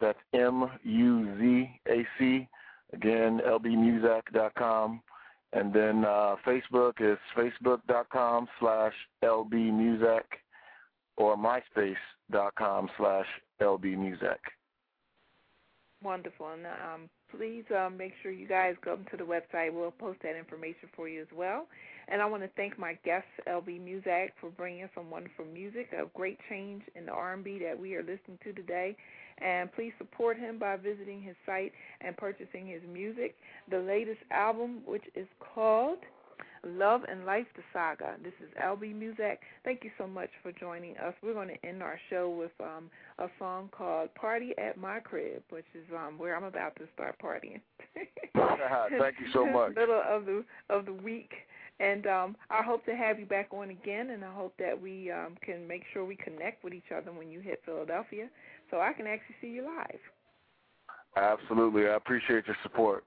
That's 0.00 0.18
M 0.34 0.70
U 0.82 1.36
Z 1.38 1.70
A 1.88 2.06
C. 2.18 2.48
Again, 2.92 3.40
lbmuzac.com. 3.46 5.00
And 5.52 5.72
then 5.72 6.04
uh, 6.04 6.36
Facebook 6.46 7.00
is 7.00 7.18
facebook.com 7.36 8.46
slash 8.60 8.92
lbmuzac 9.24 10.22
or 11.16 11.36
myspace.com 11.36 12.88
slash 12.96 13.26
lbmuzac. 13.60 14.38
Wonderful. 16.02 16.48
And 16.48 16.66
um, 16.66 17.10
please 17.30 17.64
um, 17.76 17.96
make 17.96 18.12
sure 18.22 18.32
you 18.32 18.48
guys 18.48 18.74
go 18.82 18.96
to 19.10 19.16
the 19.16 19.24
website. 19.24 19.72
We'll 19.72 19.90
post 19.90 20.20
that 20.22 20.36
information 20.36 20.88
for 20.96 21.08
you 21.08 21.20
as 21.20 21.28
well. 21.34 21.66
And 22.08 22.20
I 22.20 22.26
want 22.26 22.42
to 22.42 22.48
thank 22.56 22.78
my 22.78 22.98
guest, 23.04 23.26
LB 23.46 23.80
Muzac, 23.80 24.30
for 24.40 24.50
bringing 24.50 24.88
some 24.94 25.10
wonderful 25.10 25.44
music, 25.44 25.90
a 25.92 26.06
great 26.16 26.38
change 26.48 26.82
in 26.96 27.06
the 27.06 27.12
R&B 27.12 27.60
that 27.64 27.78
we 27.78 27.94
are 27.94 28.02
listening 28.02 28.38
to 28.44 28.52
today. 28.52 28.96
And 29.38 29.72
please 29.72 29.92
support 29.98 30.38
him 30.38 30.58
by 30.58 30.76
visiting 30.76 31.22
his 31.22 31.36
site 31.46 31.72
and 32.00 32.16
purchasing 32.16 32.66
his 32.66 32.82
music. 32.90 33.36
The 33.70 33.78
latest 33.78 34.20
album, 34.30 34.80
which 34.86 35.04
is 35.14 35.28
called 35.54 35.98
Love 36.64 37.02
and 37.08 37.24
Life, 37.24 37.46
the 37.56 37.62
Saga. 37.72 38.16
This 38.22 38.32
is 38.42 38.50
LB 38.62 38.94
Muzac. 38.94 39.38
Thank 39.64 39.84
you 39.84 39.90
so 39.98 40.06
much 40.06 40.30
for 40.42 40.52
joining 40.52 40.96
us. 40.98 41.14
We're 41.22 41.34
going 41.34 41.48
to 41.48 41.66
end 41.66 41.82
our 41.82 41.98
show 42.10 42.30
with 42.30 42.52
um, 42.60 42.90
a 43.18 43.28
song 43.38 43.70
called 43.72 44.14
Party 44.14 44.52
at 44.58 44.76
My 44.76 45.00
Crib, 45.00 45.42
which 45.50 45.66
is 45.74 45.84
um, 45.94 46.18
where 46.18 46.36
I'm 46.36 46.44
about 46.44 46.76
to 46.76 46.84
start 46.94 47.16
partying. 47.22 47.60
Thank 48.98 49.14
you 49.20 49.26
so 49.32 49.46
much. 49.46 49.70
Middle 49.76 50.02
of 50.08 50.26
the 50.26 50.44
of 50.68 50.86
the 50.86 50.92
week. 50.92 51.32
And 51.80 52.06
um, 52.06 52.36
I 52.50 52.62
hope 52.62 52.84
to 52.84 52.94
have 52.94 53.18
you 53.18 53.24
back 53.24 53.48
on 53.52 53.70
again, 53.70 54.10
and 54.10 54.22
I 54.22 54.32
hope 54.32 54.54
that 54.58 54.80
we 54.80 55.10
um, 55.10 55.36
can 55.42 55.66
make 55.66 55.82
sure 55.92 56.04
we 56.04 56.16
connect 56.16 56.62
with 56.62 56.74
each 56.74 56.92
other 56.94 57.10
when 57.10 57.30
you 57.30 57.40
hit 57.40 57.62
Philadelphia, 57.64 58.28
so 58.70 58.80
I 58.80 58.92
can 58.92 59.06
actually 59.06 59.36
see 59.40 59.48
you 59.48 59.64
live. 59.64 59.98
Absolutely, 61.16 61.88
I 61.88 61.94
appreciate 61.96 62.46
your 62.46 62.56
support. 62.62 63.04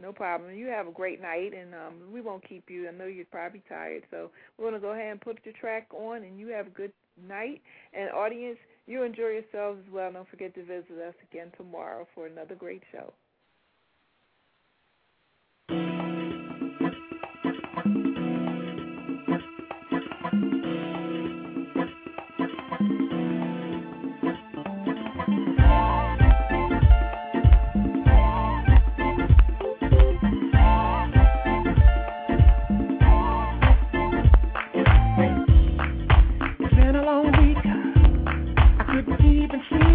No 0.00 0.12
problem. 0.12 0.54
You 0.54 0.66
have 0.68 0.86
a 0.86 0.92
great 0.92 1.20
night, 1.20 1.52
and 1.52 1.74
um, 1.74 2.12
we 2.12 2.20
won't 2.20 2.46
keep 2.48 2.70
you. 2.70 2.88
I 2.88 2.92
know 2.92 3.06
you're 3.06 3.26
probably 3.26 3.62
tired, 3.68 4.02
so 4.10 4.30
we're 4.56 4.70
going 4.70 4.80
to 4.80 4.86
go 4.86 4.92
ahead 4.92 5.12
and 5.12 5.20
put 5.20 5.38
your 5.44 5.54
track 5.60 5.88
on, 5.92 6.22
and 6.22 6.38
you 6.38 6.48
have 6.48 6.66
a 6.66 6.70
good 6.70 6.92
night. 7.28 7.60
And 7.92 8.10
audience, 8.10 8.58
you 8.86 9.02
enjoy 9.02 9.40
yourselves 9.40 9.80
as 9.86 9.92
well. 9.92 10.10
Don't 10.12 10.28
forget 10.28 10.54
to 10.54 10.64
visit 10.64 10.98
us 11.06 11.14
again 11.30 11.52
tomorrow 11.56 12.06
for 12.14 12.26
another 12.26 12.54
great 12.54 12.82
show. 12.90 13.12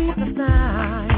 of 0.09 0.37
night. 0.37 1.14